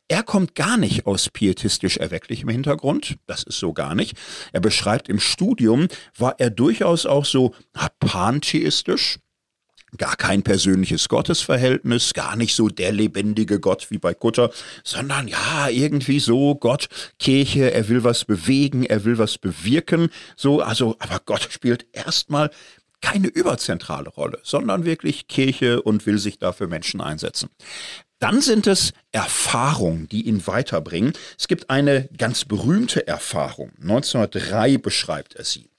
Er 0.10 0.24
kommt 0.24 0.56
gar 0.56 0.76
nicht 0.76 1.06
aus 1.06 1.30
pietistisch 1.30 1.96
erwecklichem 1.96 2.50
Hintergrund, 2.50 3.16
das 3.28 3.44
ist 3.44 3.60
so 3.60 3.72
gar 3.72 3.96
nicht. 3.96 4.18
Er 4.52 4.60
beschreibt 4.60 5.08
im 5.08 5.22
Studium, 5.22 5.88
war 6.18 6.36
er 6.38 6.50
durchaus 6.50 7.06
auch 7.06 7.24
so 7.24 7.56
pantheistisch, 8.02 9.20
gar 9.98 10.16
kein 10.16 10.44
persönliches 10.44 11.10
Gottesverhältnis, 11.10 12.14
gar 12.14 12.36
nicht 12.36 12.56
so 12.56 12.70
der 12.70 12.92
lebendige 12.92 13.60
Gott 13.60 13.88
wie 13.90 13.98
bei 13.98 14.14
Kutter, 14.14 14.52
sondern 14.84 15.28
ja, 15.28 15.70
irgendwie 15.70 16.20
so 16.20 16.56
Gott, 16.56 16.88
Kirche, 17.20 17.72
er 17.72 17.90
will 17.90 18.04
was 18.04 18.26
bewegen, 18.26 18.84
er 18.84 19.04
will 19.04 19.18
was 19.18 19.38
bewirken, 19.38 20.10
so, 20.36 20.62
also, 20.62 20.96
aber 21.00 21.22
Gott 21.26 21.48
spielt 21.52 21.86
erstmal 21.92 22.52
keine 23.02 23.28
überzentrale 23.28 24.10
Rolle, 24.10 24.40
sondern 24.44 24.86
wirklich 24.86 25.28
Kirche 25.28 25.82
und 25.82 26.06
will 26.06 26.20
sich 26.20 26.38
dafür 26.38 26.68
Menschen 26.68 27.02
einsetzen. 27.02 27.50
Dann 28.20 28.40
sind 28.40 28.68
es 28.68 28.94
Erfahrungen, 29.12 30.08
die 30.08 30.28
ihn 30.28 30.46
weiterbringen. 30.46 31.14
Es 31.40 31.48
gibt 31.48 31.72
eine 31.72 32.08
ganz 32.16 32.46
berühmte 32.46 33.08
Erfahrung. 33.08 33.72
1903 33.82 34.78
beschreibt 34.78 35.36
er 35.36 35.44
sie. 35.44 35.71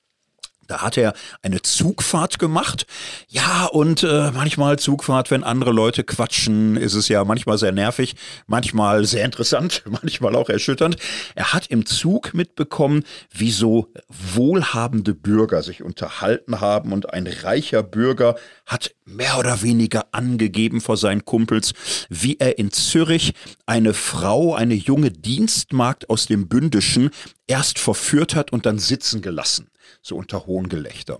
Da 0.73 0.81
hat 0.81 0.97
er 0.97 1.13
eine 1.43 1.61
Zugfahrt 1.61 2.39
gemacht. 2.39 2.87
Ja, 3.29 3.67
und 3.67 4.05
äh, 4.05 4.31
manchmal 4.31 4.79
Zugfahrt, 4.79 5.31
wenn 5.31 5.45
andere 5.45 5.71
Leute 5.71 6.03
quatschen, 6.03 6.79
ist 6.79 6.95
es 6.95 7.09
ja 7.09 7.27
manchmal 7.27 7.59
sehr 7.59 7.73
nervig, 7.73 8.17
manchmal 8.47 9.05
sehr 9.05 9.27
interessant, 9.27 9.83
manchmal 10.03 10.35
auch 10.35 10.49
erschütternd. 10.49 10.97
Er 11.35 11.53
hat 11.53 11.67
im 11.67 11.85
Zug 11.85 12.33
mitbekommen, 12.33 13.05
wie 13.31 13.51
so 13.51 13.93
wohlhabende 14.09 15.13
Bürger 15.13 15.63
sich 15.63 15.83
unterhalten 15.83 16.63
haben 16.63 16.95
und 16.95 17.13
ein 17.13 17.27
reicher 17.27 17.83
Bürger 17.83 18.37
hat 18.65 18.95
mehr 19.05 19.39
oder 19.39 19.61
weniger 19.61 20.07
angegeben 20.13 20.81
vor 20.81 20.97
seinen 20.97 21.27
Kumpels, 21.27 21.75
wie 22.09 22.39
er 22.39 22.59
in 22.59 22.71
Zürich 22.71 23.35
eine 23.67 23.93
Frau, 23.93 24.55
eine 24.55 24.73
junge 24.73 25.11
Dienstmagd 25.11 26.09
aus 26.09 26.25
dem 26.25 26.49
Bündischen 26.49 27.11
erst 27.47 27.79
verführt 27.79 28.35
hat 28.35 28.53
und 28.53 28.65
dann 28.65 28.79
sitzen 28.79 29.21
gelassen 29.21 29.69
so 30.01 30.17
unter 30.17 30.47
hohen 30.47 30.69
Gelächter. 30.69 31.19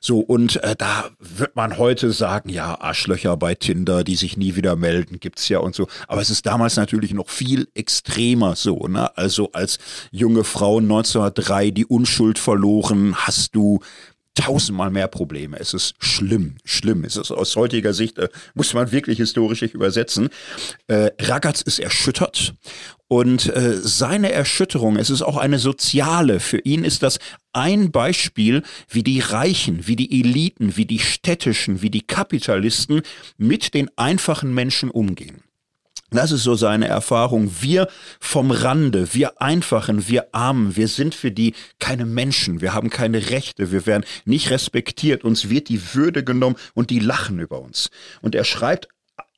So, 0.00 0.20
und 0.20 0.62
äh, 0.62 0.76
da 0.76 1.10
wird 1.18 1.56
man 1.56 1.78
heute 1.78 2.12
sagen, 2.12 2.48
ja, 2.48 2.80
Arschlöcher 2.80 3.36
bei 3.36 3.54
Tinder, 3.54 4.04
die 4.04 4.16
sich 4.16 4.36
nie 4.36 4.56
wieder 4.56 4.76
melden, 4.76 5.20
gibt's 5.20 5.48
ja 5.48 5.58
und 5.58 5.74
so. 5.74 5.88
Aber 6.06 6.20
es 6.20 6.30
ist 6.30 6.46
damals 6.46 6.76
natürlich 6.76 7.14
noch 7.14 7.30
viel 7.30 7.68
extremer 7.74 8.56
so, 8.56 8.86
ne? 8.86 9.16
Also 9.16 9.50
als 9.52 9.78
junge 10.10 10.44
Frau 10.44 10.78
1903 10.78 11.70
die 11.70 11.86
Unschuld 11.86 12.38
verloren, 12.38 13.14
hast 13.16 13.54
du 13.54 13.80
tausendmal 14.34 14.90
mehr 14.90 15.08
Probleme. 15.08 15.58
Es 15.58 15.74
ist 15.74 15.94
schlimm, 15.98 16.56
schlimm. 16.64 17.04
Es 17.04 17.16
ist 17.16 17.30
aus 17.30 17.56
heutiger 17.56 17.94
Sicht, 17.94 18.18
äh, 18.18 18.28
muss 18.54 18.74
man 18.74 18.92
wirklich 18.92 19.18
historisch 19.18 19.62
übersetzen. 19.62 20.28
Äh, 20.88 21.10
Ragaz 21.20 21.62
ist 21.62 21.78
erschüttert 21.78 22.54
und 23.08 23.46
äh, 23.54 23.74
seine 23.74 24.32
Erschütterung, 24.32 24.96
es 24.96 25.10
ist 25.10 25.22
auch 25.22 25.36
eine 25.36 25.58
soziale. 25.58 26.40
Für 26.40 26.58
ihn 26.58 26.84
ist 26.84 27.02
das 27.02 27.18
ein 27.52 27.92
Beispiel, 27.92 28.62
wie 28.88 29.02
die 29.02 29.20
Reichen, 29.20 29.86
wie 29.86 29.96
die 29.96 30.20
Eliten, 30.20 30.76
wie 30.76 30.86
die 30.86 30.98
Städtischen, 30.98 31.82
wie 31.82 31.90
die 31.90 32.02
Kapitalisten 32.02 33.02
mit 33.36 33.74
den 33.74 33.88
einfachen 33.96 34.52
Menschen 34.52 34.90
umgehen. 34.90 35.44
Das 36.14 36.30
ist 36.30 36.44
so 36.44 36.54
seine 36.54 36.86
Erfahrung. 36.86 37.50
Wir 37.60 37.88
vom 38.20 38.52
Rande, 38.52 39.12
wir 39.14 39.42
Einfachen, 39.42 40.06
wir 40.06 40.32
Armen, 40.32 40.76
wir 40.76 40.86
sind 40.86 41.12
für 41.12 41.32
die 41.32 41.54
keine 41.80 42.04
Menschen, 42.04 42.60
wir 42.60 42.72
haben 42.72 42.88
keine 42.88 43.30
Rechte, 43.30 43.72
wir 43.72 43.84
werden 43.84 44.04
nicht 44.24 44.50
respektiert, 44.50 45.24
uns 45.24 45.50
wird 45.50 45.68
die 45.68 45.94
Würde 45.94 46.22
genommen 46.22 46.54
und 46.72 46.90
die 46.90 47.00
lachen 47.00 47.40
über 47.40 47.60
uns. 47.60 47.90
Und 48.22 48.36
er 48.36 48.44
schreibt 48.44 48.88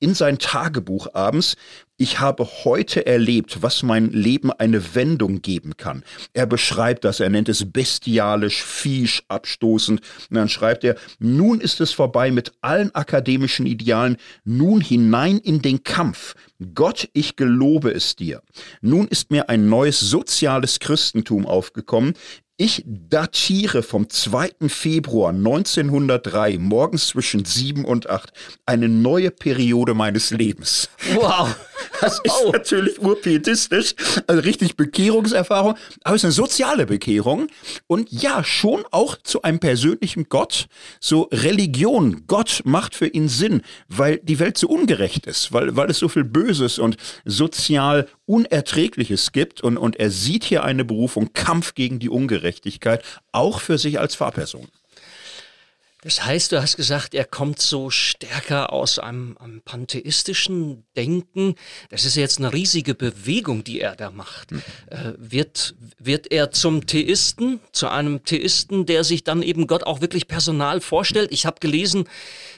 in 0.01 0.15
sein 0.15 0.39
Tagebuch 0.39 1.15
abends, 1.15 1.57
ich 1.98 2.20
habe 2.20 2.46
heute 2.64 3.06
erlebt, 3.06 3.62
was 3.62 3.82
mein 3.82 4.11
Leben 4.11 4.52
eine 4.52 4.94
Wendung 4.94 5.40
geben 5.40 5.76
kann. 5.76 6.04
Er 6.35 6.46
beschreibt 6.46 7.04
das, 7.04 7.20
er 7.20 7.30
nennt 7.30 7.48
es 7.48 7.72
bestialisch, 7.72 8.62
fiesch, 8.62 9.22
abstoßend. 9.28 10.00
Und 10.30 10.37
dann 10.37 10.48
schreibt 10.48 10.85
er, 10.85 10.96
nun 11.18 11.61
ist 11.61 11.80
es 11.80 11.92
vorbei 11.92 12.30
mit 12.30 12.52
allen 12.61 12.94
akademischen 12.94 13.66
Idealen, 13.66 14.18
nun 14.44 14.80
hinein 14.80 15.38
in 15.38 15.62
den 15.62 15.85
Kampf. 15.85 16.35
Gott, 16.74 17.09
ich 17.14 17.37
gelobe 17.37 17.90
es 17.90 18.16
dir. 18.16 18.42
Nun 18.82 19.09
ist 19.09 19.30
mir 19.30 19.48
ein 19.48 19.68
neues 19.68 20.00
soziales 20.00 20.80
Christentum 20.80 21.46
aufgekommen. 21.46 22.14
Ich 22.59 22.82
datiere 22.87 23.82
vom 23.82 24.09
2. 24.09 24.68
Februar 24.68 25.30
1903 25.30 26.56
morgens 26.56 27.09
zwischen 27.09 27.44
7 27.44 27.85
und 27.85 28.09
8 28.09 28.32
eine 28.64 28.88
neue 28.88 29.30
Periode 29.30 29.92
meines 29.92 30.30
Lebens. 30.30 30.88
Wow. 31.14 31.54
Das 32.01 32.21
ist 32.23 32.43
oh. 32.45 32.53
natürlich 32.53 33.01
urpietistisch, 33.01 33.95
also 34.27 34.43
richtig 34.43 34.77
Bekehrungserfahrung, 34.77 35.75
aber 36.05 36.15
es 36.15 36.21
ist 36.21 36.27
eine 36.27 36.33
soziale 36.33 36.87
Bekehrung 36.87 37.49
und 37.87 38.11
ja, 38.11 38.45
schon 38.45 38.85
auch 38.91 39.17
zu 39.23 39.43
einem 39.43 39.59
persönlichen 39.59 40.29
Gott, 40.29 40.67
so 41.01 41.23
Religion, 41.33 42.25
Gott 42.27 42.62
macht 42.65 42.95
für 42.95 43.07
ihn 43.07 43.29
Sinn, 43.29 43.62
weil 43.89 44.19
die 44.23 44.39
Welt 44.39 44.59
so 44.59 44.69
ungerecht 44.69 45.27
ist, 45.27 45.53
weil, 45.53 45.77
weil 45.77 45.91
es 45.91 45.99
so 45.99 46.09
viel 46.09 46.25
Böses 46.25 46.79
und 46.79 46.97
sozial 47.25 48.09
Unerträgliches 48.27 49.33
gibt 49.33 49.62
und, 49.62 49.77
und 49.77 49.97
er 49.97 50.11
sieht 50.11 50.45
hier 50.45 50.65
eine 50.65 50.85
Berufung, 50.85 51.33
Kampf 51.33 51.75
gegen 51.75 51.99
die 51.99 52.11
Ungerechtigkeit, 52.11 53.03
auch 53.33 53.61
für 53.61 53.79
sich 53.79 54.01
als 54.01 54.15
Fahrperson. 54.15 54.69
Das 56.07 56.25
heißt, 56.25 56.53
du 56.53 56.62
hast 56.62 56.77
gesagt, 56.77 57.16
er 57.16 57.25
kommt 57.25 57.61
so 57.61 57.90
stärker 57.90 58.73
aus 58.73 59.01
einem, 59.01 59.37
einem, 59.38 59.61
pantheistischen 59.61 60.85
Denken. 60.97 61.57
Das 61.90 62.05
ist 62.05 62.14
jetzt 62.14 62.38
eine 62.38 62.53
riesige 62.53 62.95
Bewegung, 62.95 63.64
die 63.64 63.80
er 63.80 63.97
da 63.97 64.12
macht. 64.12 64.53
Mhm. 64.53 64.62
Äh, 64.89 65.14
wird, 65.18 65.74
wird 65.99 66.30
er 66.30 66.53
zum 66.53 66.87
Theisten, 66.87 67.59
zu 67.72 67.89
einem 67.89 68.22
Theisten, 68.22 68.87
der 68.87 69.03
sich 69.03 69.24
dann 69.24 69.43
eben 69.43 69.66
Gott 69.66 69.83
auch 69.83 70.01
wirklich 70.01 70.28
personal 70.28 70.80
vorstellt? 70.80 71.33
Ich 71.33 71.45
habe 71.45 71.59
gelesen, 71.59 72.05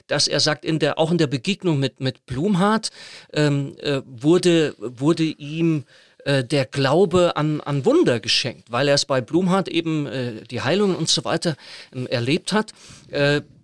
dass 0.08 0.28
er 0.28 0.40
sagt, 0.40 0.66
in 0.66 0.78
der, 0.78 0.98
auch 0.98 1.10
in 1.10 1.16
der 1.16 1.26
Begegnung 1.26 1.78
mit, 1.78 2.00
mit 2.00 2.26
Blumhardt 2.26 2.90
ähm, 3.32 3.76
äh, 3.78 4.02
wurde, 4.04 4.74
wurde 4.76 5.24
ihm 5.24 5.86
äh, 6.28 6.44
der 6.44 6.66
Glaube 6.66 7.36
an, 7.36 7.62
an 7.62 7.86
Wunder 7.86 8.20
geschenkt, 8.20 8.70
weil 8.70 8.86
er 8.88 8.94
es 8.94 9.06
bei 9.06 9.22
Blumhardt 9.22 9.68
eben 9.68 10.06
äh, 10.06 10.42
die 10.50 10.60
Heilungen 10.60 10.94
und 10.94 11.08
so 11.08 11.24
weiter 11.24 11.56
äh, 11.94 12.04
erlebt 12.04 12.52
hat. 12.52 12.72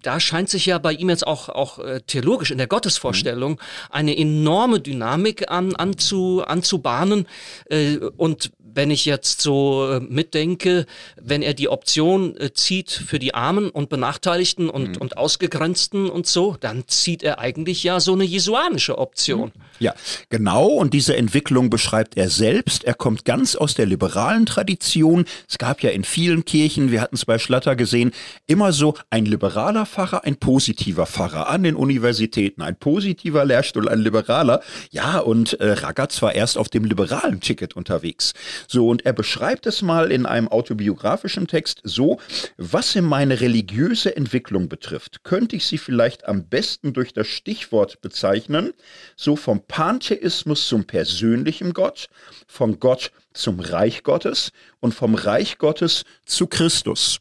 Da 0.04 0.20
scheint 0.20 0.50
sich 0.50 0.66
ja 0.66 0.78
bei 0.78 0.92
ihm 0.92 1.08
jetzt 1.08 1.26
auch, 1.26 1.48
auch 1.48 1.78
äh, 1.78 2.00
theologisch 2.06 2.50
in 2.50 2.58
der 2.58 2.66
Gottesvorstellung 2.66 3.52
mhm. 3.52 3.58
eine 3.90 4.16
enorme 4.16 4.80
Dynamik 4.80 5.50
an, 5.50 5.74
anzu, 5.74 6.42
anzubahnen. 6.46 7.26
Äh, 7.70 7.96
und 8.16 8.52
wenn 8.58 8.90
ich 8.90 9.04
jetzt 9.06 9.40
so 9.40 9.88
äh, 9.90 10.00
mitdenke, 10.00 10.86
wenn 11.20 11.42
er 11.42 11.54
die 11.54 11.68
Option 11.68 12.36
zieht 12.54 12.90
für 12.90 13.18
die 13.18 13.34
Armen 13.34 13.70
und 13.70 13.88
Benachteiligten 13.88 14.68
und, 14.68 14.96
mhm. 14.96 14.96
und 14.96 15.16
Ausgegrenzten 15.16 16.10
und 16.10 16.26
so, 16.26 16.56
dann 16.58 16.84
zieht 16.86 17.22
er 17.22 17.38
eigentlich 17.38 17.82
ja 17.82 18.00
so 18.00 18.12
eine 18.12 18.24
jesuanische 18.24 18.98
Option. 18.98 19.52
Mhm. 19.54 19.62
Ja, 19.78 19.94
genau. 20.28 20.66
Und 20.66 20.94
diese 20.94 21.16
Entwicklung 21.16 21.70
beschreibt 21.70 22.16
er 22.16 22.28
selbst. 22.28 22.84
Er 22.84 22.94
kommt 22.94 23.24
ganz 23.24 23.56
aus 23.56 23.74
der 23.74 23.86
liberalen 23.86 24.46
Tradition. 24.46 25.24
Es 25.48 25.58
gab 25.58 25.82
ja 25.82 25.90
in 25.90 26.04
vielen 26.04 26.44
Kirchen, 26.44 26.90
wir 26.90 27.00
hatten 27.00 27.16
es 27.16 27.24
bei 27.24 27.38
Schlatter 27.38 27.76
gesehen, 27.76 28.12
immer 28.46 28.72
so 28.72 28.94
ein 29.10 29.26
liberaler 29.26 29.86
Pfarrer, 29.94 30.24
ein 30.24 30.34
positiver 30.34 31.06
Pfarrer 31.06 31.48
an 31.48 31.62
den 31.62 31.76
Universitäten, 31.76 32.62
ein 32.62 32.74
positiver 32.74 33.44
Lehrstuhl, 33.44 33.88
ein 33.88 34.00
liberaler. 34.00 34.60
Ja, 34.90 35.20
und 35.20 35.52
äh, 35.60 35.70
Ragaz 35.70 36.20
war 36.20 36.34
erst 36.34 36.58
auf 36.58 36.68
dem 36.68 36.84
liberalen 36.84 37.40
Ticket 37.40 37.76
unterwegs. 37.76 38.32
So, 38.66 38.88
und 38.88 39.06
er 39.06 39.12
beschreibt 39.12 39.66
es 39.66 39.82
mal 39.82 40.10
in 40.10 40.26
einem 40.26 40.48
autobiografischen 40.48 41.46
Text 41.46 41.80
so, 41.84 42.18
was 42.56 42.96
in 42.96 43.04
meine 43.04 43.40
religiöse 43.40 44.16
Entwicklung 44.16 44.68
betrifft, 44.68 45.22
könnte 45.22 45.54
ich 45.54 45.64
sie 45.64 45.78
vielleicht 45.78 46.26
am 46.26 46.48
besten 46.48 46.92
durch 46.92 47.12
das 47.12 47.28
Stichwort 47.28 48.00
bezeichnen, 48.00 48.72
so 49.14 49.36
vom 49.36 49.64
Pantheismus 49.64 50.66
zum 50.66 50.86
persönlichen 50.86 51.72
Gott, 51.72 52.08
von 52.48 52.80
Gott 52.80 53.12
zum 53.32 53.60
Reich 53.60 54.02
Gottes 54.02 54.50
und 54.80 54.92
vom 54.92 55.14
Reich 55.14 55.58
Gottes 55.58 56.02
zu 56.26 56.48
Christus. 56.48 57.20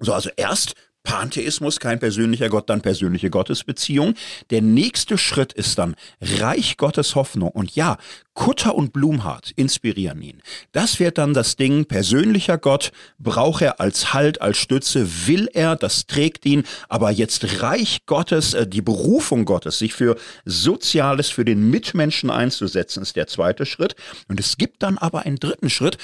So, 0.00 0.12
also 0.12 0.30
erst 0.36 0.74
Pantheismus, 1.04 1.80
kein 1.80 1.98
persönlicher 1.98 2.48
Gott, 2.48 2.70
dann 2.70 2.80
persönliche 2.80 3.30
Gottesbeziehung. 3.30 4.14
Der 4.50 4.62
nächste 4.62 5.18
Schritt 5.18 5.52
ist 5.52 5.78
dann 5.78 5.96
Reich 6.20 6.76
Gottes 6.76 7.14
Hoffnung. 7.14 7.50
Und 7.50 7.74
ja, 7.74 7.98
Kutter 8.34 8.74
und 8.74 8.92
Blumhardt 8.92 9.50
inspirieren 9.56 10.22
ihn. 10.22 10.42
Das 10.72 11.00
wird 11.00 11.18
dann 11.18 11.34
das 11.34 11.56
Ding, 11.56 11.84
persönlicher 11.84 12.56
Gott, 12.56 12.92
braucht 13.18 13.62
er 13.62 13.80
als 13.80 14.14
Halt, 14.14 14.40
als 14.40 14.56
Stütze, 14.56 15.26
will 15.26 15.48
er, 15.52 15.76
das 15.76 16.06
trägt 16.06 16.46
ihn. 16.46 16.64
Aber 16.88 17.10
jetzt 17.10 17.62
Reich 17.62 18.06
Gottes, 18.06 18.54
äh, 18.54 18.66
die 18.66 18.82
Berufung 18.82 19.44
Gottes, 19.44 19.78
sich 19.78 19.92
für 19.92 20.16
Soziales, 20.44 21.28
für 21.28 21.44
den 21.44 21.70
Mitmenschen 21.70 22.30
einzusetzen, 22.30 23.02
ist 23.02 23.16
der 23.16 23.26
zweite 23.26 23.66
Schritt. 23.66 23.96
Und 24.28 24.40
es 24.40 24.56
gibt 24.56 24.82
dann 24.82 24.98
aber 24.98 25.26
einen 25.26 25.36
dritten 25.36 25.68
Schritt, 25.68 25.98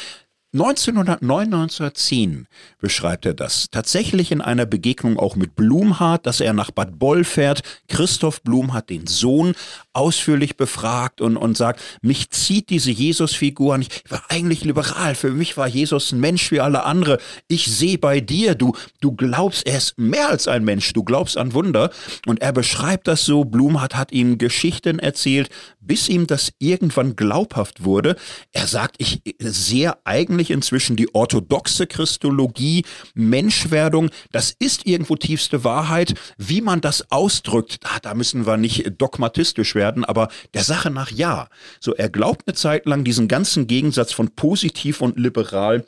1909, 0.54 1.20
1910 1.20 2.46
beschreibt 2.78 3.26
er 3.26 3.34
das. 3.34 3.66
Tatsächlich 3.70 4.32
in 4.32 4.40
einer 4.40 4.64
Begegnung 4.64 5.18
auch 5.18 5.36
mit 5.36 5.54
Blumhardt, 5.54 6.24
dass 6.24 6.40
er 6.40 6.54
nach 6.54 6.70
Bad 6.70 6.98
Boll 6.98 7.24
fährt. 7.24 7.60
Christoph 7.88 8.42
Blumhardt, 8.42 8.88
den 8.88 9.06
Sohn, 9.06 9.54
ausführlich 9.98 10.56
befragt 10.56 11.20
und, 11.20 11.36
und 11.36 11.56
sagt, 11.56 11.80
mich 12.02 12.30
zieht 12.30 12.70
diese 12.70 12.92
Jesus-Figur 12.92 13.76
nicht. 13.78 14.02
Ich 14.04 14.10
war 14.10 14.22
eigentlich 14.28 14.64
liberal. 14.64 15.16
Für 15.16 15.30
mich 15.30 15.56
war 15.56 15.66
Jesus 15.66 16.12
ein 16.12 16.20
Mensch 16.20 16.52
wie 16.52 16.60
alle 16.60 16.84
andere. 16.84 17.18
Ich 17.48 17.66
sehe 17.66 17.98
bei 17.98 18.20
dir, 18.20 18.54
du, 18.54 18.76
du 19.00 19.12
glaubst, 19.12 19.66
er 19.66 19.78
ist 19.78 19.98
mehr 19.98 20.28
als 20.28 20.46
ein 20.46 20.64
Mensch. 20.64 20.92
Du 20.92 21.02
glaubst 21.02 21.36
an 21.36 21.52
Wunder. 21.52 21.90
Und 22.26 22.40
er 22.40 22.52
beschreibt 22.52 23.08
das 23.08 23.24
so. 23.24 23.44
Blumhardt 23.44 23.96
hat 23.96 24.12
ihm 24.12 24.38
Geschichten 24.38 25.00
erzählt, 25.00 25.50
bis 25.80 26.08
ihm 26.08 26.28
das 26.28 26.52
irgendwann 26.58 27.16
glaubhaft 27.16 27.82
wurde. 27.82 28.14
Er 28.52 28.68
sagt, 28.68 28.96
ich 28.98 29.22
sehe 29.40 29.94
eigentlich 30.04 30.52
inzwischen 30.52 30.94
die 30.94 31.12
orthodoxe 31.14 31.88
Christologie, 31.88 32.84
Menschwerdung, 33.14 34.10
das 34.30 34.54
ist 34.56 34.86
irgendwo 34.86 35.16
tiefste 35.16 35.64
Wahrheit. 35.64 36.14
Wie 36.36 36.60
man 36.60 36.80
das 36.80 37.10
ausdrückt, 37.10 37.78
da, 37.82 37.98
da 38.02 38.14
müssen 38.14 38.46
wir 38.46 38.58
nicht 38.58 38.92
dogmatistisch 38.98 39.74
werden, 39.74 39.87
aber 39.96 40.28
der 40.54 40.62
Sache 40.62 40.90
nach 40.90 41.10
ja. 41.10 41.48
So, 41.80 41.94
er 41.94 42.08
glaubt 42.08 42.46
eine 42.46 42.54
Zeit 42.54 42.86
lang 42.86 43.04
diesen 43.04 43.28
ganzen 43.28 43.66
Gegensatz 43.66 44.12
von 44.12 44.34
positiv 44.34 45.00
und 45.00 45.18
liberal 45.18 45.84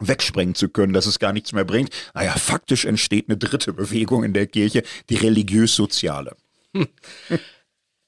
wegsprengen 0.00 0.54
zu 0.54 0.68
können, 0.68 0.92
dass 0.92 1.06
es 1.06 1.18
gar 1.18 1.32
nichts 1.32 1.52
mehr 1.52 1.64
bringt. 1.64 1.90
Naja, 2.14 2.32
faktisch 2.32 2.84
entsteht 2.84 3.28
eine 3.28 3.36
dritte 3.36 3.72
Bewegung 3.72 4.24
in 4.24 4.32
der 4.32 4.46
Kirche, 4.46 4.82
die 5.10 5.16
religiös-soziale. 5.16 6.36
Hm. 6.74 6.88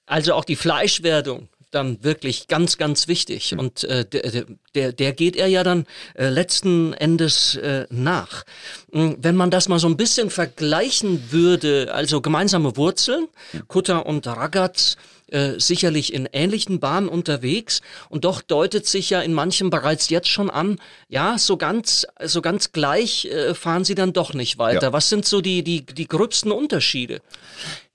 Also 0.06 0.34
auch 0.34 0.44
die 0.44 0.56
Fleischwerdung 0.56 1.48
dann 1.70 2.02
wirklich 2.02 2.48
ganz, 2.48 2.78
ganz 2.78 3.08
wichtig. 3.08 3.52
Mhm. 3.52 3.58
Und 3.58 3.84
äh, 3.84 4.04
der, 4.04 4.44
der, 4.74 4.92
der 4.92 5.12
geht 5.12 5.36
er 5.36 5.46
ja 5.46 5.62
dann 5.62 5.86
äh, 6.14 6.28
letzten 6.28 6.92
Endes 6.94 7.56
äh, 7.56 7.86
nach. 7.90 8.44
Hm, 8.92 9.16
wenn 9.20 9.36
man 9.36 9.50
das 9.50 9.68
mal 9.68 9.78
so 9.78 9.88
ein 9.88 9.96
bisschen 9.96 10.30
vergleichen 10.30 11.30
würde, 11.30 11.92
also 11.92 12.20
gemeinsame 12.20 12.76
Wurzeln, 12.76 13.28
mhm. 13.52 13.68
Kutter 13.68 14.06
und 14.06 14.26
Ragaz, 14.26 14.96
äh, 15.30 15.60
sicherlich 15.60 16.12
in 16.12 16.28
ähnlichen 16.32 16.80
Bahnen 16.80 17.08
unterwegs 17.08 17.82
und 18.08 18.24
doch 18.24 18.42
deutet 18.42 18.86
sich 18.86 19.10
ja 19.10 19.20
in 19.20 19.32
manchem 19.32 19.70
bereits 19.70 20.08
jetzt 20.08 20.28
schon 20.28 20.50
an, 20.50 20.80
ja, 21.08 21.38
so 21.38 21.56
ganz, 21.56 22.04
so 22.24 22.42
ganz 22.42 22.72
gleich 22.72 23.26
äh, 23.26 23.54
fahren 23.54 23.84
sie 23.84 23.94
dann 23.94 24.12
doch 24.12 24.34
nicht 24.34 24.58
weiter. 24.58 24.88
Ja. 24.88 24.92
Was 24.92 25.08
sind 25.08 25.24
so 25.24 25.40
die, 25.40 25.62
die, 25.62 25.86
die 25.86 26.08
gröbsten 26.08 26.50
Unterschiede? 26.50 27.20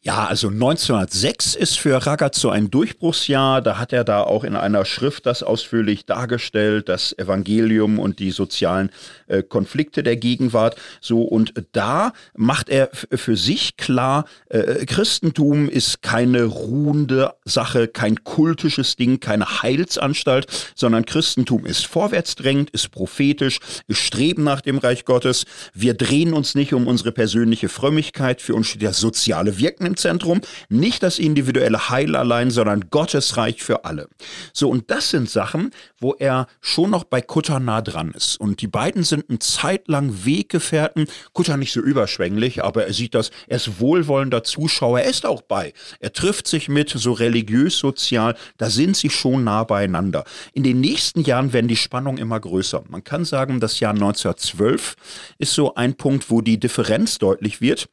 Ja, 0.08 0.28
also 0.28 0.50
1906 0.50 1.56
ist 1.56 1.80
für 1.80 2.06
Ragazzo 2.06 2.52
ein 2.52 2.70
Durchbruchsjahr. 2.70 3.64
Da 3.64 3.80
hat 3.80 3.92
er 3.92 4.04
da 4.04 4.22
auch 4.22 4.44
in 4.44 4.56
einer 4.56 4.86
Schrift 4.86 5.26
das 5.26 5.42
ausführlich 5.42 6.06
dargestellt, 6.06 6.90
das 6.90 7.18
Evangelium 7.18 7.98
und 7.98 8.20
die 8.20 8.30
sozialen 8.30 8.92
äh, 9.26 9.42
Konflikte 9.42 10.04
der 10.04 10.16
Gegenwart. 10.16 10.76
So 11.02 11.24
und 11.24 11.56
da 11.72 12.14
macht 12.36 12.70
er 12.70 12.92
für 12.94 13.36
sich 13.36 13.78
klar, 13.78 14.26
äh, 14.50 14.86
Christentum 14.86 15.68
ist 15.68 16.04
keine 16.04 16.44
ruhende 16.44 17.34
Sache, 17.44 17.88
kein 17.88 18.24
kultisches 18.24 18.98
Ding, 18.98 19.20
keine 19.20 19.64
Heilsanstalt, 19.64 20.46
sondern 20.76 21.08
Christentum 21.08 21.66
ist 21.66 21.88
vorwärtsdrängend, 21.88 22.70
ist 22.70 22.92
prophetisch, 22.92 23.58
ist 23.88 24.02
Streben 24.02 24.44
nach 24.44 24.62
dem 24.62 24.78
Reich 24.78 25.04
Gottes. 25.06 25.46
Wir 25.74 25.96
drehen 25.96 26.34
uns 26.34 26.54
nicht 26.54 26.76
um 26.76 26.86
unsere 26.86 27.12
persönliche 27.12 27.70
Frömmigkeit, 27.70 28.40
für 28.40 28.54
uns 28.54 28.68
steht 28.68 28.84
das 28.84 29.00
soziale 29.00 29.58
Wirken 29.58 29.95
Zentrum, 29.96 30.42
nicht 30.70 31.04
das 31.04 31.20
individuelle 31.20 31.90
Heil 31.90 32.16
allein, 32.16 32.52
sondern 32.52 32.90
Gottes 32.90 33.38
Reich 33.38 33.64
für 33.64 33.86
alle. 33.86 34.08
So, 34.54 34.70
und 34.70 34.92
das 34.92 35.10
sind 35.10 35.30
Sachen, 35.30 35.72
wo 36.00 36.14
er 36.14 36.48
schon 36.62 36.92
noch 36.92 37.04
bei 37.04 37.22
Kutter 37.22 37.60
nah 37.60 37.82
dran 37.82 38.12
ist. 38.12 38.40
Und 38.40 38.62
die 38.62 38.68
beiden 38.68 39.04
sind 39.04 39.30
ein 39.30 39.40
zeitlang 39.40 40.26
Weggefährten. 40.26 41.08
Kutter 41.34 41.58
nicht 41.58 41.74
so 41.74 41.82
überschwänglich, 41.82 42.64
aber 42.64 42.86
er 42.88 42.94
sieht 42.94 43.16
das, 43.16 43.32
er 43.48 43.58
ist 43.58 43.80
wohlwollender 43.80 44.44
Zuschauer, 44.44 45.02
er 45.02 45.10
ist 45.10 45.26
auch 45.26 45.42
bei. 45.42 45.74
Er 46.00 46.14
trifft 46.14 46.48
sich 46.48 46.70
mit, 46.70 46.90
so 46.90 47.12
religiös, 47.14 47.78
sozial, 47.78 48.36
da 48.58 48.70
sind 48.70 48.96
sie 48.98 49.10
schon 49.10 49.44
nah 49.44 49.64
beieinander. 49.64 50.24
In 50.54 50.64
den 50.64 50.80
nächsten 50.80 51.22
Jahren 51.22 51.54
werden 51.54 51.68
die 51.68 51.76
Spannungen 51.76 52.18
immer 52.18 52.40
größer. 52.40 52.84
Man 52.90 53.04
kann 53.04 53.26
sagen, 53.26 53.60
das 53.60 53.80
Jahr 53.80 53.94
1912 53.94 54.96
ist 55.38 55.54
so 55.54 55.76
ein 55.76 55.96
Punkt, 55.96 56.30
wo 56.30 56.42
die 56.42 56.60
Differenz 56.60 57.18
deutlich 57.18 57.62
wird. 57.62 57.88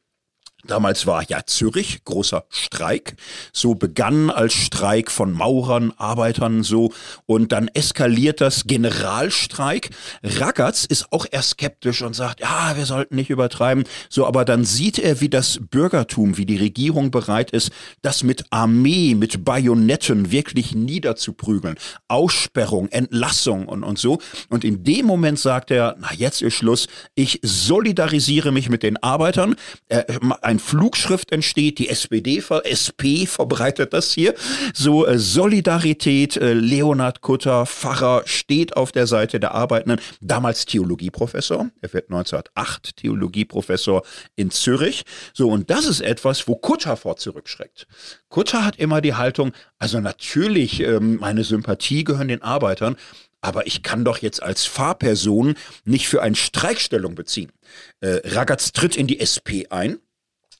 Damals 0.65 1.05
war 1.05 1.23
ja 1.27 1.45
Zürich 1.45 2.03
großer 2.05 2.45
Streik. 2.49 3.15
So 3.51 3.75
begann 3.75 4.29
als 4.29 4.53
Streik 4.53 5.11
von 5.11 5.33
Maurern, 5.33 5.93
Arbeitern 5.97 6.63
so 6.63 6.93
und 7.25 7.51
dann 7.51 7.67
eskaliert 7.67 8.39
das 8.39 8.63
Generalstreik. 8.65 9.89
Ragaz 10.23 10.85
ist 10.85 11.11
auch 11.11 11.25
eher 11.29 11.41
skeptisch 11.41 12.01
und 12.01 12.15
sagt, 12.15 12.39
ja, 12.39 12.77
wir 12.77 12.85
sollten 12.85 13.15
nicht 13.15 13.29
übertreiben. 13.29 13.83
So, 14.09 14.25
aber 14.25 14.45
dann 14.45 14.63
sieht 14.63 14.99
er, 14.99 15.19
wie 15.19 15.29
das 15.29 15.59
Bürgertum, 15.69 16.37
wie 16.37 16.45
die 16.45 16.57
Regierung 16.57 17.11
bereit 17.11 17.51
ist, 17.51 17.71
das 18.01 18.23
mit 18.23 18.45
Armee, 18.49 19.15
mit 19.15 19.43
Bajonetten 19.43 20.31
wirklich 20.31 20.73
niederzuprügeln. 20.75 21.75
Aussperrung, 22.07 22.87
Entlassung 22.89 23.67
und, 23.67 23.83
und 23.83 23.99
so. 23.99 24.19
Und 24.49 24.63
in 24.63 24.83
dem 24.83 25.05
Moment 25.05 25.39
sagt 25.39 25.71
er, 25.71 25.97
na, 25.99 26.13
jetzt 26.13 26.41
ist 26.41 26.53
Schluss. 26.53 26.87
Ich 27.15 27.39
solidarisiere 27.43 28.51
mich 28.51 28.69
mit 28.69 28.83
den 28.83 29.01
Arbeitern. 29.01 29.55
Äh, 29.89 30.03
Flugschrift 30.59 31.31
entsteht, 31.31 31.79
die 31.79 31.89
SPD, 31.89 32.41
SP 32.65 33.25
verbreitet 33.25 33.93
das 33.93 34.11
hier, 34.11 34.33
so 34.73 35.05
äh, 35.05 35.17
Solidarität, 35.17 36.37
äh, 36.37 36.53
Leonhard 36.53 37.21
Kutter, 37.21 37.65
Pfarrer, 37.65 38.23
steht 38.25 38.75
auf 38.77 38.91
der 38.91 39.07
Seite 39.07 39.39
der 39.39 39.53
Arbeitenden, 39.53 39.99
damals 40.21 40.65
Theologieprofessor, 40.65 41.69
er 41.81 41.93
wird 41.93 42.09
1908 42.09 42.97
Theologieprofessor 42.97 44.03
in 44.35 44.51
Zürich, 44.51 45.03
so 45.33 45.49
und 45.49 45.69
das 45.69 45.85
ist 45.85 46.01
etwas, 46.01 46.47
wo 46.47 46.55
Kutter 46.55 46.97
vor 46.97 47.17
zurückschreckt. 47.17 47.87
Kutter 48.29 48.65
hat 48.65 48.77
immer 48.77 49.01
die 49.01 49.13
Haltung, 49.13 49.51
also 49.77 49.99
natürlich, 49.99 50.81
ähm, 50.81 51.17
meine 51.17 51.43
Sympathie 51.43 52.03
gehören 52.03 52.27
den 52.27 52.41
Arbeitern, 52.41 52.95
aber 53.43 53.67
ich 53.67 53.83
kann 53.83 54.05
doch 54.05 54.19
jetzt 54.19 54.41
als 54.41 54.65
Fahrperson 54.65 55.55
nicht 55.83 56.07
für 56.07 56.21
eine 56.21 56.35
Streikstellung 56.35 57.13
beziehen. 57.13 57.51
Äh, 57.99 58.21
Ragaz 58.23 58.71
tritt 58.71 58.95
in 58.95 59.05
die 59.05 59.19
SP 59.19 59.67
ein, 59.69 59.99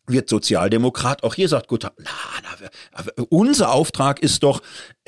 wird 0.08 0.30
Sozialdemokrat. 0.30 1.24
Auch 1.24 1.36
hier 1.36 1.48
sagt 1.48 1.68
Gotthard, 1.68 1.94
na, 1.98 2.10
na, 2.44 3.24
unser 3.30 3.72
Auftrag 3.72 4.22
ist 4.22 4.44
doch 4.44 4.62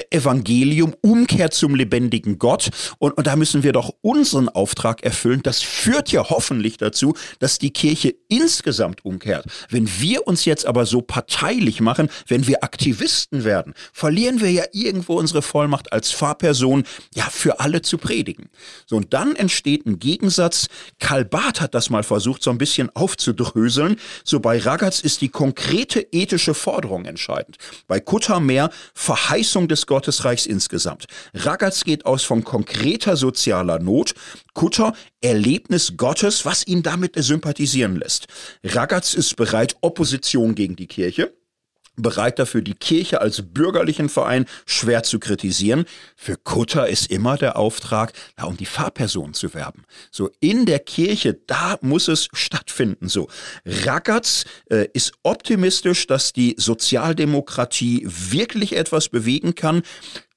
Evangelium, 0.10 0.93
Umkehr 1.02 1.52
zum 1.52 1.76
lebendigen 1.76 2.38
Gott. 2.38 2.70
Und, 2.98 3.14
und 3.18 3.28
da 3.28 3.36
müssen 3.36 3.64
wir 3.64 3.72
doch 3.72 3.93
unseren 4.02 4.50
Auftrag 4.50 5.04
erfüllen. 5.04 5.41
Das 5.43 5.62
führt 5.62 6.12
ja 6.12 6.30
hoffentlich 6.30 6.78
dazu, 6.78 7.16
dass 7.39 7.60
die 7.60 7.72
Kirche 7.72 8.16
insgesamt 8.28 9.06
umkehrt. 9.06 9.46
Wenn 9.70 9.89
wir 10.00 10.28
uns 10.28 10.46
jetzt 10.46 10.66
aber 10.66 10.86
so 10.86 11.02
parteilich 11.02 11.80
machen, 11.80 12.10
wenn 12.28 12.48
wir 12.48 12.64
Aktivisten 12.64 13.43
werden, 13.43 13.74
verlieren 13.93 14.41
wir 14.41 14.52
ja 14.52 14.64
irgendwo 14.74 15.18
unsere 15.18 15.41
Vollmacht 15.41 15.93
als 15.93 16.12
Fahrperson, 16.12 16.84
ja, 17.14 17.24
für 17.24 17.60
alle 17.60 17.82
zu 17.82 17.98
predigen. 17.98 18.50
So, 18.86 18.98
und 18.98 19.14
dann 19.14 19.36
entsteht 19.36 19.86
ein 19.86 20.00
Gegensatz. 20.00 20.68
Karl 21.00 21.26
Barth 21.26 21.62
hat 21.62 21.74
das 21.74 21.89
mal 21.89 22.04
versucht, 22.04 22.43
so 22.43 22.52
ein 22.52 22.58
bisschen 22.58 22.93
aufzudröseln. 22.96 23.98
So 24.24 24.39
bei 24.39 24.58
Ragaz 24.86 25.00
ist 25.00 25.22
die 25.22 25.30
konkrete 25.30 26.06
ethische 26.12 26.54
Forderung 26.54 27.06
entscheidend. 27.06 27.58
Bei 27.88 28.00
Kutter 28.00 28.40
mehr 28.40 28.70
Verheißung 28.94 29.68
des 29.68 29.88
Gottesreichs 29.88 30.46
insgesamt. 30.46 31.08
Ragaz 31.34 31.86
geht 31.86 32.06
aus 32.06 32.24
von 32.24 32.44
konkreter 32.44 33.18
sozialer 33.18 33.80
Not, 33.80 34.14
Kutter 34.54 34.94
Erlebnis 35.22 35.98
Gottes, 35.98 36.46
was 36.46 36.68
ihn 36.68 36.84
damit 36.84 37.16
sympathisieren 37.16 37.96
lässt. 37.96 38.28
Ragaz 38.64 39.16
ist 39.16 39.36
bereit, 39.38 39.76
Opposition 39.82 40.54
gegen 40.54 40.76
die 40.76 40.86
Kirche, 40.86 41.34
bereit 41.96 42.39
dafür, 42.39 42.62
die 42.62 42.74
Kirche 42.74 43.22
als 43.22 43.41
bürgerlichen 43.41 44.10
Verein 44.10 44.46
schwer 44.66 45.04
zu 45.04 45.20
kritisieren. 45.20 45.86
Für 46.16 46.38
Kutter 46.38 46.88
ist 46.88 47.12
immer 47.12 47.38
der 47.38 47.58
Auftrag, 47.58 48.14
da 48.36 48.46
um 48.46 48.58
die 48.58 48.66
Fahrperson 48.66 49.34
zu 49.34 49.54
werben. 49.54 49.84
So 50.12 50.32
in 50.39 50.66
der 50.66 50.80
Kirche, 50.80 51.34
da 51.34 51.78
muss 51.82 52.08
es 52.08 52.28
stattfinden. 52.34 53.08
So 53.08 53.28
Ragaz 53.66 54.46
äh, 54.70 54.88
ist 54.93 55.14
optimistisch, 55.24 56.08
dass 56.08 56.34
die 56.34 56.56
Sozialdemokratie 56.58 58.06
wirklich 58.06 58.76
etwas 58.76 59.10
bewegen 59.10 59.56
kann. 59.56 59.84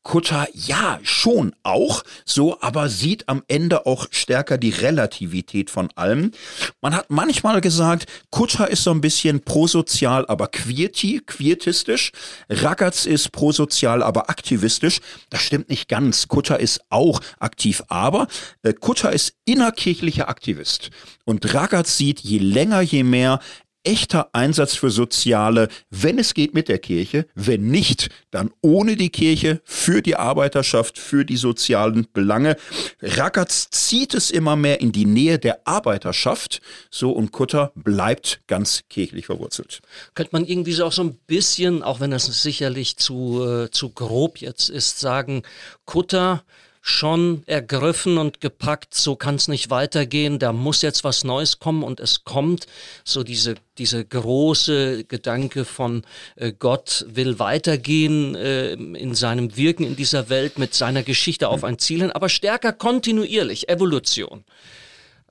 Kutter 0.02 0.46
ja 0.54 0.98
schon 1.02 1.54
auch 1.62 2.02
so, 2.24 2.60
aber 2.60 2.88
sieht 2.88 3.28
am 3.28 3.42
Ende 3.48 3.86
auch 3.86 4.06
stärker 4.10 4.56
die 4.56 4.70
Relativität 4.70 5.70
von 5.70 5.90
allem. 5.96 6.32
Man 6.80 6.94
hat 6.94 7.10
manchmal 7.10 7.60
gesagt, 7.60 8.06
Kutter 8.30 8.70
ist 8.70 8.84
so 8.84 8.90
ein 8.90 9.00
bisschen 9.00 9.40
prosozial, 9.40 10.24
aber 10.26 10.48
queerti, 10.48 11.20
queertistisch. 11.26 12.12
Ragaz 12.48 13.06
ist 13.06 13.32
prosozial, 13.32 14.02
aber 14.02 14.30
aktivistisch. 14.30 15.00
Das 15.30 15.42
stimmt 15.42 15.68
nicht 15.68 15.88
ganz. 15.88 16.28
Kutter 16.28 16.58
ist 16.58 16.80
auch 16.88 17.20
aktiv, 17.38 17.82
aber 17.88 18.28
äh, 18.62 18.72
Kutter 18.72 19.12
ist 19.12 19.34
innerkirchlicher 19.44 20.28
Aktivist. 20.28 20.90
Und 21.24 21.52
Ragaz 21.52 21.96
sieht 21.96 22.20
je 22.20 22.38
länger, 22.38 22.80
je 22.80 23.02
mehr, 23.02 23.40
echter 23.88 24.28
Einsatz 24.34 24.74
für 24.74 24.90
Soziale, 24.90 25.68
wenn 25.88 26.18
es 26.18 26.34
geht 26.34 26.52
mit 26.52 26.68
der 26.68 26.78
Kirche, 26.78 27.26
wenn 27.34 27.68
nicht, 27.68 28.10
dann 28.30 28.50
ohne 28.60 28.96
die 28.96 29.08
Kirche, 29.08 29.62
für 29.64 30.02
die 30.02 30.14
Arbeiterschaft, 30.14 30.98
für 30.98 31.24
die 31.24 31.38
sozialen 31.38 32.06
Belange. 32.12 32.58
Ragaz 33.00 33.70
zieht 33.70 34.12
es 34.12 34.30
immer 34.30 34.56
mehr 34.56 34.82
in 34.82 34.92
die 34.92 35.06
Nähe 35.06 35.38
der 35.38 35.66
Arbeiterschaft, 35.66 36.60
so 36.90 37.12
und 37.12 37.32
Kutter 37.32 37.72
bleibt 37.74 38.42
ganz 38.46 38.82
kirchlich 38.90 39.24
verwurzelt. 39.24 39.80
Könnte 40.14 40.32
man 40.32 40.44
irgendwie 40.44 40.72
so 40.72 40.84
auch 40.84 40.92
so 40.92 41.02
ein 41.02 41.16
bisschen, 41.26 41.82
auch 41.82 41.98
wenn 42.00 42.10
das 42.10 42.26
sicherlich 42.42 42.98
zu, 42.98 43.42
äh, 43.42 43.70
zu 43.70 43.88
grob 43.88 44.36
jetzt 44.38 44.68
ist, 44.68 45.00
sagen, 45.00 45.44
Kutter 45.86 46.44
schon 46.88 47.42
ergriffen 47.46 48.18
und 48.18 48.40
gepackt, 48.40 48.94
so 48.94 49.14
kann 49.14 49.34
es 49.34 49.48
nicht 49.48 49.70
weitergehen, 49.70 50.38
da 50.38 50.52
muss 50.52 50.82
jetzt 50.82 51.04
was 51.04 51.22
Neues 51.22 51.58
kommen 51.58 51.82
und 51.82 52.00
es 52.00 52.24
kommt 52.24 52.66
so 53.04 53.22
diese, 53.22 53.56
diese 53.76 54.04
große 54.04 55.04
Gedanke 55.04 55.64
von 55.64 56.02
äh, 56.36 56.52
Gott 56.52 57.04
will 57.08 57.38
weitergehen 57.38 58.34
äh, 58.34 58.72
in 58.72 59.14
seinem 59.14 59.56
Wirken 59.56 59.84
in 59.84 59.96
dieser 59.96 60.28
Welt 60.30 60.58
mit 60.58 60.74
seiner 60.74 61.02
Geschichte 61.02 61.48
auf 61.48 61.62
ein 61.62 61.78
Ziel 61.78 62.00
hin, 62.00 62.10
aber 62.10 62.28
stärker 62.28 62.72
kontinuierlich, 62.72 63.68
Evolution. 63.68 64.44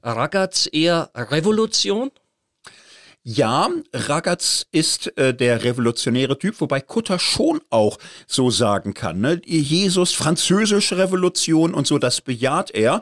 Ragaz 0.04 0.70
eher 0.72 1.10
Revolution? 1.16 2.12
Ja, 3.30 3.70
Ragaz 3.92 4.68
ist 4.72 5.18
äh, 5.18 5.34
der 5.34 5.66
revolutionäre 5.66 6.40
Typ, 6.40 6.62
wobei 6.62 6.80
Kutter 6.80 7.20
schon 7.20 7.60
auch 7.70 7.98
so 8.26 8.50
sagen 8.50 8.94
kann. 8.94 9.20
Ne? 9.20 9.42
Jesus, 9.44 10.14
französische 10.14 10.98
Revolution 10.98 11.74
und 11.74 11.88
so, 11.88 11.98
das 11.98 12.22
bejaht 12.22 12.72
er. 12.72 13.02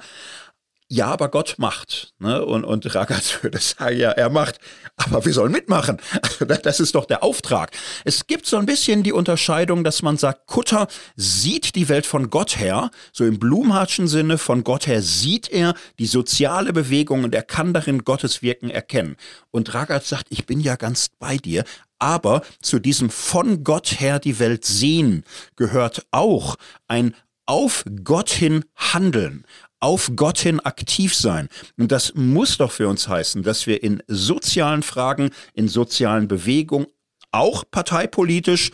Ja, 0.88 1.07
aber 1.07 1.29
Gott 1.29 1.55
macht. 1.57 2.13
Ne? 2.19 2.45
Und, 2.45 2.63
und 2.63 2.93
Ragaz 2.93 3.41
würde 3.41 3.59
sagen, 3.59 3.97
ja, 3.97 4.11
er 4.11 4.29
macht, 4.29 4.59
aber 4.97 5.25
wir 5.25 5.33
sollen 5.33 5.51
mitmachen. 5.51 5.99
Also 6.21 6.45
das 6.45 6.79
ist 6.79 6.93
doch 6.93 7.05
der 7.05 7.23
Auftrag. 7.23 7.71
Es 8.03 8.27
gibt 8.27 8.45
so 8.45 8.57
ein 8.57 8.67
bisschen 8.67 9.01
die 9.01 9.11
Unterscheidung, 9.13 9.83
dass 9.83 10.03
man 10.03 10.17
sagt, 10.17 10.45
Kutter 10.47 10.88
sieht 11.15 11.75
die 11.75 11.89
Welt 11.89 12.05
von 12.05 12.29
Gott 12.29 12.59
her, 12.59 12.91
so 13.11 13.25
im 13.25 13.39
Blumhardtschen 13.39 14.07
Sinne, 14.07 14.38
von 14.38 14.63
Gott 14.63 14.86
her 14.86 15.01
sieht 15.01 15.49
er 15.49 15.73
die 15.97 16.05
soziale 16.05 16.71
Bewegung 16.71 17.23
und 17.23 17.33
er 17.33 17.43
kann 17.43 17.73
darin 17.73 18.03
Gottes 18.03 18.41
Wirken 18.41 18.69
erkennen. 18.69 19.15
Und 19.49 19.73
Ragaz 19.73 20.09
sagt, 20.09 20.27
ich 20.29 20.45
bin 20.45 20.59
ja 20.59 20.75
ganz 20.75 21.09
bei 21.17 21.38
dir, 21.38 21.63
aber 21.97 22.43
zu 22.61 22.79
diesem 22.79 23.09
von 23.09 23.63
Gott 23.63 23.99
her 23.99 24.19
die 24.19 24.39
Welt 24.39 24.65
sehen 24.65 25.23
gehört 25.55 26.05
auch 26.11 26.57
ein 26.88 27.15
auf 27.45 27.86
Gott 28.03 28.29
hin 28.29 28.65
handeln, 28.75 29.45
auf 29.80 30.11
Gott 30.15 30.39
hin 30.39 30.59
aktiv 30.59 31.15
sein. 31.15 31.49
Und 31.78 31.91
das 31.91 32.13
muss 32.15 32.57
doch 32.57 32.71
für 32.71 32.88
uns 32.88 33.07
heißen, 33.07 33.43
dass 33.43 33.67
wir 33.67 33.84
in 33.84 34.01
sozialen 34.07 34.84
Fragen, 34.84 35.30
in 35.53 35.67
sozialen 35.67 36.28
Bewegungen, 36.28 36.88
auch 37.32 37.65
parteipolitisch, 37.69 38.71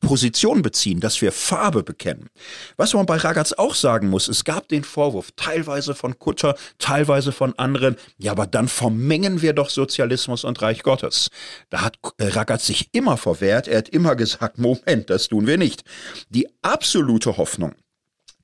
Position 0.00 0.62
beziehen, 0.62 1.00
dass 1.00 1.20
wir 1.22 1.32
Farbe 1.32 1.82
bekennen. 1.82 2.28
Was 2.76 2.94
man 2.94 3.06
bei 3.06 3.16
Ragaz 3.16 3.52
auch 3.54 3.74
sagen 3.74 4.08
muss, 4.08 4.28
es 4.28 4.44
gab 4.44 4.68
den 4.68 4.84
Vorwurf, 4.84 5.30
teilweise 5.36 5.94
von 5.94 6.18
Kutter, 6.18 6.54
teilweise 6.78 7.32
von 7.32 7.58
anderen, 7.58 7.96
ja, 8.18 8.32
aber 8.32 8.46
dann 8.46 8.68
vermengen 8.68 9.42
wir 9.42 9.52
doch 9.52 9.70
Sozialismus 9.70 10.44
und 10.44 10.60
Reich 10.62 10.82
Gottes. 10.82 11.30
Da 11.70 11.80
hat 11.80 11.98
äh, 12.18 12.28
Ragaz 12.28 12.66
sich 12.66 12.90
immer 12.92 13.16
verwehrt, 13.16 13.68
er 13.68 13.78
hat 13.78 13.88
immer 13.88 14.16
gesagt, 14.16 14.58
Moment, 14.66 15.10
das 15.10 15.28
tun 15.28 15.46
wir 15.46 15.58
nicht. 15.58 15.82
Die 16.28 16.46
absolute 16.62 17.36
Hoffnung, 17.36 17.74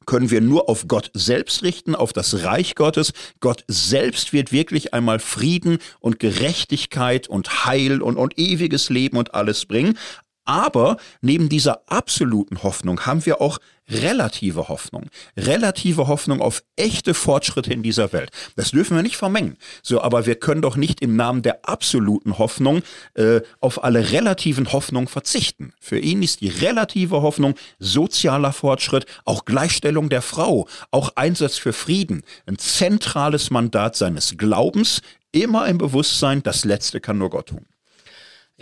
können 0.07 0.31
wir 0.31 0.41
nur 0.41 0.69
auf 0.69 0.89
Gott 0.89 1.11
selbst 1.15 1.63
richten, 1.63 1.95
auf 1.95 2.13
das 2.13 2.45
Reich 2.45 2.75
Gottes. 2.75 3.13
Gott 3.41 3.65
selbst 3.69 4.33
wird 4.33 4.53
wirklich 4.53 4.95
einmal 4.95 5.19
Frieden 5.19 5.79
und 6.01 6.19
Gerechtigkeit 6.19 7.29
und 7.29 7.65
Heil 7.65 8.03
und, 8.03 8.17
und 8.17 8.39
ewiges 8.39 8.91
Leben 8.91 9.17
und 9.17 9.35
alles 9.35 9.67
bringen. 9.67 9.99
Aber 10.45 10.97
neben 11.21 11.49
dieser 11.49 11.83
absoluten 11.91 12.63
Hoffnung 12.63 13.07
haben 13.07 13.25
wir 13.27 13.41
auch 13.41 13.59
relative 13.93 14.69
Hoffnung. 14.69 15.09
Relative 15.37 16.09
Hoffnung 16.09 16.41
auf 16.41 16.63
echte 16.77 17.15
Fortschritte 17.15 17.73
in 17.73 17.83
dieser 17.83 18.13
Welt. 18.13 18.31
Das 18.57 18.71
dürfen 18.71 18.97
wir 18.97 19.03
nicht 19.03 19.17
vermengen. 19.17 19.57
So, 19.83 20.01
aber 20.01 20.27
wir 20.27 20.37
können 20.37 20.63
doch 20.63 20.77
nicht 20.77 21.01
im 21.01 21.17
Namen 21.17 21.43
der 21.43 21.69
absoluten 21.69 22.39
Hoffnung 22.39 22.83
äh, 23.15 23.41
auf 23.61 23.85
alle 23.85 24.13
relativen 24.13 24.73
Hoffnungen 24.73 25.09
verzichten. 25.09 25.73
Für 25.81 25.99
ihn 25.99 26.23
ist 26.23 26.41
die 26.41 26.49
relative 26.49 27.23
Hoffnung 27.23 27.55
sozialer 27.79 28.53
Fortschritt, 28.53 29.07
auch 29.25 29.45
Gleichstellung 29.45 30.09
der 30.09 30.23
Frau, 30.23 30.67
auch 30.91 31.13
Einsatz 31.17 31.57
für 31.57 31.73
Frieden, 31.73 32.23
ein 32.47 32.59
zentrales 32.59 33.51
Mandat 33.51 33.97
seines 33.97 34.37
Glaubens, 34.37 35.03
immer 35.33 35.67
im 35.67 35.79
Bewusstsein, 35.79 36.43
das 36.43 36.65
Letzte 36.65 37.01
kann 37.01 37.19
nur 37.19 37.31
Gott 37.31 37.49
tun. 37.49 37.67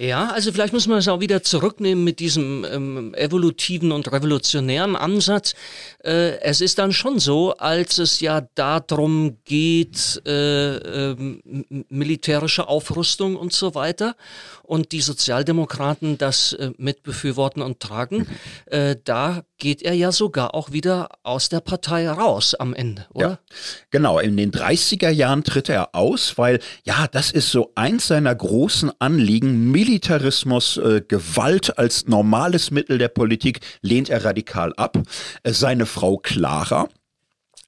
Ja, 0.00 0.30
also 0.30 0.50
vielleicht 0.50 0.72
muss 0.72 0.86
man 0.86 0.96
es 0.96 1.08
auch 1.08 1.20
wieder 1.20 1.42
zurücknehmen 1.42 2.02
mit 2.02 2.20
diesem 2.20 2.64
ähm, 2.64 3.14
evolutiven 3.14 3.92
und 3.92 4.10
revolutionären 4.10 4.96
Ansatz. 4.96 5.52
Äh, 6.02 6.40
es 6.40 6.62
ist 6.62 6.78
dann 6.78 6.94
schon 6.94 7.18
so, 7.18 7.52
als 7.58 7.98
es 7.98 8.20
ja 8.20 8.40
darum 8.54 9.36
geht, 9.44 10.22
äh, 10.24 10.76
äh, 11.10 11.16
militärische 11.90 12.66
Aufrüstung 12.66 13.36
und 13.36 13.52
so 13.52 13.74
weiter 13.74 14.16
und 14.62 14.92
die 14.92 15.02
Sozialdemokraten 15.02 16.16
das 16.16 16.54
äh, 16.54 16.70
mitbefürworten 16.78 17.60
und 17.60 17.80
tragen, 17.80 18.26
äh, 18.66 18.96
da 19.04 19.42
geht 19.58 19.82
er 19.82 19.94
ja 19.94 20.12
sogar 20.12 20.54
auch 20.54 20.72
wieder 20.72 21.08
aus 21.24 21.48
der 21.48 21.60
Partei 21.60 22.08
raus 22.08 22.54
am 22.54 22.72
Ende, 22.72 23.06
oder? 23.12 23.28
Ja, 23.28 23.38
genau, 23.90 24.18
in 24.18 24.36
den 24.36 24.50
30er 24.50 25.10
Jahren 25.10 25.44
tritt 25.44 25.68
er 25.68 25.94
aus, 25.94 26.38
weil 26.38 26.60
ja, 26.84 27.06
das 27.06 27.32
ist 27.32 27.50
so 27.50 27.72
eins 27.74 28.06
seiner 28.06 28.34
großen 28.34 28.90
Anliegen, 28.98 29.70
Militarismus, 29.90 30.76
äh, 30.76 31.02
Gewalt 31.06 31.76
als 31.76 32.06
normales 32.06 32.70
Mittel 32.70 32.96
der 32.98 33.08
Politik 33.08 33.58
lehnt 33.82 34.08
er 34.08 34.24
radikal 34.24 34.72
ab. 34.76 34.96
Äh, 35.42 35.52
seine 35.52 35.84
Frau 35.84 36.16
Clara, 36.16 36.88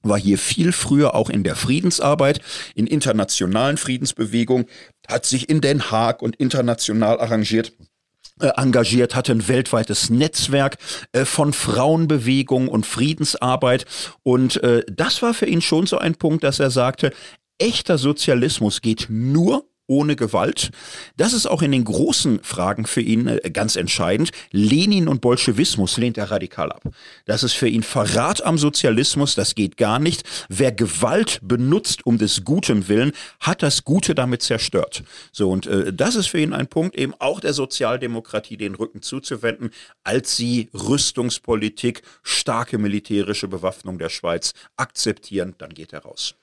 war 0.05 0.21
hier 0.21 0.39
viel 0.39 0.71
früher 0.71 1.17
auch 1.17 1.31
in 1.31 1.43
der 1.43 1.57
Friedensarbeit, 1.57 2.41
in 2.77 2.87
internationalen 2.87 3.77
Friedensbewegungen, 3.77 4.67
hat 5.09 5.27
sich 5.27 5.49
in 5.49 5.61
Den 5.61 5.91
Haag 5.91 6.23
und 6.23 6.37
international 6.37 7.19
arrangiert 7.19 7.73
äh, 8.41 8.51
engagiert, 8.57 9.17
hatte 9.17 9.33
ein 9.33 9.49
weltweites 9.49 10.09
Netzwerk 10.09 10.77
äh, 11.11 11.25
von 11.25 11.53
Frauenbewegung 11.53 12.69
und 12.69 12.87
Friedensarbeit. 12.87 13.85
Und 14.23 14.63
äh, 14.63 14.85
das 14.89 15.23
war 15.23 15.35
für 15.35 15.47
ihn 15.47 15.61
schon 15.61 15.87
so 15.89 15.99
ein 15.99 16.15
Punkt, 16.15 16.45
dass 16.45 16.61
er 16.61 16.71
sagte, 16.71 17.13
echter 17.59 17.99
Sozialismus 17.99 18.81
geht 18.81 19.07
nur 19.09 19.72
ohne 19.87 20.17
Gewalt. 20.17 20.71
Das 21.17 21.33
ist 21.33 21.47
auch 21.47 21.63
in 21.63 21.73
den 21.73 21.85
großen 21.85 22.43
Fragen 22.43 22.87
für 22.87 23.01
ihn 23.01 23.27
äh, 23.27 23.51
ganz 23.51 23.77
entscheidend. 23.77 24.31
Lenin 24.51 25.09
und 25.09 25.21
Bolschewismus 25.21 25.97
lehnt 25.97 26.19
er 26.19 26.31
radikal 26.31 26.73
ab. 26.73 26.83
Das 27.27 27.43
ist 27.43 27.55
für 27.55 27.69
ihn 27.69 27.83
Verrat 27.83 28.45
am 28.45 28.59
Sozialismus, 28.59 29.35
das 29.35 29.55
geht 29.55 29.77
gar 29.77 29.99
nicht. 29.99 30.25
Wer 30.49 30.73
Gewalt 30.73 31.41
benutzt 31.43 32.07
um 32.07 32.19
des 32.19 32.45
Guten 32.45 32.89
willen, 32.89 33.13
hat 33.41 33.63
das 33.63 33.85
Gute 33.85 34.15
damit 34.15 34.43
zerstört. 34.43 35.03
So, 35.33 35.51
und 35.51 35.67
äh, 35.67 35.93
das 35.93 36.15
ist 36.15 36.29
für 36.29 36.41
ihn 36.41 36.53
ein 36.53 36.69
Punkt, 36.69 36.97
eben 36.97 37.15
auch 37.19 37.41
der 37.41 37.53
Sozialdemokratie 37.53 38.57
den 38.57 38.75
Rücken 38.75 39.03
zuzuwenden, 39.03 39.71
als 40.05 40.37
sie 40.37 40.71
Rüstungspolitik, 40.73 42.03
starke 42.23 42.79
militärische 42.79 43.49
Bewaffnung 43.49 43.99
der 43.99 44.09
Schweiz 44.09 44.55
akzeptieren, 44.77 45.55
dann 45.59 45.71
geht 45.71 45.93
er 45.93 46.03
raus. 46.03 46.35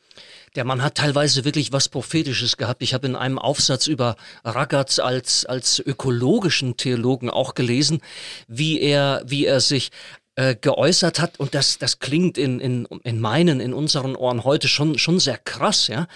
Der 0.56 0.66
Mann 0.66 0.82
hat 0.82 0.96
teilweise 0.96 1.46
wirklich 1.46 1.72
was 1.72 1.90
Prophetisches 1.90 2.58
gehabt. 2.58 2.82
Ich 2.82 2.94
habe 2.94 3.08
in 3.08 3.16
einem 3.16 3.38
Aufsatz 3.38 3.88
über 3.88 4.16
Ragaz 4.44 5.00
als, 5.00 5.46
als 5.46 5.80
ökologischen 5.80 6.78
Theologen 6.78 7.30
auch 7.30 7.54
gelesen, 7.54 8.02
wie 8.48 8.80
er, 8.80 9.22
wie 9.26 9.46
er 9.46 9.60
sich 9.60 9.92
äh, 10.40 10.56
geäußert 10.56 11.20
hat 11.20 11.38
und 11.38 11.54
das, 11.54 11.80
das 11.80 12.00
klingt 12.00 12.38
in, 12.38 12.62
in, 12.62 12.86
in 13.04 13.20
meinen, 13.20 13.60
in 13.60 13.74
unseren 13.74 14.16
Ohren 14.16 14.46
heute 14.46 14.70
schon, 14.70 14.98
schon 14.98 15.20
sehr 15.20 15.38
krass, 15.38 15.88
ja, 15.88 16.08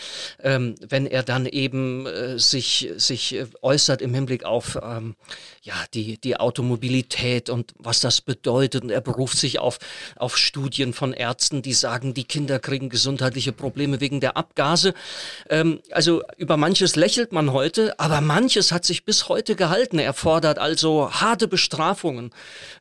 ähm, 0.42 0.76
wenn 0.88 1.08
er 1.08 1.24
dann 1.24 1.46
eben 1.46 2.06
äh, 2.06 2.40
sich, 2.40 2.90
sich 2.96 3.36
äh, 3.36 3.48
äußert 3.62 4.02
im 4.02 4.14
Hinblick 4.14 4.46
auf 4.46 4.80
ähm, 4.82 5.16
ja, 5.62 5.74
die, 5.94 6.18
die 6.18 6.38
Automobilität 6.38 7.50
und 7.50 7.74
was 7.78 8.00
das 8.00 8.22
bedeutet 8.22 8.84
und 8.84 8.92
er 8.92 9.02
beruft 9.02 9.38
sich 9.38 9.60
auf, 9.60 9.80
auf 10.16 10.38
Studien 10.38 10.94
von 10.94 11.12
Ärzten, 11.12 11.62
die 11.62 11.74
sagen, 11.74 12.14
die 12.14 12.24
Kinder 12.24 12.60
kriegen 12.60 12.88
gesundheitliche 12.88 13.52
Probleme 13.52 14.00
wegen 14.00 14.22
der 14.22 14.38
Abgase. 14.38 14.94
Ähm, 15.50 15.82
also 15.92 16.22
über 16.38 16.56
manches 16.56 16.96
lächelt 16.96 17.34
man 17.34 17.52
heute, 17.52 18.00
aber 18.00 18.22
manches 18.22 18.72
hat 18.72 18.86
sich 18.86 19.04
bis 19.04 19.28
heute 19.28 19.58
gehalten. 19.58 20.00
Er 20.00 20.14
fordert 20.14 20.60
also 20.60 21.12
harte 21.12 21.50
Bestrafungen, 21.50 22.32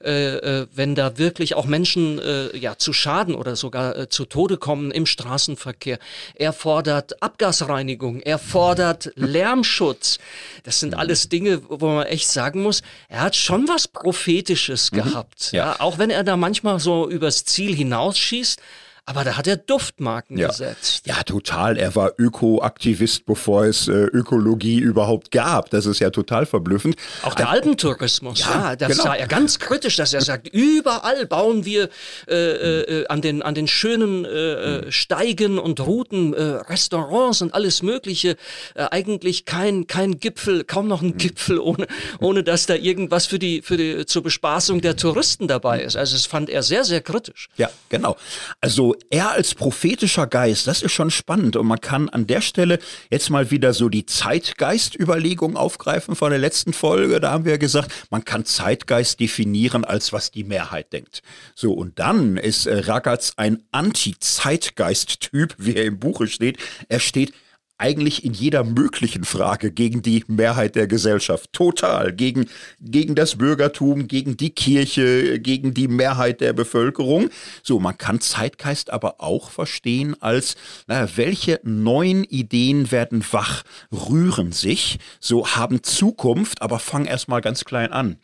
äh, 0.05 0.37
äh, 0.37 0.67
wenn 0.73 0.95
da 0.95 1.19
wirklich 1.19 1.32
wirklich 1.33 1.55
auch 1.55 1.65
Menschen 1.65 2.19
äh, 2.19 2.55
ja, 2.57 2.77
zu 2.77 2.93
Schaden 2.93 3.35
oder 3.35 3.57
sogar 3.57 3.97
äh, 3.97 4.09
zu 4.11 4.27
Tode 4.27 4.59
kommen 4.59 4.91
im 4.91 5.07
Straßenverkehr. 5.07 5.99
Er 6.35 6.53
fordert 6.53 7.23
Abgasreinigung, 7.23 8.21
er 8.21 8.39
fordert 8.39 9.13
Lärmschutz. 9.15 10.19
Das 10.65 10.79
sind 10.79 10.95
alles 10.95 11.31
Dinge, 11.31 11.63
wo 11.69 11.87
man 11.87 12.07
echt 12.07 12.29
sagen 12.29 12.63
muss, 12.63 12.83
er 13.09 13.23
hat 13.23 13.35
schon 13.35 13.67
was 13.67 13.89
Prophetisches 13.89 14.93
mhm. 14.93 14.97
gehabt. 14.97 15.53
Ja. 15.53 15.73
ja. 15.73 15.81
auch 15.81 15.97
wenn 15.97 16.11
er 16.11 16.23
da 16.23 16.37
manchmal 16.37 16.81
so 16.81 17.09
übers 17.09 17.47
Ziel 17.47 17.75
hinausschießt. 17.75 18.61
Aber 19.05 19.25
da 19.25 19.37
hat 19.37 19.49
er 19.49 19.57
Duftmarken 19.57 20.39
ja. 20.39 20.47
gesetzt. 20.47 21.07
Ja, 21.07 21.25
total. 21.25 21.77
Er 21.77 21.97
war 21.97 22.13
Ökoaktivist, 22.19 23.27
bevor 23.27 23.65
es 23.65 23.89
äh, 23.89 23.93
Ökologie 23.93 24.79
überhaupt 24.79 25.33
gab. 25.33 25.71
Das 25.71 25.87
ist 25.87 25.99
ja 25.99 26.11
total 26.11 26.47
verblüffend. 26.47 26.95
Auch 27.23 27.35
der 27.35 27.49
Alpentourismus, 27.49 28.39
ja, 28.39 28.71
ja 28.71 28.77
das 28.77 28.93
genau. 28.93 29.03
sah 29.03 29.15
er 29.15 29.27
ganz 29.27 29.59
kritisch, 29.59 29.97
dass 29.97 30.13
er 30.13 30.21
sagt, 30.21 30.47
überall 30.49 31.27
bauen 31.27 31.65
wir 31.65 31.89
äh, 32.29 32.35
äh, 32.35 33.07
an, 33.09 33.23
den, 33.23 33.43
an 33.43 33.57
den 33.57 33.67
schönen 33.67 34.25
äh, 34.25 34.83
mhm. 34.83 34.93
Steigen 34.93 35.59
und 35.59 35.81
Routen 35.81 36.33
äh, 36.33 36.41
Restaurants 36.41 37.43
und 37.43 37.55
alles 37.55 37.83
Mögliche. 37.83 38.37
Äh, 38.75 38.85
eigentlich 38.93 39.47
kein, 39.47 39.89
kein 39.89 40.21
Gipfel, 40.21 40.63
kaum 40.63 40.87
noch 40.87 41.03
ein 41.03 41.09
mhm. 41.09 41.19
Gipfel, 41.19 41.59
ohne, 41.59 41.89
ohne 42.21 42.45
dass 42.45 42.67
da 42.67 42.75
irgendwas 42.77 43.27
für 43.27 43.41
die, 43.41 43.63
für 43.63 43.77
die, 43.77 44.07
zur 44.07 44.23
Bespaßung 44.23 44.81
der 44.81 44.97
Touristen 44.97 45.49
dabei 45.49 45.83
ist. 45.83 45.97
Also 45.97 46.15
das 46.15 46.27
fand 46.27 46.49
er 46.51 46.63
sehr, 46.63 46.85
sehr 46.85 47.01
kritisch. 47.01 47.49
Ja, 47.57 47.69
genau. 47.89 48.17
Also 48.61 48.92
er 49.11 49.31
als 49.31 49.55
prophetischer 49.55 50.27
Geist, 50.27 50.67
das 50.67 50.83
ist 50.83 50.93
schon 50.93 51.11
spannend 51.11 51.57
und 51.57 51.67
man 51.67 51.81
kann 51.81 52.09
an 52.09 52.27
der 52.27 52.41
Stelle 52.41 52.79
jetzt 53.11 53.31
mal 53.31 53.51
wieder 53.51 53.73
so 53.75 53.89
die 53.89 54.07
Zeitgeist-Überlegung 54.07 55.57
aufgreifen 55.57 56.17
von 56.17 56.31
der 56.31 56.39
letzten 56.39 56.73
Folge. 56.73 57.21
Da 57.21 57.33
haben 57.33 57.45
wir 57.45 57.59
gesagt, 57.59 57.91
man 58.11 58.25
kann 58.25 58.45
Zeitgeist 58.45 59.21
definieren 59.21 59.85
als 59.85 60.13
was 60.13 60.31
die 60.31 60.45
Mehrheit 60.45 60.93
denkt. 60.93 61.23
So 61.55 61.73
und 61.73 61.99
dann 61.99 62.37
ist 62.37 62.67
äh, 62.67 62.79
Ragaz 62.79 63.35
ein 63.37 63.63
Anti-Zeitgeist-Typ, 63.73 65.55
wie 65.59 65.77
er 65.77 65.85
im 65.85 65.99
Buche 65.99 66.27
steht. 66.27 66.59
Er 66.89 67.01
steht 67.01 67.33
eigentlich 67.79 68.25
in 68.25 68.33
jeder 68.33 68.63
möglichen 68.63 69.25
Frage 69.25 69.73
gegen 69.73 70.03
die 70.03 70.25
Mehrheit 70.29 70.77
der 70.77 70.87
Gesellschaft. 70.87 71.53
Total. 71.53 72.13
Gegen, 72.13 72.47
gegen 72.81 73.15
das 73.15 73.37
Bürgertum, 73.37 74.07
gegen 74.07 74.37
die 74.37 74.51
Kirche, 74.51 75.41
gegen 75.41 75.75
die 75.75 75.89
Mehrheit 75.89 76.41
der 76.41 76.53
Bevölkerung. 76.53 77.31
So, 77.63 77.81
man 77.81 77.99
kann 77.99 78.21
Zeitgeist 78.21 78.91
aber 78.91 79.21
auch 79.21 79.51
verstehen 79.51 80.15
als, 80.21 80.57
naja, 80.87 81.09
welche 81.17 81.61
neuen 81.65 82.25
Ideen 82.25 82.93
werden 82.93 83.25
wach, 83.33 83.65
rühren 83.91 84.53
sich, 84.53 84.99
so 85.21 85.49
haben 85.49 85.83
Zukunft, 85.83 86.63
aber 86.63 86.79
fangen 86.79 87.07
erstmal 87.07 87.41
ganz 87.41 87.65
klein 87.65 87.93
an. 87.93 88.17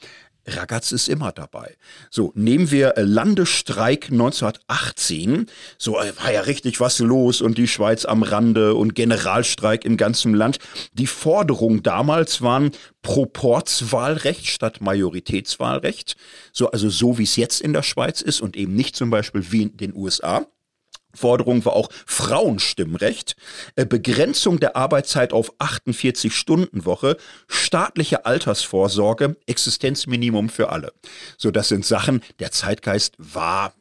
Ragaz 0.48 0.92
ist 0.92 1.08
immer 1.08 1.32
dabei. 1.32 1.76
So, 2.10 2.32
nehmen 2.34 2.70
wir 2.70 2.96
äh, 2.96 3.02
Landesstreik 3.02 4.10
1918. 4.10 5.46
So 5.78 5.98
äh, 5.98 6.12
war 6.16 6.32
ja 6.32 6.40
richtig 6.42 6.80
was 6.80 6.98
los 6.98 7.40
und 7.40 7.58
die 7.58 7.68
Schweiz 7.68 8.04
am 8.04 8.22
Rande 8.22 8.74
und 8.74 8.94
Generalstreik 8.94 9.84
im 9.84 9.96
ganzen 9.96 10.34
Land. 10.34 10.58
Die 10.92 11.06
Forderungen 11.06 11.82
damals 11.82 12.42
waren 12.42 12.70
Proporzwahlrecht 13.02 14.46
statt 14.46 14.80
Majoritätswahlrecht. 14.80 16.16
So, 16.52 16.70
also 16.70 16.88
so 16.88 17.18
wie 17.18 17.24
es 17.24 17.36
jetzt 17.36 17.60
in 17.60 17.72
der 17.72 17.82
Schweiz 17.82 18.20
ist 18.20 18.40
und 18.40 18.56
eben 18.56 18.74
nicht 18.74 18.96
zum 18.96 19.10
Beispiel 19.10 19.52
wie 19.52 19.62
in 19.62 19.76
den 19.76 19.94
USA. 19.94 20.46
Forderung 21.14 21.64
war 21.64 21.74
auch 21.74 21.90
Frauenstimmrecht, 22.06 23.36
äh, 23.76 23.86
Begrenzung 23.86 24.60
der 24.60 24.76
Arbeitszeit 24.76 25.32
auf 25.32 25.52
48 25.58 26.34
Stunden 26.34 26.84
Woche, 26.84 27.16
staatliche 27.48 28.26
Altersvorsorge, 28.26 29.36
Existenzminimum 29.46 30.48
für 30.48 30.70
alle. 30.70 30.92
So, 31.36 31.50
das 31.50 31.68
sind 31.68 31.84
Sachen, 31.84 32.22
der 32.38 32.50
Zeitgeist 32.52 33.14
war 33.18 33.72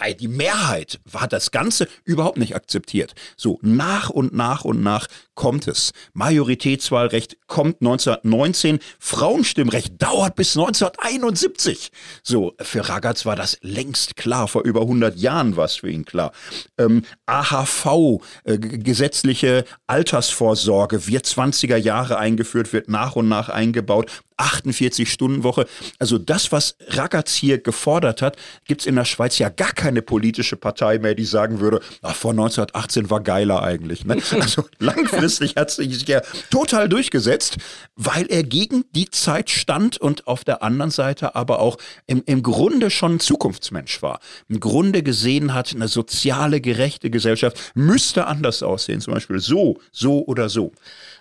Nein, 0.00 0.16
die 0.16 0.28
Mehrheit 0.28 1.00
war 1.04 1.28
das 1.28 1.50
Ganze 1.50 1.86
überhaupt 2.04 2.38
nicht 2.38 2.56
akzeptiert. 2.56 3.14
So, 3.36 3.58
nach 3.60 4.08
und 4.08 4.32
nach 4.32 4.64
und 4.64 4.82
nach 4.82 5.06
kommt 5.34 5.68
es. 5.68 5.92
Majoritätswahlrecht 6.12 7.36
kommt 7.46 7.80
1919, 7.80 8.80
Frauenstimmrecht 8.98 10.00
dauert 10.02 10.34
bis 10.36 10.56
1971. 10.56 11.90
So, 12.22 12.54
für 12.60 12.88
Ragaz 12.88 13.24
war 13.24 13.36
das 13.36 13.58
längst 13.62 14.16
klar, 14.16 14.48
vor 14.48 14.62
über 14.64 14.82
100 14.82 15.16
Jahren 15.16 15.56
war 15.56 15.64
es 15.64 15.76
für 15.76 15.90
ihn 15.90 16.04
klar. 16.04 16.32
Ähm, 16.78 17.04
AHV, 17.26 18.20
äh, 18.44 18.58
gesetzliche 18.58 19.64
Altersvorsorge, 19.86 21.06
wird 21.06 21.26
20er 21.26 21.76
Jahre 21.76 22.18
eingeführt, 22.18 22.72
wird 22.72 22.88
nach 22.88 23.16
und 23.16 23.28
nach 23.28 23.48
eingebaut. 23.48 24.10
48-Stunden-Woche. 24.38 25.66
Also 26.00 26.18
das, 26.18 26.50
was 26.50 26.76
Ragaz 26.88 27.32
hier 27.32 27.58
gefordert 27.58 28.22
hat, 28.22 28.36
gibt's 28.64 28.86
in 28.86 28.96
der 28.96 29.04
Schweiz 29.04 29.38
ja 29.38 29.50
gar 29.50 29.72
keine 29.72 30.02
politische 30.02 30.56
Partei 30.56 30.98
mehr, 30.98 31.14
die 31.14 31.26
sagen 31.26 31.60
würde, 31.60 31.80
ach, 32.00 32.16
vor 32.16 32.32
1918 32.32 33.08
war 33.08 33.20
geiler 33.20 33.62
eigentlich. 33.62 34.04
Ne? 34.04 34.16
Also 34.32 34.64
langfristig 34.78 35.21
hat 35.56 35.70
sich 35.70 36.08
ja 36.08 36.20
total 36.50 36.88
durchgesetzt, 36.88 37.56
weil 37.96 38.26
er 38.26 38.42
gegen 38.42 38.84
die 38.94 39.10
Zeit 39.10 39.50
stand 39.50 39.98
und 39.98 40.26
auf 40.26 40.44
der 40.44 40.62
anderen 40.62 40.90
Seite 40.90 41.34
aber 41.34 41.60
auch 41.60 41.78
im, 42.06 42.22
im 42.26 42.42
Grunde 42.42 42.90
schon 42.90 43.20
Zukunftsmensch 43.20 44.02
war. 44.02 44.20
Im 44.48 44.60
Grunde 44.60 45.02
gesehen 45.02 45.54
hat, 45.54 45.74
eine 45.74 45.88
soziale, 45.88 46.60
gerechte 46.60 47.10
Gesellschaft 47.10 47.58
müsste 47.74 48.26
anders 48.26 48.62
aussehen. 48.62 49.00
Zum 49.00 49.14
Beispiel 49.14 49.40
so, 49.40 49.80
so 49.92 50.24
oder 50.26 50.48
so. 50.48 50.72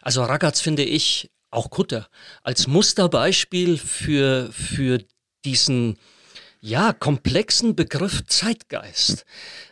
Also 0.01 0.23
Ragaz 0.23 0.61
finde 0.61 0.83
ich 0.83 1.31
auch 1.51 1.69
Kutter, 1.69 2.07
als 2.43 2.67
Musterbeispiel 2.67 3.77
für, 3.77 4.49
für 4.51 4.99
diesen 5.43 5.97
ja, 6.61 6.93
komplexen 6.93 7.75
Begriff 7.75 8.23
Zeitgeist. 8.27 9.25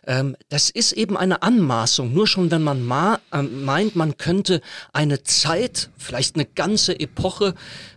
Ähm, 0.07 0.35
das 0.49 0.71
ist 0.71 0.91
eben 0.93 1.15
eine 1.17 1.43
Anmaßung. 1.43 2.11
Nur 2.11 2.27
schon, 2.27 2.49
wenn 2.49 2.63
man 2.63 2.83
ma 2.83 3.19
äh, 3.31 3.43
meint, 3.43 3.95
man 3.95 4.17
könnte 4.17 4.61
eine 4.91 5.23
Zeit, 5.23 5.91
vielleicht 5.97 6.35
eine 6.35 6.45
ganze 6.45 6.99
Epoche, 6.99 7.53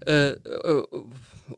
äh, 0.06 0.32
äh, 0.32 0.82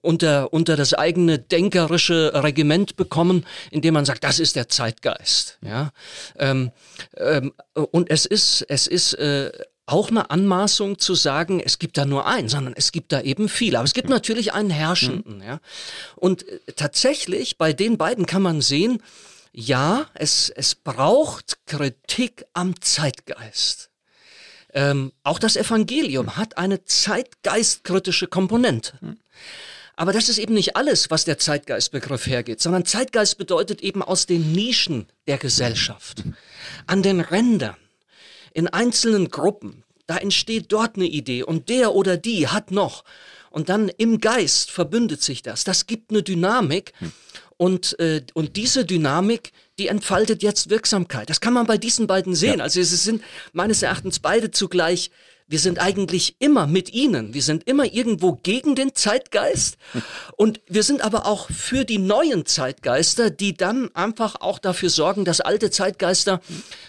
unter, 0.00 0.52
unter 0.52 0.76
das 0.76 0.94
eigene 0.94 1.38
denkerische 1.38 2.32
Regiment 2.34 2.96
bekommen, 2.96 3.44
indem 3.70 3.94
man 3.94 4.04
sagt, 4.04 4.24
das 4.24 4.38
ist 4.38 4.56
der 4.56 4.68
Zeitgeist. 4.68 5.58
Ja? 5.60 5.90
Ähm, 6.38 6.70
ähm, 7.16 7.52
und 7.74 8.10
es 8.10 8.26
ist, 8.26 8.64
es 8.68 8.86
ist 8.86 9.14
äh, 9.14 9.50
auch 9.86 10.10
eine 10.10 10.30
Anmaßung 10.30 10.98
zu 10.98 11.14
sagen, 11.14 11.60
es 11.60 11.78
gibt 11.78 11.98
da 11.98 12.04
nur 12.04 12.26
einen, 12.26 12.48
sondern 12.48 12.74
es 12.76 12.92
gibt 12.92 13.12
da 13.12 13.20
eben 13.20 13.48
viele. 13.48 13.78
Aber 13.78 13.84
es 13.84 13.94
gibt 13.94 14.08
natürlich 14.08 14.52
einen 14.52 14.70
Herrschenden. 14.70 15.42
Ja. 15.42 15.60
Und 16.16 16.48
äh, 16.48 16.60
tatsächlich, 16.76 17.58
bei 17.58 17.72
den 17.72 17.98
beiden 17.98 18.26
kann 18.26 18.42
man 18.42 18.60
sehen, 18.60 19.02
ja, 19.52 20.06
es, 20.14 20.50
es 20.50 20.74
braucht 20.74 21.58
Kritik 21.66 22.44
am 22.54 22.80
Zeitgeist. 22.80 23.90
Ähm, 24.72 25.12
auch 25.22 25.38
das 25.38 25.56
Evangelium 25.56 26.36
hat 26.36 26.58
eine 26.58 26.84
zeitgeistkritische 26.84 28.26
Komponente. 28.26 28.98
Aber 29.96 30.12
das 30.12 30.28
ist 30.28 30.38
eben 30.38 30.54
nicht 30.54 30.74
alles, 30.76 31.10
was 31.10 31.24
der 31.24 31.38
Zeitgeistbegriff 31.38 32.26
hergeht, 32.26 32.60
sondern 32.60 32.84
Zeitgeist 32.84 33.38
bedeutet 33.38 33.80
eben 33.82 34.02
aus 34.02 34.26
den 34.26 34.50
Nischen 34.52 35.06
der 35.28 35.38
Gesellschaft, 35.38 36.24
an 36.86 37.02
den 37.02 37.20
Rändern, 37.20 37.76
in 38.54 38.68
einzelnen 38.68 39.28
Gruppen, 39.28 39.84
da 40.06 40.16
entsteht 40.16 40.72
dort 40.72 40.96
eine 40.96 41.06
Idee 41.06 41.42
und 41.42 41.68
der 41.68 41.94
oder 41.94 42.16
die 42.16 42.48
hat 42.48 42.70
noch. 42.70 43.04
Und 43.50 43.68
dann 43.68 43.88
im 43.88 44.20
Geist 44.20 44.70
verbündet 44.70 45.22
sich 45.22 45.42
das. 45.42 45.64
Das 45.64 45.86
gibt 45.86 46.10
eine 46.10 46.22
Dynamik. 46.22 46.92
Hm. 46.98 47.12
Und, 47.56 47.98
äh, 48.00 48.22
und 48.34 48.56
diese 48.56 48.84
Dynamik, 48.84 49.52
die 49.78 49.86
entfaltet 49.86 50.42
jetzt 50.42 50.70
Wirksamkeit. 50.70 51.30
Das 51.30 51.40
kann 51.40 51.52
man 51.52 51.66
bei 51.66 51.78
diesen 51.78 52.08
beiden 52.08 52.34
sehen. 52.34 52.58
Ja. 52.58 52.64
Also 52.64 52.80
es 52.80 52.90
sind 53.04 53.22
meines 53.52 53.82
Erachtens 53.82 54.18
beide 54.18 54.50
zugleich 54.50 55.10
wir 55.46 55.58
sind 55.58 55.78
eigentlich 55.78 56.36
immer 56.38 56.66
mit 56.66 56.94
ihnen. 56.94 57.34
Wir 57.34 57.42
sind 57.42 57.64
immer 57.64 57.84
irgendwo 57.84 58.32
gegen 58.32 58.74
den 58.74 58.94
Zeitgeist 58.94 59.76
und 60.36 60.60
wir 60.68 60.82
sind 60.82 61.02
aber 61.02 61.26
auch 61.26 61.50
für 61.50 61.84
die 61.84 61.98
neuen 61.98 62.46
Zeitgeister, 62.46 63.28
die 63.28 63.54
dann 63.54 63.94
einfach 63.94 64.36
auch 64.40 64.58
dafür 64.58 64.88
sorgen, 64.88 65.26
dass 65.26 65.42
alte 65.42 65.70
Zeitgeister 65.70 66.40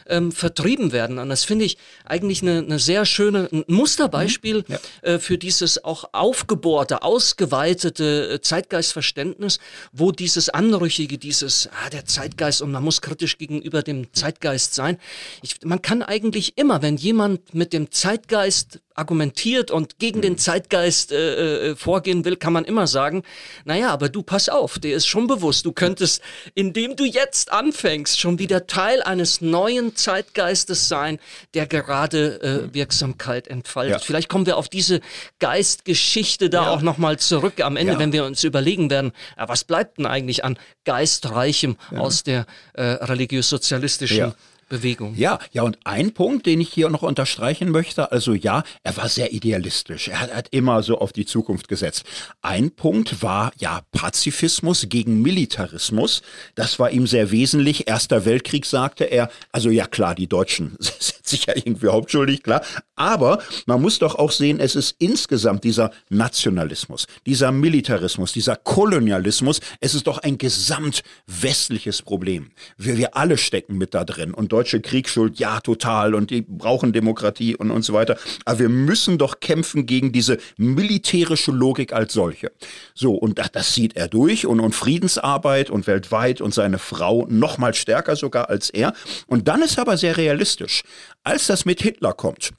ähm, 0.08 0.32
vertrieben 0.32 0.94
werden. 0.94 1.20
Und 1.20 1.28
das 1.28 1.44
finde 1.44 1.66
ich 1.66 1.78
eigentlich 2.06 2.44
eine, 2.44 2.60
eine 2.60 2.80
sehr 2.80 3.06
schöne 3.06 3.50
ein 3.52 3.66
Musterbeispiel 3.68 4.60
mhm. 4.60 4.74
ja. 4.74 4.80
äh, 5.02 5.20
für 5.20 5.38
dieses 5.38 5.84
auch 5.84 6.06
aufgebohrte, 6.14 7.04
ausgeweitete 7.04 8.36
äh, 8.36 8.42
Zeitgeistverständnis, 8.42 9.60
wo 9.92 10.14
dieses 10.14 10.48
Anrüchige, 10.48 11.18
dieses 11.18 11.68
ah, 11.68 11.90
der 11.90 12.06
Zeitgeist 12.06 12.62
und 12.62 12.72
man 12.72 12.84
muss 12.84 13.02
kritisch 13.02 13.38
gegenüber 13.38 13.84
dem 13.84 14.14
Zeitgeist 14.14 14.76
sein. 14.76 14.98
Ich, 15.42 15.58
man 15.66 15.82
kann 15.82 16.04
eigentlich 16.04 16.58
immer, 16.58 16.82
wenn 16.82 16.96
jemand 16.96 17.54
mit 17.54 17.74
dem 17.74 17.92
Zeitgeist 17.92 18.45
Zeitgeist 18.46 18.80
argumentiert 18.94 19.72
und 19.72 20.00
gegen 20.00 20.22
den 20.22 20.34
mhm. 20.34 20.38
Zeitgeist 20.38 21.12
äh, 21.12 21.72
äh, 21.72 21.76
vorgehen 21.76 22.24
will, 22.24 22.38
kann 22.38 22.54
man 22.54 22.64
immer 22.64 22.88
sagen, 22.88 23.24
naja, 23.66 23.90
aber 23.90 24.08
du 24.08 24.24
pass 24.24 24.48
auf, 24.48 24.80
dir 24.80 24.96
ist 24.96 25.06
schon 25.06 25.28
bewusst, 25.28 25.66
du 25.66 25.74
könntest, 25.74 26.22
indem 26.54 26.96
du 26.96 27.04
jetzt 27.04 27.52
anfängst, 27.52 28.20
schon 28.20 28.40
wieder 28.40 28.68
Teil 28.68 29.02
eines 29.02 29.42
neuen 29.42 29.96
Zeitgeistes 29.96 30.88
sein, 30.88 31.20
der 31.56 31.68
gerade 31.68 32.40
äh, 32.42 32.68
mhm. 32.68 32.74
Wirksamkeit 32.74 33.48
entfaltet. 33.48 34.00
Ja. 34.00 34.06
Vielleicht 34.06 34.30
kommen 34.30 34.46
wir 34.46 34.56
auf 34.56 34.70
diese 34.70 35.02
Geistgeschichte 35.40 36.50
da 36.50 36.64
ja. 36.64 36.70
auch 36.70 36.82
nochmal 36.82 37.18
zurück 37.20 37.62
am 37.62 37.76
Ende, 37.76 37.94
ja. 37.94 38.00
wenn 38.00 38.14
wir 38.14 38.24
uns 38.24 38.44
überlegen 38.44 38.90
werden, 38.90 39.12
was 39.36 39.66
bleibt 39.66 39.98
denn 39.98 40.06
eigentlich 40.06 40.46
an 40.46 40.58
Geistreichem 40.86 41.78
aus 41.92 42.24
der 42.24 42.46
äh, 42.74 42.84
religiös-sozialistischen 42.84 44.34
Bewegung. 44.76 45.16
Ja, 45.16 45.40
ja, 45.52 45.64
und 45.64 45.78
ein 45.84 46.14
Punkt, 46.14 46.46
den 46.46 46.62
ich 46.62 46.72
hier 46.72 46.90
noch 46.90 47.02
unterstreichen 47.02 47.72
möchte, 47.72 48.12
also 48.12 48.34
ja, 48.34 48.64
er 48.84 48.98
war 48.98 49.10
sehr 49.10 49.34
idealistisch. 49.34 50.10
Er 50.10 50.20
hat, 50.20 50.34
hat 50.34 50.48
immer 50.52 50.84
so 50.84 51.00
auf 51.00 51.14
die 51.14 51.26
Zukunft 51.26 51.68
gesetzt. 51.68 52.04
Ein 52.42 52.72
Punkt 52.72 53.22
war 53.22 53.52
ja 53.58 53.82
Pazifismus 53.92 54.88
gegen 54.90 55.22
Militarismus. 55.22 56.22
Das 56.56 56.80
war 56.80 56.92
ihm 56.92 57.08
sehr 57.08 57.32
wesentlich. 57.32 57.88
Erster 57.88 58.26
Weltkrieg 58.26 58.66
sagte 58.66 59.06
er, 59.06 59.30
also 59.52 59.70
ja 59.70 59.88
klar, 59.88 60.16
die 60.16 60.28
Deutschen 60.28 60.76
sind 60.80 61.26
sicher 61.26 61.56
irgendwie 61.56 61.88
hauptschuldig, 61.88 62.44
klar. 62.44 62.62
Aber 62.96 63.42
man 63.66 63.82
muss 63.82 64.00
doch 64.00 64.16
auch 64.16 64.32
sehen, 64.32 64.60
es 64.60 64.76
ist 64.76 64.96
insgesamt 65.00 65.64
dieser 65.64 65.92
Nationalismus, 66.10 67.08
dieser 67.26 67.52
Militarismus, 67.52 68.32
dieser 68.32 68.56
Kolonialismus, 68.56 69.60
es 69.80 69.96
ist 69.96 70.08
doch 70.08 70.20
ein 70.20 70.38
gesamt 70.38 71.04
westliches 71.28 72.02
Problem. 72.02 72.52
Wir, 72.78 72.98
wir 72.98 73.18
alle 73.18 73.38
stecken 73.38 73.78
mit 73.78 73.94
da 73.94 74.06
drin 74.06 74.34
und 74.34 74.52
deutsche 74.66 74.82
Kriegsschuld, 74.82 75.38
ja, 75.38 75.60
total 75.60 76.16
und 76.16 76.32
die 76.32 76.42
brauchen 76.42 76.92
Demokratie 76.92 77.56
und, 77.56 77.70
und 77.70 77.84
so 77.84 77.94
weiter. 77.94 78.18
Aber 78.46 78.58
wir 78.58 78.70
müssen 78.70 79.20
doch 79.20 79.40
kämpfen 79.40 79.86
gegen 79.86 80.12
diese 80.12 80.40
militärische 80.58 81.52
Logik 81.52 81.94
als 81.94 82.14
solche. 82.14 82.52
So, 82.96 83.14
und 83.14 83.38
das, 83.38 83.52
das 83.52 83.76
sieht 83.76 83.96
er 83.96 84.08
durch 84.08 84.48
und, 84.48 84.60
und 84.60 84.74
Friedensarbeit 84.74 85.70
und 85.70 85.86
weltweit 85.86 86.42
und 86.42 86.52
seine 86.52 86.80
Frau 86.80 87.28
noch 87.30 87.60
mal 87.60 87.76
stärker 87.76 88.16
sogar 88.16 88.50
als 88.50 88.72
er. 88.72 88.94
Und 89.28 89.48
dann 89.48 89.62
ist 89.62 89.78
er 89.78 89.82
aber 89.82 89.98
sehr 89.98 90.18
realistisch. 90.18 90.82
Als 91.24 91.46
das 91.46 91.66
mit 91.66 91.80
Hitler 91.84 92.14
kommt, 92.14 92.52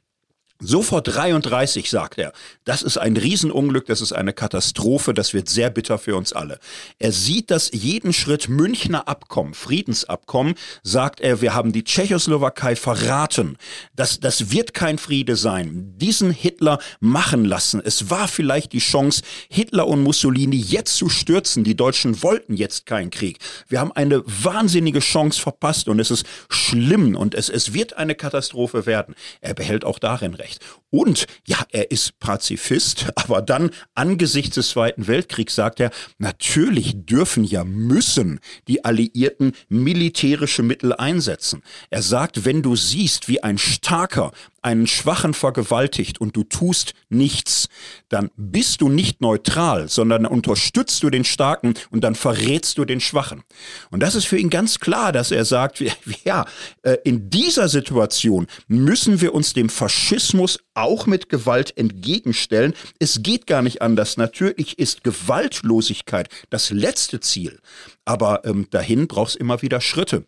Sofort 0.58 1.14
33, 1.14 1.90
sagt 1.90 2.16
er. 2.16 2.32
Das 2.64 2.82
ist 2.82 2.96
ein 2.96 3.18
Riesenunglück, 3.18 3.84
das 3.84 4.00
ist 4.00 4.12
eine 4.12 4.32
Katastrophe, 4.32 5.12
das 5.12 5.34
wird 5.34 5.50
sehr 5.50 5.68
bitter 5.68 5.98
für 5.98 6.16
uns 6.16 6.32
alle. 6.32 6.58
Er 6.98 7.12
sieht 7.12 7.50
das 7.50 7.70
jeden 7.74 8.14
Schritt 8.14 8.48
Münchner 8.48 9.06
Abkommen, 9.06 9.52
Friedensabkommen, 9.52 10.54
sagt 10.82 11.20
er, 11.20 11.42
wir 11.42 11.52
haben 11.52 11.72
die 11.72 11.84
Tschechoslowakei 11.84 12.74
verraten. 12.74 13.58
Das, 13.94 14.18
das 14.18 14.50
wird 14.50 14.72
kein 14.72 14.96
Friede 14.96 15.36
sein. 15.36 15.92
Diesen 15.98 16.30
Hitler 16.30 16.78
machen 17.00 17.44
lassen. 17.44 17.82
Es 17.84 18.08
war 18.08 18.26
vielleicht 18.26 18.72
die 18.72 18.78
Chance, 18.78 19.22
Hitler 19.50 19.86
und 19.86 20.02
Mussolini 20.02 20.56
jetzt 20.56 20.96
zu 20.96 21.10
stürzen. 21.10 21.64
Die 21.64 21.76
Deutschen 21.76 22.22
wollten 22.22 22.54
jetzt 22.54 22.86
keinen 22.86 23.10
Krieg. 23.10 23.40
Wir 23.68 23.80
haben 23.80 23.92
eine 23.92 24.22
wahnsinnige 24.24 25.00
Chance 25.00 25.38
verpasst 25.38 25.88
und 25.88 26.00
es 26.00 26.10
ist 26.10 26.24
schlimm 26.48 27.14
und 27.14 27.34
es, 27.34 27.50
es 27.50 27.74
wird 27.74 27.98
eine 27.98 28.14
Katastrophe 28.14 28.86
werden. 28.86 29.14
Er 29.42 29.52
behält 29.52 29.84
auch 29.84 29.98
darin 29.98 30.32
recht. 30.32 30.45
Recht. 30.46 30.64
Und 30.90 31.26
ja, 31.46 31.58
er 31.72 31.90
ist 31.90 32.18
Pazifist, 32.20 33.06
aber 33.16 33.42
dann 33.42 33.70
angesichts 33.94 34.54
des 34.54 34.70
Zweiten 34.70 35.06
Weltkriegs 35.08 35.54
sagt 35.54 35.80
er, 35.80 35.90
natürlich 36.18 36.94
dürfen 36.94 37.44
ja 37.44 37.64
müssen 37.64 38.40
die 38.68 38.84
Alliierten 38.84 39.52
militärische 39.68 40.62
Mittel 40.62 40.92
einsetzen. 40.92 41.62
Er 41.90 42.02
sagt, 42.02 42.44
wenn 42.44 42.62
du 42.62 42.76
siehst, 42.76 43.28
wie 43.28 43.42
ein 43.42 43.58
starker 43.58 44.32
einen 44.66 44.88
Schwachen 44.88 45.32
vergewaltigt 45.32 46.20
und 46.20 46.34
du 46.34 46.42
tust 46.42 46.94
nichts, 47.08 47.68
dann 48.08 48.30
bist 48.36 48.80
du 48.80 48.88
nicht 48.88 49.20
neutral, 49.20 49.88
sondern 49.88 50.26
unterstützt 50.26 51.04
du 51.04 51.10
den 51.10 51.22
Starken 51.22 51.74
und 51.90 52.02
dann 52.02 52.16
verrätst 52.16 52.76
du 52.76 52.84
den 52.84 52.98
Schwachen. 52.98 53.44
Und 53.92 54.00
das 54.00 54.16
ist 54.16 54.26
für 54.26 54.36
ihn 54.36 54.50
ganz 54.50 54.80
klar, 54.80 55.12
dass 55.12 55.30
er 55.30 55.44
sagt, 55.44 55.84
ja, 56.24 56.46
äh, 56.82 56.96
in 57.04 57.30
dieser 57.30 57.68
Situation 57.68 58.48
müssen 58.66 59.20
wir 59.20 59.34
uns 59.34 59.52
dem 59.52 59.68
Faschismus 59.68 60.58
auch 60.74 61.06
mit 61.06 61.28
Gewalt 61.28 61.76
entgegenstellen. 61.78 62.74
Es 62.98 63.22
geht 63.22 63.46
gar 63.46 63.62
nicht 63.62 63.82
anders. 63.82 64.16
Natürlich 64.16 64.80
ist 64.80 65.04
Gewaltlosigkeit 65.04 66.28
das 66.50 66.70
letzte 66.70 67.20
Ziel, 67.20 67.60
aber 68.04 68.44
ähm, 68.44 68.66
dahin 68.72 69.06
braucht 69.06 69.30
es 69.30 69.36
immer 69.36 69.62
wieder 69.62 69.80
Schritte 69.80 70.26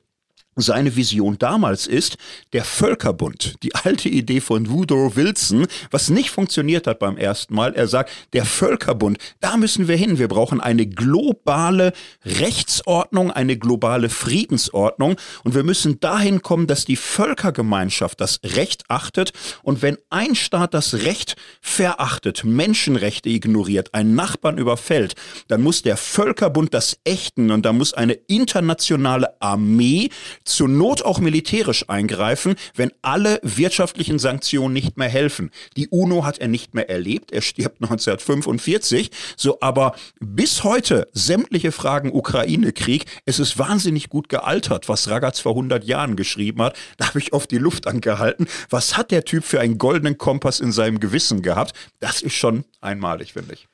seine 0.60 0.96
Vision 0.96 1.38
damals 1.38 1.86
ist, 1.86 2.16
der 2.52 2.64
Völkerbund, 2.64 3.54
die 3.62 3.74
alte 3.74 4.08
Idee 4.08 4.40
von 4.40 4.70
Woodrow 4.70 5.16
Wilson, 5.16 5.66
was 5.90 6.10
nicht 6.10 6.30
funktioniert 6.30 6.86
hat 6.86 6.98
beim 6.98 7.16
ersten 7.16 7.54
Mal. 7.54 7.74
Er 7.74 7.88
sagt, 7.88 8.10
der 8.32 8.44
Völkerbund, 8.44 9.18
da 9.40 9.56
müssen 9.56 9.88
wir 9.88 9.96
hin. 9.96 10.18
Wir 10.18 10.28
brauchen 10.28 10.60
eine 10.60 10.86
globale 10.86 11.92
Rechtsordnung, 12.24 13.30
eine 13.30 13.56
globale 13.56 14.08
Friedensordnung 14.08 15.16
und 15.44 15.54
wir 15.54 15.62
müssen 15.62 16.00
dahin 16.00 16.42
kommen, 16.42 16.66
dass 16.66 16.84
die 16.84 16.96
Völkergemeinschaft 16.96 18.20
das 18.20 18.40
Recht 18.44 18.84
achtet 18.88 19.32
und 19.62 19.82
wenn 19.82 19.98
ein 20.10 20.34
Staat 20.34 20.74
das 20.74 20.94
Recht 20.94 21.36
verachtet, 21.60 22.44
Menschenrechte 22.44 23.28
ignoriert, 23.28 23.94
einen 23.94 24.14
Nachbarn 24.14 24.58
überfällt, 24.58 25.14
dann 25.48 25.62
muss 25.62 25.82
der 25.82 25.96
Völkerbund 25.96 26.74
das 26.74 26.98
ächten 27.04 27.50
und 27.50 27.64
da 27.64 27.72
muss 27.72 27.94
eine 27.94 28.14
internationale 28.14 29.40
Armee 29.40 30.10
zur 30.48 30.68
Not 30.68 31.02
auch 31.02 31.20
militärisch 31.20 31.88
eingreifen, 31.88 32.56
wenn 32.74 32.90
alle 33.02 33.40
wirtschaftlichen 33.42 34.18
Sanktionen 34.18 34.72
nicht 34.72 34.96
mehr 34.96 35.08
helfen. 35.08 35.50
Die 35.76 35.88
UNO 35.88 36.24
hat 36.24 36.38
er 36.38 36.48
nicht 36.48 36.74
mehr 36.74 36.90
erlebt, 36.90 37.32
er 37.32 37.42
stirbt 37.42 37.82
1945, 37.82 39.10
so 39.36 39.58
aber 39.60 39.94
bis 40.20 40.64
heute 40.64 41.08
sämtliche 41.12 41.72
Fragen 41.72 42.12
Ukraine-Krieg, 42.12 43.04
es 43.24 43.38
ist 43.38 43.58
wahnsinnig 43.58 44.08
gut 44.08 44.28
gealtert, 44.28 44.88
was 44.88 45.08
Ragaz 45.08 45.40
vor 45.40 45.52
100 45.52 45.84
Jahren 45.84 46.16
geschrieben 46.16 46.62
hat, 46.62 46.76
da 46.96 47.08
habe 47.08 47.18
ich 47.18 47.32
oft 47.32 47.50
die 47.50 47.58
Luft 47.58 47.86
angehalten. 47.86 48.46
Was 48.70 48.96
hat 48.96 49.10
der 49.10 49.24
Typ 49.24 49.44
für 49.44 49.60
einen 49.60 49.78
goldenen 49.78 50.18
Kompass 50.18 50.60
in 50.60 50.72
seinem 50.72 51.00
Gewissen 51.00 51.42
gehabt? 51.42 51.74
Das 52.00 52.22
ist 52.22 52.34
schon 52.34 52.64
einmalig, 52.80 53.32
finde 53.32 53.54
ich. 53.54 53.68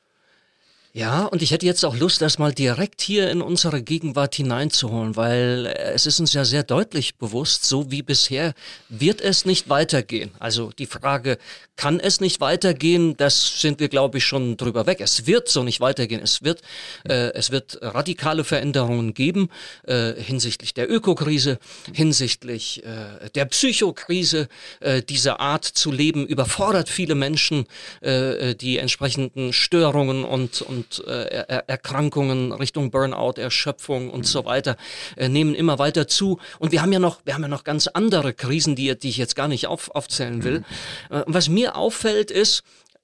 Ja, 0.96 1.24
und 1.24 1.42
ich 1.42 1.50
hätte 1.50 1.66
jetzt 1.66 1.84
auch 1.84 1.96
Lust, 1.96 2.22
das 2.22 2.38
mal 2.38 2.52
direkt 2.52 3.02
hier 3.02 3.28
in 3.28 3.42
unsere 3.42 3.82
Gegenwart 3.82 4.36
hineinzuholen, 4.36 5.16
weil 5.16 5.66
es 5.66 6.06
ist 6.06 6.20
uns 6.20 6.32
ja 6.34 6.44
sehr 6.44 6.62
deutlich 6.62 7.16
bewusst, 7.16 7.64
so 7.66 7.90
wie 7.90 8.02
bisher 8.02 8.54
wird 8.88 9.20
es 9.20 9.44
nicht 9.44 9.68
weitergehen. 9.68 10.30
Also 10.38 10.70
die 10.70 10.86
Frage, 10.86 11.38
kann 11.76 11.98
es 11.98 12.20
nicht 12.20 12.40
weitergehen, 12.40 13.16
das 13.16 13.60
sind 13.60 13.80
wir, 13.80 13.88
glaube 13.88 14.18
ich, 14.18 14.24
schon 14.24 14.56
drüber 14.56 14.86
weg. 14.86 15.00
Es 15.00 15.26
wird 15.26 15.48
so 15.48 15.64
nicht 15.64 15.80
weitergehen. 15.80 16.20
Es 16.22 16.44
wird, 16.44 16.62
äh, 17.08 17.32
es 17.32 17.50
wird 17.50 17.78
radikale 17.82 18.44
Veränderungen 18.44 19.14
geben 19.14 19.48
äh, 19.82 20.12
hinsichtlich 20.12 20.74
der 20.74 20.88
Ökokrise, 20.88 21.58
hinsichtlich 21.92 22.84
äh, 22.84 23.28
der 23.34 23.46
Psychokrise. 23.46 24.48
Äh, 24.78 25.02
diese 25.02 25.40
Art 25.40 25.64
zu 25.64 25.90
leben 25.90 26.24
überfordert 26.26 26.88
viele 26.88 27.16
Menschen, 27.16 27.66
äh, 28.00 28.54
die 28.54 28.78
entsprechenden 28.78 29.52
Störungen 29.52 30.24
und, 30.24 30.62
und 30.62 30.83
und 30.84 31.06
äh, 31.06 31.44
er 31.48 31.68
Erkrankungen 31.68 32.52
Richtung 32.52 32.90
Burnout, 32.90 33.34
Erschöpfung 33.40 34.10
und 34.10 34.20
mhm. 34.20 34.24
so 34.24 34.44
weiter 34.44 34.76
äh, 35.16 35.28
nehmen 35.28 35.54
immer 35.54 35.78
weiter 35.78 36.06
zu. 36.06 36.38
Und 36.58 36.72
wir 36.72 36.82
haben 36.82 36.92
ja 36.92 36.98
noch, 36.98 37.20
wir 37.24 37.34
haben 37.34 37.42
ja 37.42 37.48
noch 37.48 37.64
ganz 37.64 37.86
andere 37.88 38.32
Krisen, 38.32 38.76
die, 38.76 38.96
die 38.96 39.08
ich 39.08 39.16
jetzt 39.16 39.36
gar 39.36 39.48
nicht 39.48 39.66
auf, 39.66 39.90
aufzählen 39.94 40.44
will. 40.44 40.64
Mhm. 41.10 41.16
Äh, 41.16 41.24
was 41.26 41.48
mir 41.48 41.76
auffällt 41.76 42.30
ist, 42.30 42.62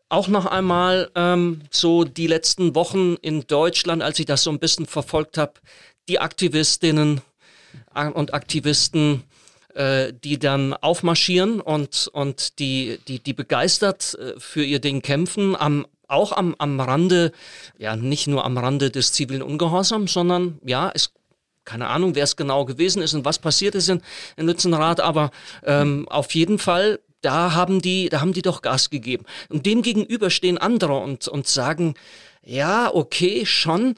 auch 0.08 0.28
noch 0.28 0.46
einmal 0.46 1.10
ähm, 1.14 1.62
so 1.70 2.04
die 2.04 2.26
letzten 2.26 2.74
Wochen 2.74 3.14
in 3.22 3.46
Deutschland, 3.46 4.02
als 4.02 4.18
ich 4.18 4.26
das 4.26 4.42
so 4.42 4.50
ein 4.50 4.58
bisschen 4.58 4.86
verfolgt 4.86 5.38
habe, 5.38 5.54
die 6.08 6.18
Aktivistinnen 6.18 7.20
äh, 7.94 8.08
und 8.08 8.34
Aktivisten 8.34 9.22
äh, 9.74 10.12
die 10.12 10.38
dann 10.38 10.74
aufmarschieren 10.74 11.60
und, 11.60 12.10
und 12.12 12.58
die, 12.58 12.98
die, 13.06 13.20
die 13.20 13.32
begeistert 13.32 14.18
äh, 14.18 14.34
für 14.38 14.64
ihr 14.64 14.80
Ding 14.80 15.00
kämpfen, 15.00 15.54
am 15.54 15.86
auch 16.10 16.32
am, 16.32 16.54
am 16.58 16.80
Rande, 16.80 17.32
ja, 17.78 17.96
nicht 17.96 18.26
nur 18.26 18.44
am 18.44 18.58
Rande 18.58 18.90
des 18.90 19.12
zivilen 19.12 19.42
Ungehorsams, 19.42 20.12
sondern 20.12 20.58
ja, 20.64 20.90
es 20.94 21.12
keine 21.64 21.88
Ahnung, 21.88 22.14
wer 22.14 22.24
es 22.24 22.36
genau 22.36 22.64
gewesen 22.64 23.02
ist 23.02 23.14
und 23.14 23.24
was 23.24 23.38
passiert 23.38 23.74
ist 23.74 23.88
in, 23.88 24.02
in 24.36 24.46
Lützenrath, 24.46 24.98
aber 24.98 25.30
ähm, 25.62 26.08
auf 26.08 26.34
jeden 26.34 26.58
Fall 26.58 27.00
da 27.20 27.52
haben 27.52 27.82
die, 27.82 28.08
da 28.08 28.20
haben 28.20 28.32
die 28.32 28.42
doch 28.42 28.62
Gas 28.62 28.90
gegeben. 28.90 29.24
Und 29.48 29.66
dem 29.66 29.82
gegenüber 29.82 30.30
stehen 30.30 30.58
andere 30.58 30.96
und, 30.96 31.28
und 31.28 31.46
sagen, 31.46 31.94
ja, 32.42 32.90
okay, 32.92 33.44
schon, 33.44 33.96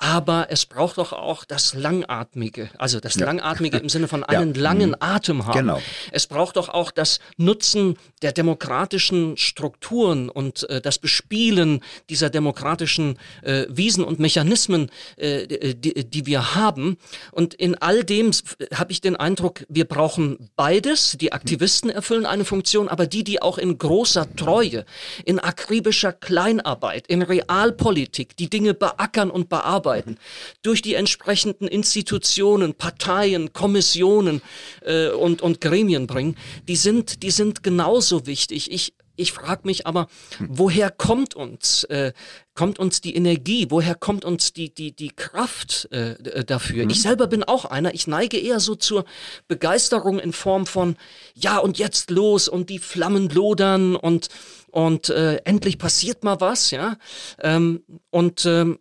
aber 0.00 0.46
es 0.48 0.64
braucht 0.64 0.96
doch 0.96 1.12
auch 1.12 1.44
das 1.44 1.74
Langatmige, 1.74 2.70
also 2.78 3.00
das 3.00 3.16
ja. 3.16 3.26
Langatmige 3.26 3.76
im 3.76 3.90
Sinne 3.90 4.08
von 4.08 4.24
einen 4.24 4.54
ja. 4.54 4.60
langen 4.60 4.90
mhm. 4.90 4.96
Atem 4.98 5.46
haben. 5.46 5.58
Genau. 5.58 5.82
Es 6.10 6.26
braucht 6.26 6.56
doch 6.56 6.70
auch 6.70 6.90
das 6.90 7.20
Nutzen 7.36 7.98
der 8.22 8.32
demokratischen 8.32 9.36
Strukturen 9.36 10.30
und 10.30 10.68
äh, 10.70 10.80
das 10.80 10.98
Bespielen 10.98 11.80
dieser 12.08 12.30
demokratischen 12.30 13.18
äh, 13.42 13.66
Wiesen 13.68 14.02
und 14.02 14.18
Mechanismen, 14.18 14.90
äh, 15.16 15.74
die, 15.74 16.08
die 16.08 16.26
wir 16.26 16.54
haben. 16.54 16.96
Und 17.30 17.52
in 17.52 17.74
all 17.74 18.02
dem 18.02 18.30
habe 18.74 18.92
ich 18.92 19.02
den 19.02 19.16
Eindruck, 19.16 19.66
wir 19.68 19.84
brauchen 19.84 20.48
beides. 20.56 21.18
Die 21.20 21.34
Aktivisten 21.34 21.90
erfüllen 21.90 22.24
eine 22.24 22.46
Funktion, 22.46 22.88
aber 22.88 23.06
die, 23.06 23.22
die 23.22 23.42
auch 23.42 23.58
in 23.58 23.76
großer 23.76 24.34
Treue, 24.34 24.86
in 25.26 25.38
akribischer 25.38 26.14
Kleinarbeit, 26.14 27.06
in 27.06 27.20
Realpolitik 27.20 28.34
die 28.38 28.48
Dinge 28.48 28.72
beackern 28.72 29.30
und 29.30 29.50
bearbeiten, 29.50 29.89
arbeiten, 29.90 30.16
durch 30.62 30.82
die 30.82 30.94
entsprechenden 30.94 31.66
Institutionen, 31.66 32.74
Parteien, 32.74 33.52
Kommissionen 33.52 34.40
äh, 34.82 35.08
und, 35.08 35.42
und 35.42 35.60
Gremien 35.60 36.06
bringen, 36.06 36.36
die 36.68 36.76
sind, 36.76 37.22
die 37.22 37.30
sind 37.30 37.62
genauso 37.62 38.26
wichtig. 38.26 38.70
Ich, 38.70 38.94
ich 39.16 39.32
frage 39.32 39.62
mich 39.64 39.86
aber, 39.86 40.08
woher 40.38 40.90
kommt 40.90 41.34
uns, 41.34 41.84
äh, 41.84 42.12
kommt 42.54 42.78
uns 42.78 43.00
die 43.00 43.14
Energie, 43.14 43.66
woher 43.68 43.94
kommt 43.94 44.24
uns 44.24 44.52
die, 44.52 44.72
die, 44.72 44.92
die 44.92 45.10
Kraft 45.10 45.88
äh, 45.90 46.44
dafür? 46.44 46.84
Mhm. 46.84 46.90
Ich 46.90 47.02
selber 47.02 47.26
bin 47.26 47.44
auch 47.44 47.64
einer, 47.64 47.92
ich 47.92 48.06
neige 48.06 48.38
eher 48.38 48.60
so 48.60 48.76
zur 48.76 49.04
Begeisterung 49.48 50.20
in 50.20 50.32
Form 50.32 50.66
von, 50.66 50.96
ja 51.34 51.58
und 51.58 51.78
jetzt 51.78 52.10
los 52.10 52.48
und 52.48 52.70
die 52.70 52.78
Flammen 52.78 53.28
lodern 53.28 53.96
und, 53.96 54.28
und 54.70 55.10
äh, 55.10 55.36
endlich 55.44 55.78
passiert 55.78 56.24
mal 56.24 56.40
was, 56.40 56.70
ja. 56.70 56.96
Ähm, 57.40 57.82
und 58.10 58.46
ähm, 58.46 58.78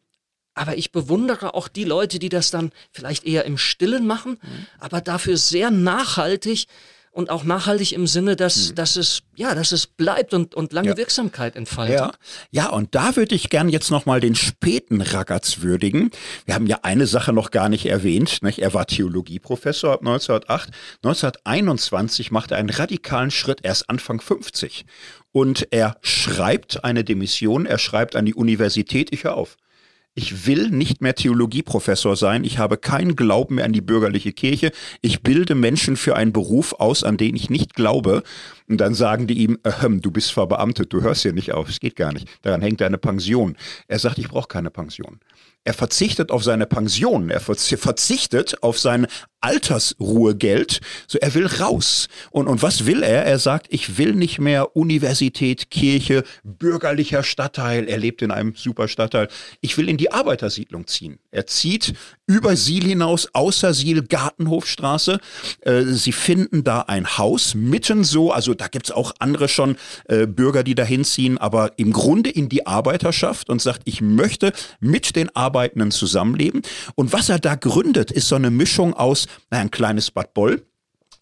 aber 0.54 0.78
ich 0.78 0.92
bewundere 0.92 1.54
auch 1.54 1.68
die 1.68 1.86
Leute, 1.86 2.20
die 2.20 2.30
das 2.30 2.52
dann 2.52 2.72
vielleicht 2.92 3.26
eher 3.26 3.46
im 3.46 3.58
Stillen 3.58 4.06
machen, 4.06 4.40
mhm. 4.42 4.66
aber 4.80 5.02
dafür 5.02 5.38
sehr 5.38 5.72
nachhaltig 5.72 6.68
und 7.12 7.30
auch 7.30 7.44
nachhaltig 7.44 7.94
im 7.94 8.08
Sinne, 8.08 8.36
dass, 8.36 8.70
mhm. 8.70 8.76
dass 8.76 8.96
es 8.96 9.22
ja, 9.36 9.56
dass 9.56 9.72
es 9.72 9.88
bleibt 9.88 10.34
und, 10.34 10.54
und 10.54 10.74
lange 10.74 10.90
ja. 10.90 10.98
Wirksamkeit 10.98 11.56
entfaltet. 11.56 11.98
Ja. 11.98 12.12
ja, 12.52 12.70
und 12.70 12.94
da 12.94 13.16
würde 13.16 13.36
ich 13.36 13.50
gern 13.50 13.70
jetzt 13.70 13.90
nochmal 13.90 14.20
den 14.20 14.36
späten 14.36 15.02
Ragaz 15.02 15.62
würdigen. 15.62 16.12
Wir 16.46 16.56
haben 16.56 16.68
ja 16.68 16.80
eine 16.84 17.08
Sache 17.08 17.34
noch 17.34 17.52
gar 17.52 17.70
nicht 17.70 17.88
erwähnt. 17.88 18.44
Nicht? 18.44 18.60
Er 18.60 18.74
war 18.74 18.86
Theologieprofessor 18.86 19.94
ab 19.94 20.00
1908. 20.02 20.70
1921 21.04 22.32
machte 22.32 22.56
er 22.56 22.60
einen 22.60 22.70
radikalen 22.70 23.32
Schritt, 23.32 23.60
erst 23.64 23.90
Anfang 23.90 24.22
50. 24.22 24.86
Und 25.32 25.68
er 25.72 25.98
schreibt 26.02 26.84
eine 26.84 27.04
Demission, 27.04 27.66
er 27.66 27.80
schreibt 27.80 28.16
an 28.16 28.26
die 28.26 28.34
Universität, 28.34 29.10
ich 29.12 29.24
höre 29.24 29.36
auf 29.36 29.58
ich 30.20 30.46
will 30.46 30.70
nicht 30.70 31.00
mehr 31.00 31.16
Theologieprofessor 31.16 32.18
sein, 32.18 32.44
ich 32.44 32.58
habe 32.58 32.76
keinen 32.76 33.16
Glauben 33.16 33.56
mehr 33.56 33.64
an 33.64 33.72
die 33.72 33.80
bürgerliche 33.80 34.34
Kirche, 34.34 34.74
ich 35.02 35.22
bilde 35.24 35.56
Menschen 35.56 35.96
für 35.96 36.18
einen 36.18 36.34
Beruf 36.34 36.74
aus, 36.74 37.06
an 37.06 37.16
den 37.16 37.38
ich 37.38 37.50
nicht 37.50 37.74
glaube. 37.74 38.24
Und 38.68 38.82
dann 38.82 38.94
sagen 38.94 39.28
die 39.28 39.36
ihm, 39.36 39.60
ähm, 39.82 40.02
du 40.02 40.12
bist 40.12 40.34
verbeamtet, 40.34 40.92
du 40.92 41.02
hörst 41.02 41.22
hier 41.22 41.32
nicht 41.32 41.54
auf, 41.54 41.70
es 41.70 41.80
geht 41.80 41.96
gar 41.96 42.12
nicht. 42.12 42.28
Daran 42.42 42.62
hängt 42.62 42.82
deine 42.82 42.98
Pension. 42.98 43.56
Er 43.88 43.98
sagt, 43.98 44.18
ich 44.18 44.28
brauche 44.28 44.50
keine 44.50 44.70
Pension. 44.72 45.22
Er 45.66 45.74
verzichtet 45.74 46.32
auf 46.32 46.44
seine 46.44 46.66
Pension, 46.66 47.30
er 47.30 47.42
verzichtet 47.42 48.64
auf 48.64 48.80
sein 48.80 49.08
Altersruhegeld, 49.42 50.82
so 51.08 51.18
er 51.20 51.34
will 51.34 51.46
raus. 51.46 52.10
Und, 52.32 52.48
und 52.48 52.62
was 52.62 52.86
will 52.86 53.04
er? 53.04 53.26
Er 53.26 53.40
sagt, 53.40 53.68
ich 53.70 53.98
will 53.98 54.14
nicht 54.14 54.40
mehr 54.40 54.76
Universität, 54.76 55.72
Kirche, 55.72 56.24
bürgerlicher 56.44 57.24
Stadtteil. 57.24 57.88
Er 57.88 57.98
lebt 57.98 58.22
in 58.22 58.32
einem 58.32 58.54
super 58.56 58.88
Stadtteil. 58.88 59.30
Ich 59.62 59.78
will 59.78 59.88
in 59.88 59.98
die 59.98 60.12
Arbeitersiedlung 60.12 60.88
ziehen. 60.88 61.20
Er 61.32 61.48
zieht 61.48 61.94
über 62.26 62.56
Siel 62.56 62.84
hinaus, 62.84 63.30
außer 63.34 63.74
Siel, 63.74 64.04
Gartenhofstraße. 64.04 65.20
Äh, 65.62 65.84
sie 65.84 66.12
finden 66.12 66.64
da 66.64 66.82
ein 66.82 67.18
Haus, 67.18 67.56
mitten 67.56 68.04
so, 68.04 68.32
also 68.32 68.54
da 68.54 68.68
gibt's 68.68 68.92
auch 68.92 69.14
andere 69.20 69.48
schon 69.48 69.78
äh, 70.06 70.28
Bürger, 70.28 70.64
die 70.64 70.76
da 70.76 70.84
hinziehen, 70.84 71.38
aber 71.38 71.72
im 71.78 71.94
Grunde 71.94 72.30
in 72.30 72.50
die 72.50 72.68
Arbeiterschaft 72.68 73.50
und 73.50 73.62
sagt, 73.62 73.84
ich 73.86 74.02
möchte 74.02 74.52
mit 74.80 75.16
den 75.16 75.34
Arbeitenden 75.50 75.90
zusammenleben. 75.90 76.62
Und 76.96 77.12
was 77.12 77.30
er 77.30 77.40
da 77.40 77.56
gründet, 77.56 78.12
ist 78.12 78.28
so 78.28 78.36
eine 78.36 78.52
Mischung 78.52 78.94
aus 78.94 79.28
ein 79.50 79.72
kleines 79.72 80.12
Bad 80.12 80.36
Boll, 80.36 80.62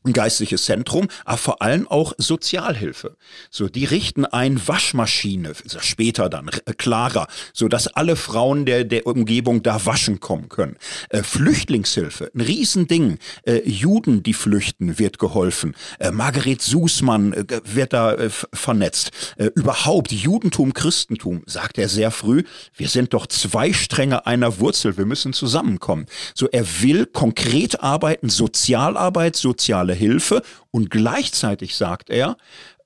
ein 0.07 0.13
geistliches 0.13 0.65
Zentrum, 0.65 1.07
aber 1.25 1.37
vor 1.37 1.61
allem 1.61 1.87
auch 1.87 2.13
Sozialhilfe. 2.17 3.17
So, 3.49 3.67
die 3.67 3.85
richten 3.85 4.25
ein 4.25 4.59
Waschmaschine, 4.67 5.53
später 5.79 6.29
dann 6.29 6.49
äh, 6.65 6.73
klarer, 6.73 7.27
so 7.53 7.67
dass 7.67 7.87
alle 7.87 8.15
Frauen 8.15 8.65
der, 8.65 8.83
der 8.83 9.05
Umgebung 9.05 9.63
da 9.63 9.85
waschen 9.85 10.19
kommen 10.19 10.49
können. 10.49 10.77
Äh, 11.09 11.23
Flüchtlingshilfe, 11.23 12.31
ein 12.33 12.41
Riesending. 12.41 13.19
Äh, 13.43 13.67
Juden, 13.69 14.23
die 14.23 14.33
flüchten, 14.33 14.99
wird 14.99 15.19
geholfen. 15.19 15.75
Äh, 15.99 16.11
Margaret 16.11 16.61
Sußmann 16.61 17.33
äh, 17.33 17.45
wird 17.63 17.93
da 17.93 18.13
äh, 18.13 18.29
vernetzt. 18.29 19.11
Überhaupt 19.55 20.11
Judentum, 20.11 20.73
Christentum, 20.73 21.43
sagt 21.45 21.77
er 21.77 21.89
sehr 21.89 22.11
früh, 22.11 22.43
wir 22.75 22.87
sind 22.87 23.13
doch 23.13 23.27
zwei 23.27 23.73
Stränge 23.73 24.25
einer 24.25 24.59
Wurzel, 24.59 24.97
wir 24.97 25.05
müssen 25.05 25.33
zusammenkommen. 25.33 26.05
So, 26.33 26.47
er 26.47 26.65
will 26.81 27.05
konkret 27.05 27.81
arbeiten, 27.81 28.29
Sozialarbeit, 28.29 29.35
soziale 29.35 29.93
Hilfe. 29.97 30.41
Und 30.71 30.89
gleichzeitig 30.89 31.75
sagt 31.75 32.09
er, 32.09 32.37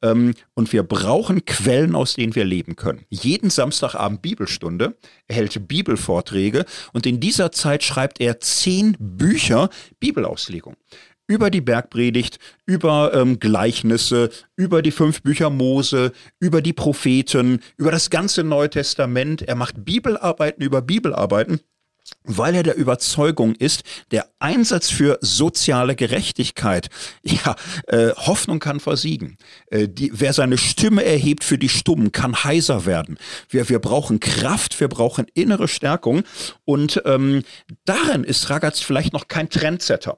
ähm, 0.02 0.34
und 0.54 0.74
wir 0.74 0.84
brauchen 0.84 1.46
Quellen, 1.46 1.96
aus 1.96 2.16
denen 2.16 2.36
wir 2.36 2.46
leben 2.46 2.76
können. 2.76 3.06
Jeden 3.10 3.50
Samstagabend 3.50 4.22
Bibelstunde, 4.22 4.96
er 5.28 5.36
hält 5.36 5.68
Bibelvorträge. 5.68 6.66
Und 6.94 7.06
in 7.06 7.20
dieser 7.20 7.52
Zeit 7.52 7.84
schreibt 7.84 8.20
er 8.20 8.40
zehn 8.40 8.96
Bücher 9.00 9.70
Bibelauslegung. 10.00 10.76
Über 11.28 11.50
die 11.50 11.62
Bergpredigt, 11.62 12.40
über 12.66 13.14
ähm, 13.14 13.40
Gleichnisse, 13.40 14.32
über 14.58 14.82
die 14.82 14.92
fünf 14.92 15.22
Bücher 15.22 15.50
Mose, 15.50 16.12
über 16.40 16.62
die 16.62 16.74
Propheten, 16.74 17.62
über 17.78 17.92
das 17.92 18.10
ganze 18.10 18.44
Neue 18.44 18.70
Testament. 18.70 19.42
Er 19.44 19.56
macht 19.56 19.86
Bibelarbeiten 19.86 20.64
über 20.64 20.82
Bibelarbeiten 20.82 21.62
weil 22.24 22.56
er 22.56 22.64
der 22.64 22.76
Überzeugung 22.76 23.56
ist, 23.56 23.84
der 24.12 24.28
Einsatz 24.40 24.90
für 24.90 25.18
soziale 25.22 25.96
Gerechtigkeit, 25.96 26.90
ja, 27.24 27.56
äh, 27.88 28.12
Hoffnung 28.16 28.60
kann 28.60 28.80
versiegen. 28.80 29.38
Äh, 29.68 29.88
die, 29.88 30.12
wer 30.14 30.34
seine 30.34 30.58
Stimme 30.58 31.04
erhebt 31.04 31.44
für 31.44 31.58
die 31.58 31.70
Stummen, 31.70 32.12
kann 32.12 32.44
heiser 32.44 32.86
werden. 32.86 33.18
Wir, 33.50 33.70
wir 33.70 33.80
brauchen 33.80 34.20
Kraft, 34.20 34.80
wir 34.80 34.88
brauchen 34.88 35.26
innere 35.34 35.68
Stärkung 35.68 36.24
und 36.66 37.02
ähm, 37.06 37.44
darin 37.86 38.24
ist 38.24 38.50
Ragaz 38.50 38.80
vielleicht 38.80 39.14
noch 39.14 39.28
kein 39.28 39.50
Trendsetter. 39.50 40.18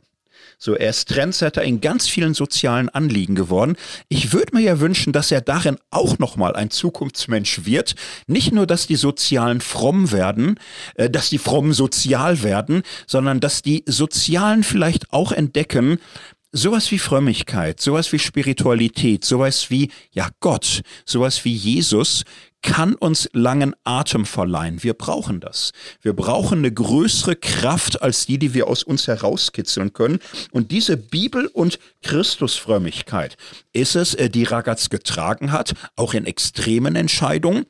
So, 0.66 0.76
er 0.76 0.92
ist 0.92 1.10
Trendsetter 1.10 1.62
in 1.62 1.82
ganz 1.82 2.08
vielen 2.08 2.34
sozialen 2.34 2.88
Anliegen 2.88 3.36
geworden. 3.36 3.76
Ich 4.08 4.32
würde 4.32 4.56
mir 4.56 4.62
ja 4.62 4.80
wünschen, 4.80 5.12
dass 5.12 5.30
er 5.30 5.42
darin 5.42 5.78
auch 5.92 6.20
nochmal 6.20 6.56
ein 6.56 6.70
Zukunftsmensch 6.70 7.66
wird. 7.66 7.96
Nicht 8.28 8.54
nur, 8.54 8.66
dass 8.66 8.88
die 8.88 8.96
Sozialen 8.96 9.60
fromm 9.60 10.14
werden, 10.14 10.58
äh, 10.96 11.10
dass 11.10 11.30
die 11.30 11.38
Frommen 11.38 11.74
sozial 11.74 12.44
werden, 12.44 12.84
sondern 13.08 13.42
dass 13.42 13.62
die 13.62 13.84
Sozialen 13.88 14.64
vielleicht 14.64 15.12
auch 15.12 15.34
entdecken, 15.34 16.00
sowas 16.54 16.92
wie 16.92 17.00
Frömmigkeit, 17.00 17.82
sowas 17.82 18.14
wie 18.14 18.20
Spiritualität, 18.20 19.26
sowas 19.26 19.70
wie, 19.70 19.92
ja, 20.12 20.30
Gott, 20.40 20.84
sowas 21.04 21.44
wie 21.44 21.54
Jesus 21.54 22.24
kann 22.62 22.96
uns 22.96 23.28
langen 23.34 23.76
Atem 23.84 24.26
verleihen. 24.26 24.84
Wir 24.84 24.94
brauchen 24.94 25.42
das. 25.42 25.74
Wir 26.02 26.14
brauchen 26.14 26.60
eine 26.60 26.72
größere 26.72 27.36
Kraft 27.36 28.02
als 28.02 28.26
die, 28.26 28.38
die 28.38 28.54
wir 28.54 28.68
aus 28.68 28.84
uns 28.84 29.08
herauskitzeln 29.08 29.92
können. 29.92 30.20
Und 30.52 30.72
diese 30.72 30.96
Bibel- 30.96 31.48
und 31.48 31.78
Christusfrömmigkeit 32.04 33.36
ist 33.74 33.96
es, 33.96 34.14
äh, 34.14 34.30
die 34.30 34.46
Ragaz 34.46 34.90
getragen 34.90 35.52
hat, 35.52 35.74
auch 35.98 36.14
in 36.14 36.26
extremen 36.26 36.96
Entscheidungen. 36.96 37.66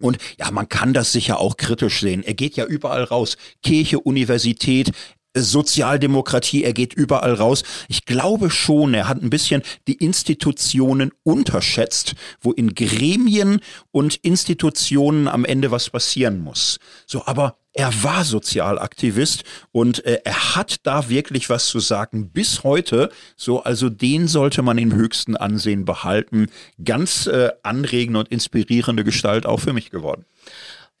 Und 0.00 0.18
ja, 0.38 0.50
man 0.50 0.68
kann 0.68 0.92
das 0.92 1.12
sicher 1.12 1.38
auch 1.38 1.56
kritisch 1.56 2.00
sehen. 2.00 2.24
Er 2.24 2.34
geht 2.34 2.56
ja 2.56 2.64
überall 2.64 3.04
raus. 3.04 3.36
Kirche, 3.62 4.00
Universität, 4.00 4.90
Sozialdemokratie, 5.34 6.64
er 6.64 6.72
geht 6.72 6.94
überall 6.94 7.34
raus. 7.34 7.64
Ich 7.88 8.04
glaube 8.04 8.50
schon, 8.50 8.94
er 8.94 9.08
hat 9.08 9.22
ein 9.22 9.30
bisschen 9.30 9.62
die 9.88 9.94
Institutionen 9.94 11.10
unterschätzt, 11.24 12.14
wo 12.40 12.52
in 12.52 12.74
Gremien 12.74 13.60
und 13.90 14.16
Institutionen 14.16 15.28
am 15.28 15.44
Ende 15.44 15.70
was 15.70 15.90
passieren 15.90 16.40
muss. 16.40 16.78
So, 17.06 17.26
aber 17.26 17.56
Er 17.76 17.92
war 18.04 18.24
Sozialaktivist 18.24 19.42
und 19.72 20.04
äh, 20.04 20.20
er 20.24 20.54
hat 20.54 20.76
da 20.84 21.08
wirklich 21.08 21.50
was 21.50 21.66
zu 21.66 21.80
sagen 21.80 22.30
bis 22.30 22.62
heute. 22.62 23.10
So, 23.36 23.64
also 23.64 23.90
den 23.90 24.28
sollte 24.28 24.62
man 24.62 24.78
im 24.78 24.94
höchsten 24.94 25.36
Ansehen 25.36 25.84
behalten. 25.84 26.46
Ganz 26.84 27.26
äh, 27.26 27.50
anregende 27.64 28.20
und 28.20 28.28
inspirierende 28.28 29.02
Gestalt 29.02 29.44
auch 29.44 29.58
für 29.58 29.72
mich 29.72 29.90
geworden. 29.90 30.24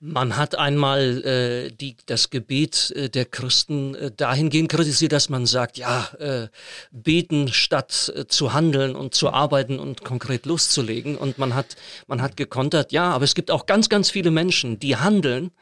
Man 0.06 0.36
hat 0.36 0.54
einmal 0.54 1.24
äh, 1.24 1.70
die, 1.70 1.96
das 2.04 2.28
Gebet 2.28 2.90
äh, 2.90 3.08
der 3.08 3.24
Christen 3.24 3.94
äh, 3.94 4.10
dahingehend 4.14 4.70
kritisiert, 4.70 5.12
dass 5.12 5.30
man 5.30 5.46
sagt, 5.46 5.78
ja, 5.78 6.10
äh, 6.18 6.48
beten 6.90 7.48
statt 7.48 8.12
äh, 8.14 8.26
zu 8.26 8.52
handeln 8.52 8.96
und 8.96 9.14
zu 9.14 9.30
arbeiten 9.30 9.78
und 9.78 10.04
konkret 10.04 10.44
loszulegen. 10.44 11.16
Und 11.16 11.38
man 11.38 11.54
hat, 11.54 11.76
man 12.06 12.20
hat 12.20 12.36
gekontert, 12.36 12.92
ja, 12.92 13.12
aber 13.12 13.24
es 13.24 13.34
gibt 13.34 13.50
auch 13.50 13.64
ganz, 13.64 13.88
ganz 13.88 14.10
viele 14.10 14.30
Menschen, 14.30 14.78
die 14.78 14.96
handeln, 14.96 15.52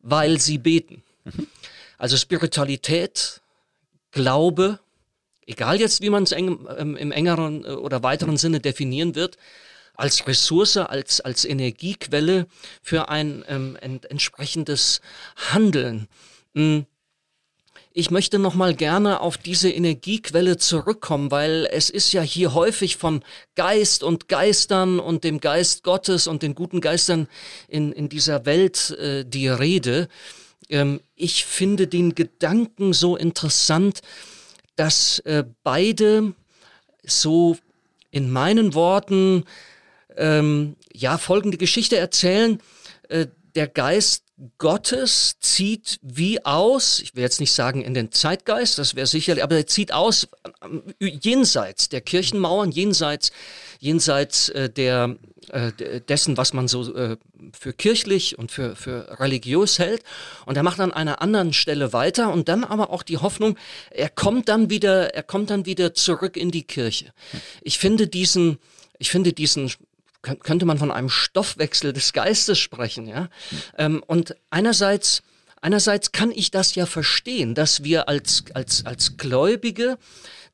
weil 0.00 0.40
sie 0.40 0.56
beten. 0.56 1.02
Mhm. 1.24 1.46
Also 1.98 2.16
Spiritualität, 2.16 3.42
Glaube, 4.12 4.78
egal 5.46 5.78
jetzt, 5.78 6.00
wie 6.00 6.08
man 6.08 6.22
es 6.22 6.32
eng, 6.32 6.66
ähm, 6.78 6.96
im 6.96 7.12
engeren 7.12 7.66
äh, 7.66 7.68
oder 7.68 8.02
weiteren 8.02 8.38
Sinne 8.38 8.60
definieren 8.60 9.14
wird, 9.14 9.36
als 9.94 10.26
Ressource, 10.26 10.76
als, 10.76 11.20
als 11.20 11.44
Energiequelle 11.44 12.46
für 12.82 13.08
ein 13.08 13.44
ähm, 13.48 13.76
ent 13.80 14.10
entsprechendes 14.10 15.00
Handeln. 15.36 16.08
Hm. 16.54 16.86
Ich 17.96 18.10
möchte 18.10 18.40
noch 18.40 18.56
mal 18.56 18.74
gerne 18.74 19.20
auf 19.20 19.38
diese 19.38 19.70
Energiequelle 19.70 20.56
zurückkommen, 20.56 21.30
weil 21.30 21.68
es 21.70 21.90
ist 21.90 22.12
ja 22.12 22.22
hier 22.22 22.52
häufig 22.52 22.96
von 22.96 23.22
Geist 23.54 24.02
und 24.02 24.28
Geistern 24.28 24.98
und 24.98 25.22
dem 25.22 25.38
Geist 25.38 25.84
Gottes 25.84 26.26
und 26.26 26.42
den 26.42 26.56
guten 26.56 26.80
Geistern 26.80 27.28
in, 27.68 27.92
in 27.92 28.08
dieser 28.08 28.46
Welt 28.46 28.90
äh, 28.98 29.24
die 29.24 29.46
Rede. 29.46 30.08
Ähm, 30.68 31.00
ich 31.14 31.44
finde 31.44 31.86
den 31.86 32.16
Gedanken 32.16 32.94
so 32.94 33.16
interessant, 33.16 34.00
dass 34.74 35.20
äh, 35.20 35.44
beide 35.62 36.34
so 37.04 37.56
in 38.10 38.28
meinen 38.32 38.74
Worten 38.74 39.44
ähm, 40.16 40.76
ja 40.92 41.18
folgende 41.18 41.58
Geschichte 41.58 41.96
erzählen. 41.96 42.60
Äh, 43.08 43.26
der 43.54 43.68
Geist 43.68 44.24
Gottes 44.58 45.36
zieht 45.38 46.00
wie 46.02 46.44
aus, 46.44 46.98
ich 46.98 47.14
will 47.14 47.22
jetzt 47.22 47.38
nicht 47.38 47.52
sagen 47.52 47.82
in 47.82 47.94
den 47.94 48.10
Zeitgeist, 48.10 48.78
das 48.78 48.96
wäre 48.96 49.06
sicherlich, 49.06 49.44
aber 49.44 49.56
er 49.56 49.66
zieht 49.68 49.92
aus 49.92 50.26
äh, 50.98 51.06
jenseits 51.06 51.88
der 51.88 52.00
Kirchenmauern, 52.00 52.72
jenseits, 52.72 53.30
jenseits 53.78 54.48
äh, 54.48 54.68
der, 54.68 55.16
äh, 55.50 56.00
dessen, 56.00 56.36
was 56.36 56.52
man 56.52 56.66
so 56.66 56.92
äh, 56.96 57.16
für 57.52 57.72
kirchlich 57.72 58.36
und 58.36 58.50
für, 58.50 58.74
für 58.74 59.20
religiös 59.20 59.78
hält. 59.78 60.02
Und 60.46 60.56
er 60.56 60.64
macht 60.64 60.80
an 60.80 60.92
einer 60.92 61.22
anderen 61.22 61.52
Stelle 61.52 61.92
weiter 61.92 62.32
und 62.32 62.48
dann 62.48 62.64
aber 62.64 62.90
auch 62.90 63.04
die 63.04 63.18
Hoffnung, 63.18 63.56
er 63.90 64.08
kommt 64.08 64.48
dann 64.48 64.68
wieder, 64.68 65.14
er 65.14 65.22
kommt 65.22 65.50
dann 65.50 65.64
wieder 65.64 65.94
zurück 65.94 66.36
in 66.36 66.50
die 66.50 66.64
Kirche. 66.64 67.12
Ich 67.62 67.78
finde 67.78 68.08
diesen, 68.08 68.58
ich 68.98 69.12
finde 69.12 69.32
diesen 69.32 69.70
könnte 70.24 70.66
man 70.66 70.78
von 70.78 70.90
einem 70.90 71.08
Stoffwechsel 71.08 71.92
des 71.92 72.12
Geistes 72.12 72.58
sprechen, 72.58 73.06
ja. 73.06 73.28
Ähm, 73.78 74.02
und 74.06 74.36
einerseits, 74.50 75.22
einerseits 75.60 76.12
kann 76.12 76.30
ich 76.30 76.50
das 76.50 76.74
ja 76.74 76.86
verstehen, 76.86 77.54
dass 77.54 77.84
wir 77.84 78.08
als, 78.08 78.44
als, 78.54 78.86
als 78.86 79.16
Gläubige, 79.16 79.98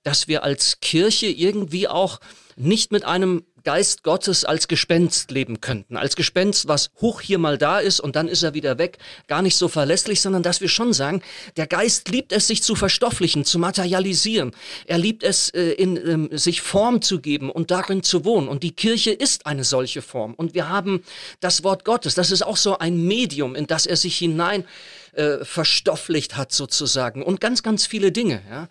dass 0.03 0.29
wir 0.29 0.43
als 0.43 0.81
Kirche 0.81 1.27
irgendwie 1.27 1.89
auch 1.89 2.21
nicht 2.57 2.93
mit 2.93 3.05
einem 3.05 3.45
Geist 3.65 4.03
Gottes 4.03 4.45
als 4.45 4.69
Gespenst 4.69 5.31
leben 5.31 5.61
könnten. 5.61 5.97
Als 5.97 6.17
Gespenst, 6.17 6.69
was 6.69 6.91
hoch 7.01 7.21
hier 7.21 7.39
mal 7.39 7.59
da 7.59 7.79
ist 7.79 8.01
und 8.01 8.17
dann 8.17 8.29
ist 8.29 8.43
er 8.43 8.55
wieder 8.55 8.79
weg, 8.79 8.99
gar 9.29 9.43
nicht 9.43 9.57
so 9.57 9.69
verlässlich, 9.69 10.21
sondern 10.21 10.43
dass 10.43 10.61
wir 10.61 10.69
schon 10.69 10.93
sagen, 10.93 11.23
der 11.57 11.67
Geist 11.67 12.09
liebt 12.09 12.33
es, 12.33 12.47
sich 12.47 12.63
zu 12.63 12.75
verstofflichen, 12.75 13.45
zu 13.45 13.59
materialisieren. 13.59 14.53
Er 14.87 14.99
liebt 14.99 15.23
es, 15.23 15.51
äh, 15.51 15.73
in, 15.73 15.97
ähm, 15.97 16.29
sich 16.33 16.61
Form 16.61 17.03
zu 17.03 17.21
geben 17.21 17.51
und 17.51 17.71
darin 17.71 18.03
zu 18.03 18.25
wohnen. 18.25 18.49
Und 18.49 18.63
die 18.63 18.73
Kirche 18.73 19.11
ist 19.11 19.47
eine 19.47 19.65
solche 19.65 20.03
Form. 20.03 20.35
Und 20.35 20.55
wir 20.55 20.69
haben 20.69 21.03
das 21.41 21.65
Wort 21.65 21.85
Gottes. 21.85 22.15
Das 22.15 22.31
ist 22.31 22.43
auch 22.43 22.57
so 22.57 22.79
ein 22.79 23.05
Medium, 23.07 23.55
in 23.55 23.67
das 23.67 23.87
er 23.87 23.97
sich 23.97 24.17
hinein 24.19 24.65
äh, 25.13 25.45
verstofflicht 25.45 26.37
hat 26.37 26.53
sozusagen 26.53 27.23
und 27.23 27.41
ganz, 27.41 27.63
ganz 27.63 27.87
viele 27.87 28.13
Dinge. 28.13 28.43
Ja? 28.49 28.69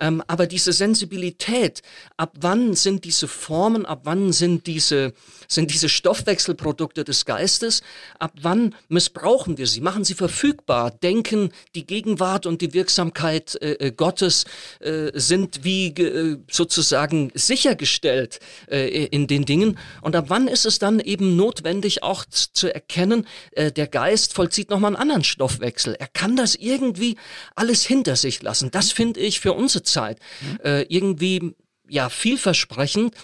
Ähm, 0.00 0.22
aber 0.26 0.46
diese 0.46 0.72
Sensibilität, 0.72 1.82
ab 2.16 2.32
wann 2.40 2.74
sind 2.74 3.04
diese 3.04 3.28
Formen, 3.28 3.86
ab 3.86 4.00
wann 4.04 4.32
sind 4.32 4.66
diese, 4.66 5.12
sind 5.48 5.72
diese 5.72 5.88
Stoffwechselprodukte 5.88 7.04
des 7.04 7.24
Geistes, 7.24 7.82
ab 8.18 8.32
wann 8.40 8.74
missbrauchen 8.88 9.58
wir 9.58 9.66
sie, 9.66 9.80
machen 9.80 10.04
sie 10.04 10.14
verfügbar, 10.14 10.90
denken, 10.90 11.50
die 11.74 11.86
Gegenwart 11.86 12.46
und 12.46 12.60
die 12.62 12.74
Wirksamkeit 12.74 13.56
äh, 13.60 13.72
äh 13.72 13.92
Gottes 13.92 14.44
äh, 14.80 15.10
sind 15.14 15.64
wie 15.64 15.88
äh, 15.88 16.38
sozusagen 16.50 17.30
sichergestellt 17.34 18.40
äh, 18.70 19.06
in 19.06 19.26
den 19.26 19.44
Dingen. 19.44 19.78
Und 20.02 20.16
ab 20.16 20.26
wann 20.28 20.48
ist 20.48 20.66
es 20.66 20.78
dann 20.78 21.00
eben 21.00 21.36
notwendig 21.36 22.02
auch 22.02 22.24
zu 22.24 22.72
erkennen, 22.72 23.26
der 23.56 23.86
Geist 23.86 24.34
vollzieht 24.34 24.70
nochmal 24.70 24.90
einen 24.90 24.96
anderen 24.96 25.24
Stoffwechsel. 25.24 25.94
Er 25.94 26.08
kann 26.08 26.36
das 26.36 26.54
irgendwie 26.54 27.16
alles 27.54 27.84
hinter 27.84 28.16
sich 28.16 28.42
lassen. 28.42 28.70
Das 28.70 28.92
finde 28.92 29.20
ich 29.20 29.40
für 29.40 29.52
unsere 29.52 29.82
Zeit 29.82 30.18
äh, 30.64 30.82
irgendwie 30.88 31.54
ja 31.88 32.08
vielversprechend. 32.08 33.14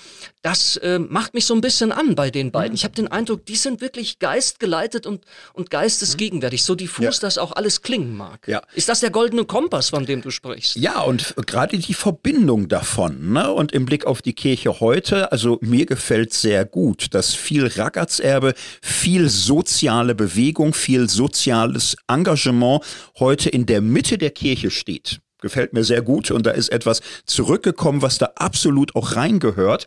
Das 0.43 0.77
äh, 0.79 0.99
macht 0.99 1.35
mich 1.35 1.47
so 1.47 1.55
ein 1.55 1.61
bisschen 1.61 1.93
an 1.93 2.15
bei 2.15 2.31
den 2.31 2.51
beiden. 2.51 2.73
Mhm. 2.73 2.75
Ich 2.75 2.85
habe 2.85 2.95
den 2.95 3.09
Eindruck, 3.09 3.47
die 3.47 3.55
sind 3.55 3.81
wirklich 3.81 4.19
geistgeleitet 4.19 5.07
und, 5.07 5.25
und 5.53 5.71
geistesgegenwärtig, 5.71 6.65
so 6.65 6.75
diffus 6.75 7.05
ja. 7.05 7.11
das 7.21 7.39
auch 7.39 7.53
alles 7.53 7.83
klingen 7.83 8.17
mag. 8.17 8.47
Ja. 8.49 8.63
Ist 8.75 8.89
das 8.89 9.01
der 9.01 9.11
goldene 9.11 9.45
Kompass, 9.45 9.91
von 9.91 10.05
dem 10.05 10.21
du 10.21 10.31
sprichst? 10.31 10.77
Ja, 10.77 11.03
und 11.03 11.35
gerade 11.47 11.79
die 11.79 11.95
Verbindung 11.95 12.69
davon 12.69 13.33
ne? 13.33 13.53
und 13.53 13.73
im 13.73 13.85
Blick 13.85 14.05
auf 14.05 14.21
die 14.21 14.33
Kirche 14.33 14.81
heute, 14.81 15.31
also 15.31 15.59
mir 15.61 15.87
gefällt 15.87 16.33
sehr 16.33 16.65
gut, 16.65 17.15
dass 17.15 17.35
viel 17.35 17.67
Ragazerbe, 17.67 18.55
viel 18.81 19.29
soziale 19.29 20.15
Bewegung, 20.15 20.75
viel 20.75 21.09
soziales 21.09 21.97
Engagement 22.09 22.83
heute 23.19 23.49
in 23.49 23.67
der 23.67 23.81
Mitte 23.81 24.19
der 24.19 24.31
Kirche 24.31 24.71
steht 24.71 25.21
gefällt 25.43 25.75
mir 25.75 25.85
sehr 25.85 26.01
gut 26.01 26.31
und 26.31 26.47
da 26.47 26.53
ist 26.53 26.71
etwas 26.71 27.03
zurückgekommen, 27.27 28.01
was 28.01 28.19
da 28.19 28.31
absolut 28.37 28.97
auch 28.97 29.17
reingehört. 29.17 29.87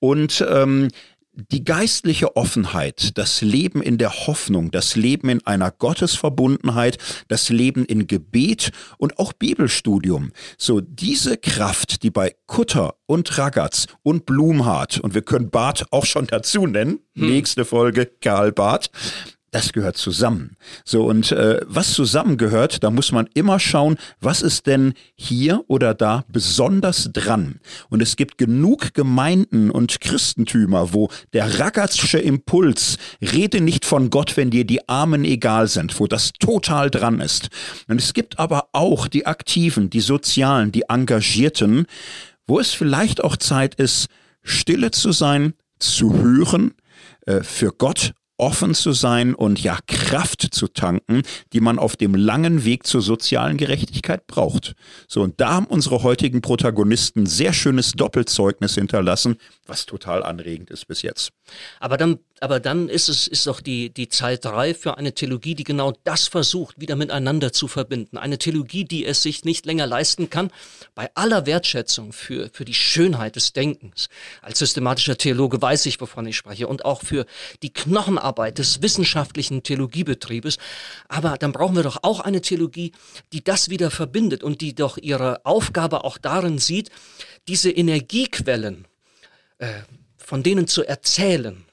Und 0.00 0.44
ähm, 0.48 0.88
die 1.36 1.64
geistliche 1.64 2.36
Offenheit, 2.36 3.18
das 3.18 3.42
Leben 3.42 3.82
in 3.82 3.98
der 3.98 4.26
Hoffnung, 4.26 4.70
das 4.70 4.94
Leben 4.94 5.28
in 5.28 5.44
einer 5.46 5.70
Gottesverbundenheit, 5.70 6.98
das 7.28 7.48
Leben 7.48 7.84
in 7.84 8.06
Gebet 8.06 8.70
und 8.98 9.18
auch 9.18 9.32
Bibelstudium. 9.32 10.30
So 10.58 10.80
diese 10.80 11.36
Kraft, 11.36 12.02
die 12.02 12.10
bei 12.10 12.34
Kutter 12.46 12.94
und 13.06 13.36
Ragaz 13.36 13.86
und 14.02 14.26
Blumhardt, 14.26 15.00
und 15.00 15.14
wir 15.14 15.22
können 15.22 15.50
Barth 15.50 15.86
auch 15.90 16.06
schon 16.06 16.26
dazu 16.26 16.66
nennen, 16.66 17.00
hm. 17.14 17.28
nächste 17.28 17.64
Folge 17.64 18.06
Karl 18.20 18.52
Barth, 18.52 18.90
das 19.54 19.72
gehört 19.72 19.96
zusammen. 19.96 20.56
So, 20.84 21.04
und 21.04 21.30
äh, 21.30 21.60
was 21.66 21.92
zusammengehört, 21.92 22.82
da 22.82 22.90
muss 22.90 23.12
man 23.12 23.28
immer 23.34 23.60
schauen, 23.60 23.96
was 24.20 24.42
ist 24.42 24.66
denn 24.66 24.94
hier 25.14 25.62
oder 25.68 25.94
da 25.94 26.24
besonders 26.26 27.10
dran. 27.12 27.60
Und 27.88 28.02
es 28.02 28.16
gibt 28.16 28.36
genug 28.36 28.94
Gemeinden 28.94 29.70
und 29.70 30.00
Christentümer, 30.00 30.92
wo 30.92 31.08
der 31.32 31.60
ragazsche 31.60 32.18
Impuls, 32.18 32.98
rede 33.22 33.60
nicht 33.60 33.84
von 33.84 34.10
Gott, 34.10 34.36
wenn 34.36 34.50
dir 34.50 34.66
die 34.66 34.88
Armen 34.88 35.24
egal 35.24 35.68
sind, 35.68 36.00
wo 36.00 36.08
das 36.08 36.32
total 36.32 36.90
dran 36.90 37.20
ist. 37.20 37.48
Und 37.86 38.00
es 38.00 38.12
gibt 38.12 38.40
aber 38.40 38.70
auch 38.72 39.06
die 39.06 39.26
Aktiven, 39.26 39.88
die 39.88 40.00
Sozialen, 40.00 40.72
die 40.72 40.86
Engagierten, 40.88 41.86
wo 42.48 42.58
es 42.58 42.74
vielleicht 42.74 43.22
auch 43.22 43.36
Zeit 43.36 43.76
ist, 43.76 44.08
stille 44.42 44.90
zu 44.90 45.12
sein, 45.12 45.54
zu 45.78 46.12
hören, 46.12 46.74
äh, 47.26 47.44
für 47.44 47.70
Gott 47.70 48.14
offen 48.36 48.74
zu 48.74 48.92
sein 48.92 49.34
und 49.34 49.62
ja 49.62 49.78
Kraft 49.86 50.54
zu 50.54 50.68
tanken, 50.68 51.22
die 51.52 51.60
man 51.60 51.78
auf 51.78 51.96
dem 51.96 52.14
langen 52.14 52.64
Weg 52.64 52.86
zur 52.86 53.00
sozialen 53.00 53.56
Gerechtigkeit 53.56 54.26
braucht. 54.26 54.74
So 55.08 55.22
und 55.22 55.40
da 55.40 55.54
haben 55.54 55.66
unsere 55.66 56.02
heutigen 56.02 56.40
Protagonisten 56.40 57.26
sehr 57.26 57.52
schönes 57.52 57.92
Doppelzeugnis 57.92 58.74
hinterlassen, 58.74 59.36
was 59.66 59.86
total 59.86 60.22
anregend 60.22 60.70
ist 60.70 60.86
bis 60.86 61.02
jetzt. 61.02 61.30
Aber 61.78 61.96
dann 61.96 62.18
aber 62.44 62.60
dann 62.60 62.90
ist 62.90 63.08
es 63.08 63.26
ist 63.26 63.46
doch 63.46 63.62
die 63.62 63.88
die 63.88 64.10
Zeit 64.10 64.44
reif 64.44 64.80
für 64.80 64.98
eine 64.98 65.14
Theologie, 65.14 65.54
die 65.54 65.64
genau 65.64 65.94
das 66.04 66.28
versucht, 66.28 66.78
wieder 66.78 66.94
miteinander 66.94 67.54
zu 67.54 67.68
verbinden. 67.68 68.18
Eine 68.18 68.36
Theologie, 68.36 68.84
die 68.84 69.06
es 69.06 69.22
sich 69.22 69.46
nicht 69.46 69.64
länger 69.64 69.86
leisten 69.86 70.28
kann, 70.28 70.50
bei 70.94 71.08
aller 71.14 71.46
Wertschätzung 71.46 72.12
für 72.12 72.50
für 72.52 72.66
die 72.66 72.74
Schönheit 72.74 73.36
des 73.36 73.54
Denkens. 73.54 74.10
Als 74.42 74.58
systematischer 74.58 75.16
Theologe 75.16 75.62
weiß 75.62 75.86
ich, 75.86 75.98
wovon 76.02 76.26
ich 76.26 76.36
spreche 76.36 76.68
und 76.68 76.84
auch 76.84 77.00
für 77.00 77.24
die 77.62 77.72
Knochenarbeit 77.72 78.58
des 78.58 78.82
wissenschaftlichen 78.82 79.62
Theologiebetriebes. 79.62 80.58
Aber 81.08 81.38
dann 81.38 81.52
brauchen 81.52 81.76
wir 81.76 81.82
doch 81.82 82.00
auch 82.02 82.20
eine 82.20 82.42
Theologie, 82.42 82.92
die 83.32 83.42
das 83.42 83.70
wieder 83.70 83.90
verbindet 83.90 84.44
und 84.44 84.60
die 84.60 84.74
doch 84.74 84.98
ihre 84.98 85.46
Aufgabe 85.46 86.04
auch 86.04 86.18
darin 86.18 86.58
sieht, 86.58 86.90
diese 87.48 87.70
Energiequellen 87.70 88.84
äh, 89.56 89.80
von 90.18 90.42
denen 90.42 90.66
zu 90.66 90.84
erzählen 90.84 91.64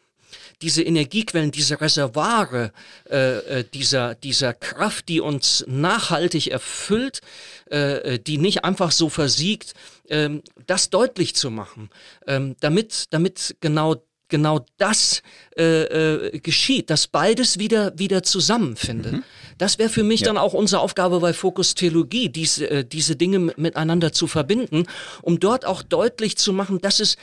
diese 0.62 0.84
Energiequellen, 0.84 1.52
diese 1.52 1.82
Reservoire 1.82 2.72
äh, 3.10 3.60
äh, 3.60 3.64
dieser, 3.74 4.16
dieser 4.16 4.54
Kraft, 4.54 5.10
die 5.10 5.22
uns 5.22 5.66
nachhaltig 5.68 6.48
erfüllt, 6.48 7.22
äh, 7.70 8.20
die 8.20 8.38
nicht 8.38 8.64
einfach 8.64 8.92
so 8.92 9.10
versiegt, 9.10 9.74
ähm, 10.10 10.42
das 10.68 10.90
deutlich 10.90 11.36
zu 11.36 11.50
machen, 11.52 11.90
ähm, 12.28 12.56
damit, 12.60 13.06
damit 13.12 13.56
genau 13.60 14.04
genau 14.32 14.66
das 14.78 15.22
äh, 15.58 15.84
äh, 15.84 16.40
geschieht, 16.40 16.90
dass 16.90 17.06
beides 17.08 17.60
wieder 17.60 18.00
wieder 18.00 18.24
zusammenfindet. 18.24 19.12
Mhm. 19.12 19.24
Das 19.60 19.78
wäre 19.78 19.90
für 19.90 20.04
mich 20.04 20.22
ja. 20.22 20.28
dann 20.28 20.38
auch 20.38 20.54
unsere 20.54 20.82
Aufgabe 20.82 21.20
bei 21.20 21.34
Fokus 21.34 21.76
Theologie, 21.76 22.30
diese, 22.30 22.68
äh, 22.68 22.86
diese 22.86 23.16
Dinge 23.16 23.54
miteinander 23.58 24.12
zu 24.12 24.26
verbinden, 24.26 24.88
um 25.22 25.40
dort 25.40 25.66
auch 25.66 25.84
deutlich 25.84 26.38
zu 26.38 26.54
machen, 26.54 26.80
dass 26.80 27.00
es 27.00 27.18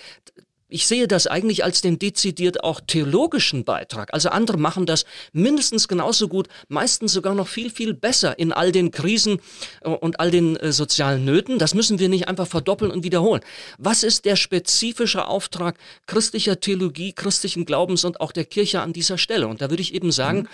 ich 0.68 0.86
sehe 0.86 1.08
das 1.08 1.26
eigentlich 1.26 1.64
als 1.64 1.80
den 1.80 1.98
dezidiert 1.98 2.62
auch 2.62 2.80
theologischen 2.86 3.64
Beitrag. 3.64 4.12
Also 4.12 4.28
andere 4.28 4.58
machen 4.58 4.84
das 4.84 5.06
mindestens 5.32 5.88
genauso 5.88 6.28
gut, 6.28 6.48
meistens 6.68 7.12
sogar 7.12 7.34
noch 7.34 7.48
viel, 7.48 7.70
viel 7.70 7.94
besser 7.94 8.38
in 8.38 8.52
all 8.52 8.70
den 8.70 8.90
Krisen 8.90 9.40
äh, 9.80 9.88
und 9.88 10.20
all 10.20 10.30
den 10.30 10.56
äh, 10.56 10.72
sozialen 10.72 11.24
Nöten. 11.24 11.58
Das 11.58 11.74
müssen 11.74 11.98
wir 11.98 12.08
nicht 12.08 12.28
einfach 12.28 12.46
verdoppeln 12.46 12.90
und 12.90 13.02
wiederholen. 13.02 13.40
Was 13.78 14.02
ist 14.02 14.26
der 14.26 14.36
spezifische 14.36 15.26
Auftrag 15.26 15.78
christlicher 16.06 16.60
Theologie, 16.60 17.12
christlichen 17.12 17.64
Glaubens 17.64 18.04
und 18.04 18.20
auch 18.20 18.32
der 18.32 18.44
Kirche 18.44 18.80
an 18.80 18.92
dieser 18.92 19.16
Stelle? 19.16 19.48
Und 19.48 19.62
da 19.62 19.70
würde 19.70 19.82
ich 19.82 19.94
eben 19.94 20.12
sagen, 20.12 20.40
mhm. 20.40 20.46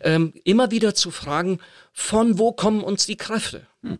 ähm, 0.00 0.32
immer 0.44 0.70
wieder 0.70 0.94
zu 0.94 1.10
fragen, 1.10 1.58
von 1.92 2.38
wo 2.38 2.52
kommen 2.52 2.84
uns 2.84 3.06
die 3.06 3.16
Kräfte? 3.16 3.66
Mhm. 3.82 3.98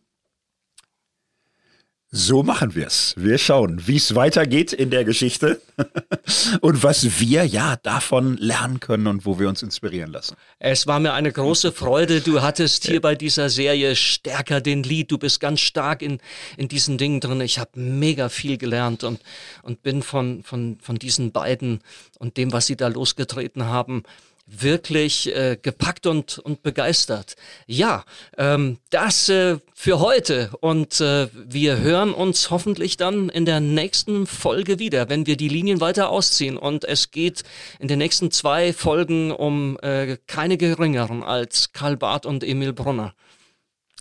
So 2.11 2.43
machen 2.43 2.75
wir's. 2.75 3.13
Wir 3.19 3.37
schauen, 3.37 3.87
wie 3.87 3.97
es 3.97 4.15
weitergeht 4.15 4.73
in 4.73 4.89
der 4.89 5.05
Geschichte 5.05 5.61
und 6.63 6.83
was 6.83 7.21
wir 7.21 7.45
ja 7.45 7.77
davon 7.77 8.39
lernen 8.39 8.81
können 8.81 9.07
und 9.09 9.27
wo 9.27 9.39
wir 9.39 9.47
uns 9.47 9.63
inspirieren 9.63 10.11
lassen. 10.11 10.35
Es 10.59 10.87
war 10.87 11.01
mir 11.01 11.13
eine 11.13 11.31
große 11.31 11.71
Freude. 11.71 12.23
Du 12.23 12.41
hattest 12.41 12.87
hier 12.87 13.03
bei 13.03 13.15
dieser 13.15 13.51
Serie 13.51 13.95
stärker 13.95 14.63
den 14.63 14.85
Lied. 14.85 15.11
Du 15.11 15.19
bist 15.19 15.39
ganz 15.39 15.61
stark 15.61 16.01
in, 16.01 16.19
in 16.57 16.69
diesen 16.69 16.97
Dingen 16.97 17.21
drin. 17.21 17.43
Ich 17.43 17.59
habe 17.59 17.79
mega 17.79 18.31
viel 18.31 18.57
gelernt 18.57 19.05
und, 19.05 19.21
und 19.63 19.83
bin 19.83 20.03
von, 20.03 20.43
von, 20.45 20.79
von 20.81 20.97
diesen 20.97 21.31
beiden 21.31 21.81
und 22.19 22.39
dem, 22.39 22.55
was 22.55 22.67
sie 22.67 22.77
da 22.77 22.89
losgetreten 22.89 23.67
haben, 23.67 24.05
wirklich 24.49 25.35
äh, 25.35 25.57
gepackt 25.61 26.07
und, 26.07 26.39
und 26.39 26.63
begeistert. 26.63 27.37
Ja, 27.67 28.05
ähm, 28.37 28.79
das 28.91 29.29
äh, 29.29 29.59
für 29.75 30.01
heute 30.01 30.51
und 30.61 31.01
äh, 31.01 31.29
wir 31.35 31.79
hören 31.79 32.13
uns 32.13 32.51
hoffentlich 32.51 32.97
dann 32.97 33.29
in 33.29 33.45
der 33.45 33.61
nächsten 33.61 34.27
Folge 34.27 34.79
wieder, 34.79 35.09
wenn 35.09 35.27
wir 35.27 35.37
die 35.37 35.49
Linien 35.49 35.81
weiter 35.81 36.09
ausziehen 36.09 36.57
und 36.57 36.85
es 36.85 37.11
geht 37.11 37.45
in 37.79 37.89
den 37.89 37.99
nächsten 37.99 38.31
zwei 38.31 38.73
Folgen 38.73 39.31
um 39.31 39.79
äh, 39.83 40.17
keine 40.27 40.57
geringeren 40.57 41.23
als 41.23 41.73
Karl 41.73 41.97
Barth 41.97 42.27
und 42.27 42.43
Emil 42.43 42.73
Brunner. 42.73 43.15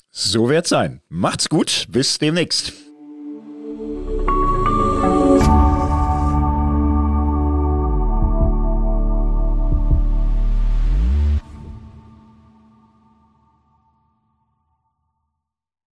So 0.09 0.49
wird's 0.49 0.69
sein. 0.69 1.01
Macht's 1.09 1.49
gut, 1.49 1.85
bis 1.89 2.17
demnächst. 2.17 2.73